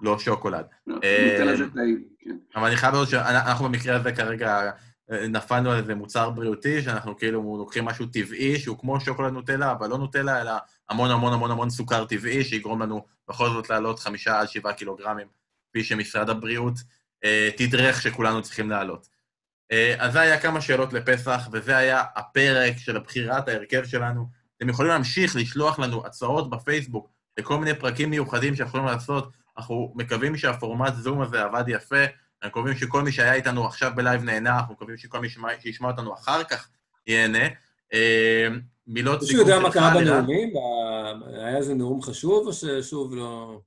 לא 0.02 0.20
שוקולד. 0.20 0.66
לא, 0.88 0.96
נוטלה 0.96 1.56
זה 1.58 1.70
טעים, 1.74 2.04
כן. 2.20 2.36
אבל 2.56 2.68
אני 2.68 2.76
חייב 2.76 2.94
לראות 2.94 3.10
שאנחנו 3.10 3.66
במקרה 3.66 3.96
הזה 3.96 4.12
כרגע 4.12 4.72
אה, 5.12 5.28
נפלנו 5.28 5.72
על 5.72 5.78
איזה 5.78 5.96
מוצר 5.96 6.30
בריאותי, 6.30 6.82
שאנחנו 6.82 7.18
כאילו 7.18 7.58
לוקחים 7.58 7.86
משהו 7.86 8.06
טבעי, 8.06 8.60
שהוא 8.60 8.78
כמו 8.78 9.00
שוקולד 9.00 9.34
נוטלה, 9.34 9.72
אבל 9.72 9.90
לא 9.90 9.98
נוטלה, 9.98 10.42
אלא 10.42 10.52
המון 10.90 11.12
המון 11.12 11.34
המון 11.34 11.52
המון 11.52 11.70
סוכר 11.70 12.06
טבעי, 12.06 12.44
שיגרום 12.44 12.82
לנו 12.82 13.06
בכל 13.30 13.50
זאת 13.50 13.70
לעלות 13.70 14.00
חמישה 14.00 14.40
עד 14.40 14.48
שבעה 14.48 14.74
קילוגרמים, 14.74 15.28
כפי 15.70 15.84
שמשרד 15.84 16.30
הבריאות 16.30 16.74
אה, 17.24 17.50
תדרך 17.58 18.02
שכולנו 18.02 18.42
צריכים 18.42 18.70
לעלות. 18.70 19.17
אה, 19.72 19.96
אז 19.98 20.14
זה 20.14 20.20
היה 20.20 20.40
כמה 20.40 20.62
שאלות 20.62 20.94
לפסח, 20.94 21.50
וזה 21.52 21.78
היה 21.78 22.04
הפרק 22.16 22.78
של 22.78 23.00
בחירת 23.00 23.48
ההרכב 23.48 23.86
שלנו. 23.86 24.26
אתם 24.58 24.70
יכולים 24.70 24.92
להמשיך 24.92 25.36
לשלוח 25.36 25.80
לנו 25.80 26.06
הצעות 26.06 26.50
בפייסבוק 26.50 27.10
לכל 27.38 27.58
מיני 27.58 27.74
פרקים 27.74 28.10
מיוחדים 28.10 28.56
שאנחנו 28.56 28.80
יכולים 28.80 28.96
לעשות. 28.96 29.32
אנחנו 29.58 29.94
מקווים 29.96 30.38
שהפורמט 30.38 30.94
זום 30.96 31.22
הזה 31.22 31.44
עבד 31.44 31.64
יפה, 31.68 32.04
אנחנו 32.44 32.62
מקווים 32.62 32.78
שכל 32.78 33.02
מי 33.02 33.12
שהיה 33.12 33.34
איתנו 33.34 33.66
עכשיו 33.66 33.92
בלייב 33.96 34.24
נהנה, 34.24 34.58
אנחנו 34.58 34.74
מקווים 34.74 34.98
שכל 34.98 35.20
מי 35.20 35.28
שישמע 35.60 35.88
אותנו 35.88 36.14
אחר 36.14 36.44
כך 36.44 36.70
ייהנה. 37.08 37.48
אה, 37.94 38.48
מילות 38.88 39.22
סיכום 39.22 39.46
שלך, 39.46 39.48
מישהו 39.48 39.56
יודע 39.56 39.68
מה 39.68 39.74
קרה 39.74 40.02
בנאומים? 40.02 40.54
היה 41.38 41.58
איזה 41.58 41.74
נאום 41.74 42.02
חשוב, 42.02 42.48
או 42.48 42.54
ששוב 42.54 43.16
לא... 43.16 43.60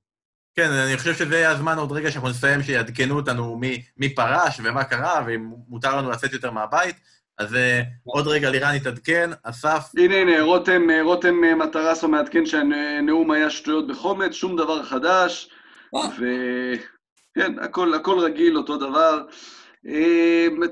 כן, 0.55 0.71
אני 0.71 0.97
חושב 0.97 1.13
שזה 1.13 1.35
יהיה 1.35 1.49
הזמן 1.49 1.77
עוד 1.77 1.91
רגע 1.91 2.11
שאנחנו 2.11 2.29
נסיים, 2.29 2.63
שיעדכנו 2.63 3.15
אותנו 3.15 3.55
מי, 3.55 3.81
מי 3.97 4.15
פרש 4.15 4.59
ומה 4.63 4.83
קרה, 4.83 5.23
ואם 5.27 5.51
מותר 5.67 5.97
לנו 5.97 6.11
לצאת 6.11 6.33
יותר 6.33 6.51
מהבית. 6.51 6.95
אז 7.37 7.55
אה, 7.55 7.81
עוד 8.03 8.27
רגע 8.27 8.49
לירן 8.49 8.75
יתעדכן, 8.75 9.29
אסף... 9.43 9.91
הנה, 9.97 10.15
הנה, 10.15 10.41
רותם, 10.41 10.89
אה, 10.89 11.01
רותם 11.01 11.35
מטרסו 11.59 12.07
מעדכן 12.07 12.45
שהנאום 12.45 13.31
היה 13.31 13.49
שטויות 13.49 13.87
בחומץ, 13.87 14.33
שום 14.33 14.55
דבר 14.55 14.83
חדש, 14.83 15.49
וכן, 15.93 17.59
הכל, 17.59 17.93
הכל 17.93 18.19
רגיל, 18.19 18.57
אותו 18.57 18.77
דבר. 18.77 19.23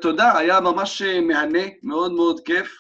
תודה, 0.02 0.38
היה 0.38 0.60
ממש 0.60 1.02
מהנה, 1.02 1.64
מאוד 1.84 2.12
מאוד 2.12 2.40
כיף. 2.40 2.78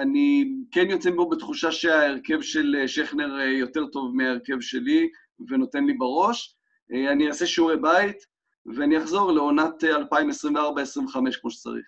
אני 0.00 0.44
כן 0.72 0.90
יוצא 0.90 1.10
בו 1.10 1.28
בתחושה 1.28 1.72
שההרכב 1.72 2.40
של 2.40 2.76
שכנר 2.86 3.40
יותר 3.40 3.86
טוב 3.86 4.16
מההרכב 4.16 4.60
שלי, 4.60 5.08
ונותן 5.48 5.84
לי 5.84 5.92
בראש. 5.92 6.56
Uh, 6.92 7.12
אני 7.12 7.28
אעשה 7.28 7.46
שיעורי 7.46 7.76
בית, 7.76 8.16
ואני 8.76 8.98
אחזור 8.98 9.32
לעונת 9.32 9.84
2024-2025 9.84 11.40
כמו 11.40 11.50
שצריך. 11.50 11.84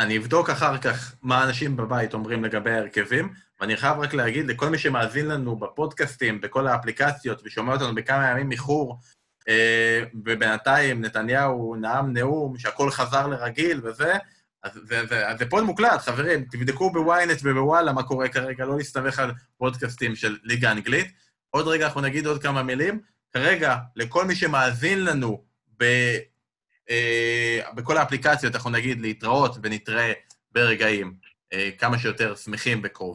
אני 0.00 0.18
אבדוק 0.18 0.50
אחר 0.50 0.78
כך 0.78 1.14
מה 1.22 1.44
אנשים 1.44 1.76
בבית 1.76 2.14
אומרים 2.14 2.44
לגבי 2.44 2.70
ההרכבים, 2.70 3.32
ואני 3.60 3.76
חייב 3.76 3.98
רק 3.98 4.14
להגיד 4.14 4.46
לכל 4.46 4.68
מי 4.68 4.78
שמאזין 4.78 5.26
לנו 5.26 5.56
בפודקאסטים, 5.56 6.40
בכל 6.40 6.66
האפליקציות, 6.66 7.42
ושומע 7.44 7.72
אותנו 7.72 7.94
בכמה 7.94 8.30
ימים 8.30 8.52
איחור, 8.52 8.98
אה, 9.48 10.04
ובינתיים 10.24 11.00
נתניהו 11.00 11.76
נאם 11.76 12.12
נאום 12.12 12.58
שהכל 12.58 12.90
חזר 12.90 13.26
לרגיל 13.26 13.80
וזה, 13.84 14.14
אז 14.62 14.72
זה, 14.84 15.06
זה, 15.06 15.24
זה 15.38 15.46
פוד 15.50 15.64
מוקלט, 15.64 16.00
חברים, 16.00 16.44
תבדקו 16.44 16.92
בוויינט 16.92 17.38
ובוואלה 17.42 17.92
מה 17.92 18.02
קורה 18.02 18.28
כרגע, 18.28 18.64
לא 18.64 18.76
להסתמך 18.76 19.18
על 19.18 19.32
פודקאסטים 19.58 20.16
של 20.16 20.36
ליגה 20.42 20.72
אנגלית. 20.72 21.23
עוד 21.54 21.68
רגע 21.68 21.86
אנחנו 21.86 22.00
נגיד 22.00 22.26
עוד 22.26 22.42
כמה 22.42 22.62
מילים. 22.62 23.00
כרגע, 23.32 23.76
לכל 23.96 24.24
מי 24.24 24.34
שמאזין 24.34 25.04
לנו 25.04 25.44
ב, 25.80 25.84
אה, 26.90 27.60
בכל 27.74 27.96
האפליקציות, 27.96 28.54
אנחנו 28.54 28.70
נגיד 28.70 29.00
להתראות 29.00 29.56
ונתראה 29.62 30.12
ברגעים 30.52 31.14
אה, 31.52 31.70
כמה 31.78 31.98
שיותר 31.98 32.34
שמחים 32.36 32.82
בקרוב. 32.82 33.12